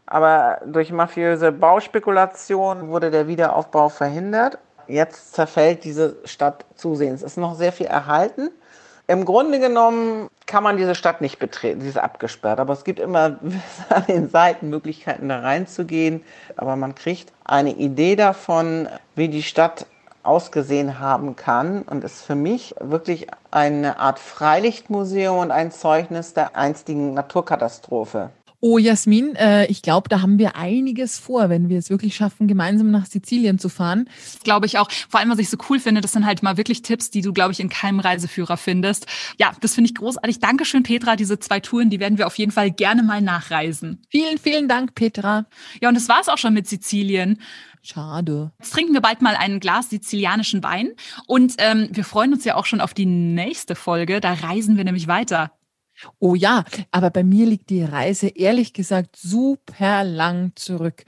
Aber 0.06 0.60
durch 0.66 0.92
mafiöse 0.92 1.52
Bauspekulation 1.52 2.88
wurde 2.88 3.10
der 3.10 3.26
Wiederaufbau 3.26 3.88
verhindert. 3.88 4.58
Jetzt 4.86 5.34
zerfällt 5.34 5.84
diese 5.84 6.16
Stadt 6.24 6.64
zusehends. 6.74 7.22
Es 7.22 7.32
ist 7.32 7.36
noch 7.38 7.54
sehr 7.54 7.72
viel 7.72 7.86
erhalten. 7.86 8.50
Im 9.06 9.26
Grunde 9.26 9.60
genommen 9.60 10.30
kann 10.46 10.64
man 10.64 10.78
diese 10.78 10.94
Stadt 10.94 11.20
nicht 11.20 11.38
betreten, 11.38 11.82
sie 11.82 11.88
ist 11.88 11.98
abgesperrt. 11.98 12.58
Aber 12.58 12.72
es 12.72 12.84
gibt 12.84 13.00
immer 13.00 13.38
an 13.90 14.06
den 14.08 14.30
Seiten 14.30 14.70
Möglichkeiten, 14.70 15.28
da 15.28 15.40
reinzugehen. 15.40 16.24
Aber 16.56 16.76
man 16.76 16.94
kriegt 16.94 17.32
eine 17.44 17.72
Idee 17.72 18.16
davon, 18.16 18.88
wie 19.14 19.28
die 19.28 19.42
Stadt 19.42 19.86
ausgesehen 20.22 21.00
haben 21.00 21.36
kann 21.36 21.82
und 21.82 22.02
ist 22.02 22.22
für 22.22 22.34
mich 22.34 22.74
wirklich 22.80 23.26
eine 23.50 23.98
Art 23.98 24.18
Freilichtmuseum 24.18 25.36
und 25.36 25.50
ein 25.50 25.70
Zeugnis 25.70 26.32
der 26.32 26.56
einstigen 26.56 27.12
Naturkatastrophe. 27.12 28.30
Oh, 28.66 28.78
Jasmin, 28.78 29.36
äh, 29.36 29.66
ich 29.66 29.82
glaube, 29.82 30.08
da 30.08 30.22
haben 30.22 30.38
wir 30.38 30.56
einiges 30.56 31.18
vor, 31.18 31.50
wenn 31.50 31.68
wir 31.68 31.78
es 31.78 31.90
wirklich 31.90 32.16
schaffen, 32.16 32.48
gemeinsam 32.48 32.90
nach 32.90 33.04
Sizilien 33.04 33.58
zu 33.58 33.68
fahren. 33.68 34.08
Glaube 34.42 34.64
ich 34.64 34.78
auch. 34.78 34.90
Vor 35.10 35.20
allem, 35.20 35.28
was 35.28 35.38
ich 35.38 35.50
so 35.50 35.58
cool 35.68 35.78
finde, 35.78 36.00
das 36.00 36.12
sind 36.12 36.24
halt 36.24 36.42
mal 36.42 36.56
wirklich 36.56 36.80
Tipps, 36.80 37.10
die 37.10 37.20
du, 37.20 37.34
glaube 37.34 37.52
ich, 37.52 37.60
in 37.60 37.68
keinem 37.68 38.00
Reiseführer 38.00 38.56
findest. 38.56 39.06
Ja, 39.38 39.52
das 39.60 39.74
finde 39.74 39.90
ich 39.90 39.94
großartig. 39.94 40.38
Dankeschön, 40.38 40.82
Petra. 40.82 41.14
Diese 41.14 41.38
zwei 41.38 41.60
Touren, 41.60 41.90
die 41.90 42.00
werden 42.00 42.16
wir 42.16 42.26
auf 42.26 42.38
jeden 42.38 42.52
Fall 42.52 42.70
gerne 42.70 43.02
mal 43.02 43.20
nachreisen. 43.20 44.00
Vielen, 44.08 44.38
vielen 44.38 44.66
Dank, 44.66 44.94
Petra. 44.94 45.44
Ja, 45.82 45.90
und 45.90 45.94
das 45.94 46.08
war's 46.08 46.30
auch 46.30 46.38
schon 46.38 46.54
mit 46.54 46.66
Sizilien. 46.66 47.42
Schade. 47.82 48.50
Jetzt 48.60 48.72
trinken 48.72 48.94
wir 48.94 49.02
bald 49.02 49.20
mal 49.20 49.36
ein 49.36 49.60
Glas 49.60 49.90
sizilianischen 49.90 50.62
Wein 50.62 50.92
und 51.26 51.56
ähm, 51.58 51.90
wir 51.92 52.04
freuen 52.04 52.32
uns 52.32 52.46
ja 52.46 52.54
auch 52.54 52.64
schon 52.64 52.80
auf 52.80 52.94
die 52.94 53.04
nächste 53.04 53.74
Folge. 53.74 54.22
Da 54.22 54.32
reisen 54.32 54.78
wir 54.78 54.84
nämlich 54.84 55.06
weiter. 55.06 55.52
Oh 56.18 56.34
ja, 56.34 56.64
aber 56.90 57.10
bei 57.10 57.24
mir 57.24 57.46
liegt 57.46 57.70
die 57.70 57.82
Reise 57.82 58.28
ehrlich 58.28 58.72
gesagt 58.72 59.16
super 59.16 60.04
lang 60.04 60.52
zurück. 60.54 61.04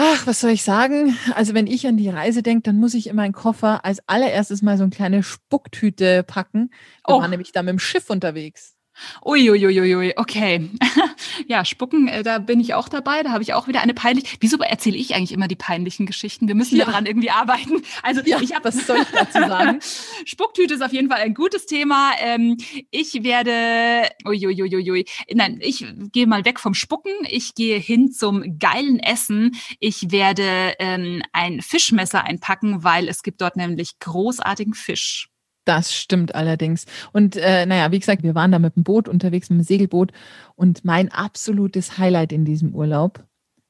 Ach, 0.00 0.28
was 0.28 0.40
soll 0.40 0.50
ich 0.50 0.62
sagen? 0.62 1.18
Also 1.34 1.54
wenn 1.54 1.66
ich 1.66 1.86
an 1.88 1.96
die 1.96 2.08
Reise 2.08 2.44
denke, 2.44 2.62
dann 2.62 2.76
muss 2.76 2.94
ich 2.94 3.08
in 3.08 3.16
meinen 3.16 3.32
Koffer 3.32 3.84
als 3.84 3.98
allererstes 4.06 4.62
mal 4.62 4.76
so 4.76 4.84
eine 4.84 4.90
kleine 4.90 5.24
Spucktüte 5.24 6.22
packen. 6.22 6.70
Wir 7.04 7.16
oh. 7.16 7.20
waren 7.20 7.30
nämlich 7.30 7.50
da 7.50 7.64
mit 7.64 7.72
dem 7.72 7.78
Schiff 7.80 8.08
unterwegs. 8.08 8.77
Uiuiuiui, 9.24 10.14
okay. 10.16 10.70
ja, 11.46 11.64
Spucken, 11.64 12.08
äh, 12.08 12.22
da 12.22 12.38
bin 12.38 12.60
ich 12.60 12.74
auch 12.74 12.88
dabei. 12.88 13.22
Da 13.22 13.30
habe 13.30 13.42
ich 13.42 13.54
auch 13.54 13.68
wieder 13.68 13.80
eine 13.80 13.94
peinliche. 13.94 14.36
Wieso 14.40 14.58
erzähle 14.58 14.96
ich 14.96 15.14
eigentlich 15.14 15.32
immer 15.32 15.48
die 15.48 15.56
peinlichen 15.56 16.06
Geschichten? 16.06 16.48
Wir 16.48 16.54
müssen 16.54 16.76
ja. 16.76 16.84
daran 16.84 17.06
irgendwie 17.06 17.30
arbeiten. 17.30 17.82
Also 18.02 18.20
ja, 18.24 18.40
ich 18.40 18.54
habe 18.54 18.64
was 18.66 18.86
soll 18.86 18.98
ich 18.98 19.08
dazu 19.08 19.38
sagen? 19.38 19.80
Spucktüte 20.24 20.74
ist 20.74 20.82
auf 20.82 20.92
jeden 20.92 21.08
Fall 21.08 21.20
ein 21.20 21.34
gutes 21.34 21.66
Thema. 21.66 22.12
Ähm, 22.20 22.56
ich 22.90 23.22
werde, 23.22 24.10
uiuiuiui, 24.24 25.06
nein, 25.32 25.58
ich 25.62 25.84
gehe 26.12 26.26
mal 26.26 26.44
weg 26.44 26.60
vom 26.60 26.74
Spucken. 26.74 27.12
Ich 27.28 27.54
gehe 27.54 27.78
hin 27.78 28.12
zum 28.12 28.58
geilen 28.58 28.98
Essen. 28.98 29.56
Ich 29.80 30.10
werde 30.10 30.74
ähm, 30.78 31.22
ein 31.32 31.60
Fischmesser 31.60 32.24
einpacken, 32.24 32.84
weil 32.84 33.08
es 33.08 33.22
gibt 33.22 33.40
dort 33.40 33.56
nämlich 33.56 33.98
großartigen 33.98 34.74
Fisch. 34.74 35.28
Das 35.68 35.94
stimmt 35.94 36.34
allerdings. 36.34 36.86
Und 37.12 37.36
äh, 37.36 37.66
naja, 37.66 37.92
wie 37.92 37.98
gesagt, 37.98 38.22
wir 38.22 38.34
waren 38.34 38.50
da 38.50 38.58
mit 38.58 38.74
dem 38.74 38.84
Boot 38.84 39.06
unterwegs, 39.06 39.50
mit 39.50 39.58
dem 39.58 39.64
Segelboot. 39.64 40.12
Und 40.56 40.82
mein 40.82 41.12
absolutes 41.12 41.98
Highlight 41.98 42.32
in 42.32 42.46
diesem 42.46 42.74
Urlaub 42.74 43.22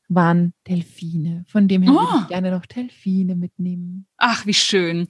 waren 0.09 0.53
Delfine. 0.69 1.45
Von 1.49 1.67
dem 1.67 1.83
her 1.83 1.93
oh. 1.93 1.97
würde 1.97 2.19
ich 2.23 2.29
gerne 2.29 2.53
noch 2.53 2.67
Delfine 2.67 3.35
mitnehmen. 3.35 4.07
Ach, 4.17 4.47
wie 4.47 4.55
schön. 4.55 5.09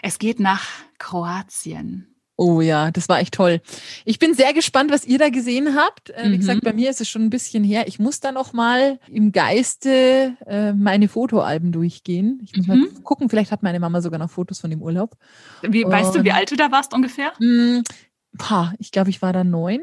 Es 0.00 0.20
geht 0.20 0.38
nach 0.38 0.64
Kroatien. 0.98 2.06
Oh 2.40 2.60
ja, 2.60 2.92
das 2.92 3.08
war 3.08 3.18
echt 3.18 3.34
toll. 3.34 3.60
Ich 4.04 4.20
bin 4.20 4.32
sehr 4.32 4.52
gespannt, 4.52 4.92
was 4.92 5.04
ihr 5.04 5.18
da 5.18 5.28
gesehen 5.28 5.74
habt. 5.74 6.10
Äh, 6.10 6.26
wie 6.26 6.28
mhm. 6.28 6.38
gesagt, 6.38 6.60
bei 6.62 6.72
mir 6.72 6.88
ist 6.88 7.00
es 7.00 7.08
schon 7.08 7.22
ein 7.22 7.30
bisschen 7.30 7.64
her. 7.64 7.88
Ich 7.88 7.98
muss 7.98 8.20
da 8.20 8.30
noch 8.30 8.52
mal 8.52 9.00
im 9.08 9.32
Geiste 9.32 10.36
äh, 10.46 10.72
meine 10.72 11.08
Fotoalben 11.08 11.72
durchgehen. 11.72 12.40
Ich 12.44 12.56
muss 12.56 12.68
mhm. 12.68 12.80
mal 12.80 13.02
gucken, 13.02 13.28
vielleicht 13.28 13.50
hat 13.50 13.64
meine 13.64 13.80
Mama 13.80 14.00
sogar 14.02 14.20
noch 14.20 14.30
Fotos 14.30 14.60
von 14.60 14.70
dem 14.70 14.80
Urlaub. 14.82 15.16
Wie, 15.62 15.84
weißt 15.84 16.14
du, 16.14 16.22
wie 16.22 16.30
alt 16.30 16.52
du 16.52 16.54
da 16.54 16.70
warst 16.70 16.94
ungefähr? 16.94 17.32
Mh, 17.40 17.82
hm, 18.38 18.74
ich 18.78 18.92
glaube, 18.92 19.10
ich 19.10 19.20
war 19.20 19.32
da 19.32 19.42
neun. 19.42 19.80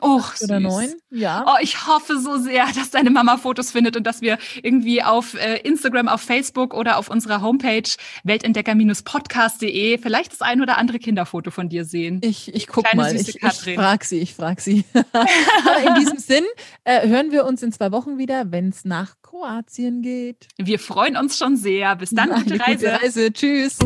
Och, 0.00 0.34
oder 0.42 0.60
neun. 0.60 0.94
Ja. 1.10 1.44
Oh, 1.46 1.56
ich 1.60 1.86
hoffe 1.86 2.18
so 2.18 2.36
sehr, 2.36 2.66
dass 2.74 2.90
deine 2.90 3.10
Mama 3.10 3.38
Fotos 3.38 3.70
findet 3.70 3.96
und 3.96 4.06
dass 4.06 4.20
wir 4.20 4.38
irgendwie 4.62 5.02
auf 5.02 5.34
äh, 5.34 5.56
Instagram, 5.60 6.08
auf 6.08 6.20
Facebook 6.20 6.74
oder 6.74 6.98
auf 6.98 7.08
unserer 7.08 7.40
Homepage 7.40 7.88
weltentdecker-podcast.de 8.24 9.98
vielleicht 9.98 10.32
das 10.32 10.42
ein 10.42 10.60
oder 10.60 10.78
andere 10.78 10.98
Kinderfoto 10.98 11.50
von 11.50 11.68
dir 11.68 11.84
sehen. 11.84 12.20
Ich, 12.22 12.54
ich 12.54 12.66
guck 12.66 12.84
Kleine, 12.84 13.02
mal. 13.02 13.16
Ich, 13.16 13.42
ich 13.42 13.74
frag 13.74 14.04
sie, 14.04 14.18
ich 14.18 14.34
frag 14.34 14.60
sie. 14.60 14.84
in 15.86 15.94
diesem 15.94 16.18
Sinn 16.18 16.44
äh, 16.84 17.08
hören 17.08 17.32
wir 17.32 17.46
uns 17.46 17.62
in 17.62 17.72
zwei 17.72 17.92
Wochen 17.92 18.18
wieder, 18.18 18.52
wenn 18.52 18.68
es 18.68 18.84
nach 18.84 19.14
Kroatien 19.22 20.02
geht. 20.02 20.48
Wir 20.58 20.78
freuen 20.78 21.16
uns 21.16 21.38
schon 21.38 21.56
sehr. 21.56 21.96
Bis 21.96 22.10
dann, 22.10 22.30
gute 22.30 22.60
Reise. 22.60 22.86
Gute 22.86 23.02
Reise. 23.02 23.32
Tschüss. 23.32 23.78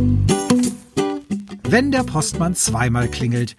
Wenn 1.62 1.92
der 1.92 2.02
Postmann 2.02 2.56
zweimal 2.56 3.08
klingelt, 3.08 3.56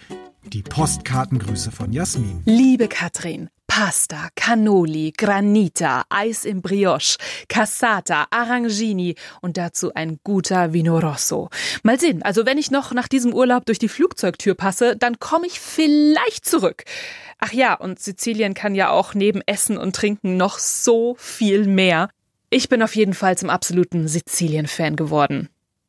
die 0.54 0.64
Postkartengrüße 0.64 1.72
von 1.72 1.94
Jasmin. 1.94 2.42
Liebe 2.46 2.90
Katrin, 2.90 3.50
Pasta, 3.68 4.28
Cannoli, 4.36 5.14
Granita, 5.18 6.04
Eis 6.10 6.44
im 6.44 6.62
Brioche, 6.62 7.18
Cassata, 7.48 8.26
Arrangini 8.32 9.16
und 9.42 9.56
dazu 9.56 9.94
ein 9.94 10.20
guter 10.24 10.74
Vino 10.74 11.00
Rosso. 11.00 11.50
Mal 11.84 12.00
sehen, 12.00 12.22
also 12.22 12.46
wenn 12.46 12.58
ich 12.58 12.70
noch 12.70 12.94
nach 12.94 13.08
diesem 13.08 13.34
Urlaub 13.34 13.66
durch 13.66 13.80
die 13.80 13.88
Flugzeugtür 13.88 14.56
passe, 14.56 14.98
dann 14.98 15.20
komme 15.20 15.48
ich 15.48 15.60
vielleicht 15.62 16.46
zurück. 16.46 16.84
Ach 17.40 17.54
ja, 17.54 17.74
und 17.74 18.00
Sizilien 18.00 18.54
kann 18.54 18.76
ja 18.76 18.90
auch 18.90 19.14
neben 19.14 19.42
Essen 19.46 19.78
und 19.78 19.96
Trinken 19.96 20.36
noch 20.36 20.60
so 20.60 21.16
viel 21.18 21.66
mehr. 21.66 22.10
Ich 22.50 22.68
bin 22.68 22.84
auf 22.84 22.96
jeden 22.98 23.14
Fall 23.14 23.38
zum 23.38 23.50
absoluten 23.50 24.10
Sizilien-Fan 24.10 24.98
geworden. 24.98 25.48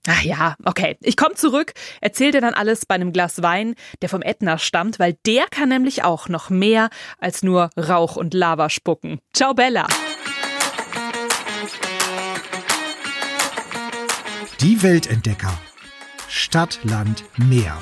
Ach 0.09 0.22
ja, 0.22 0.57
okay. 0.64 0.96
Ich 1.00 1.16
komme 1.16 1.36
zurück, 1.36 1.74
erzähl 2.00 2.32
dir 2.32 2.40
dann 2.40 2.55
alles 2.55 2.86
bei 2.86 2.96
einem 2.96 3.12
Glas 3.12 3.42
Wein, 3.42 3.76
der 4.00 4.09
vom 4.09 4.22
Ätna 4.22 4.59
stammt, 4.59 4.98
weil 4.98 5.16
der 5.26 5.44
kann 5.50 5.68
nämlich 5.68 6.03
auch 6.03 6.28
noch 6.28 6.50
mehr 6.50 6.90
als 7.18 7.42
nur 7.42 7.70
Rauch 7.76 8.16
und 8.16 8.34
Lava 8.34 8.68
spucken. 8.68 9.20
Ciao 9.32 9.55
Bella. 9.55 9.86
Die 14.61 14.82
Weltentdecker. 14.82 15.57
Stadt, 16.28 16.80
Land, 16.82 17.24
Meer. 17.36 17.76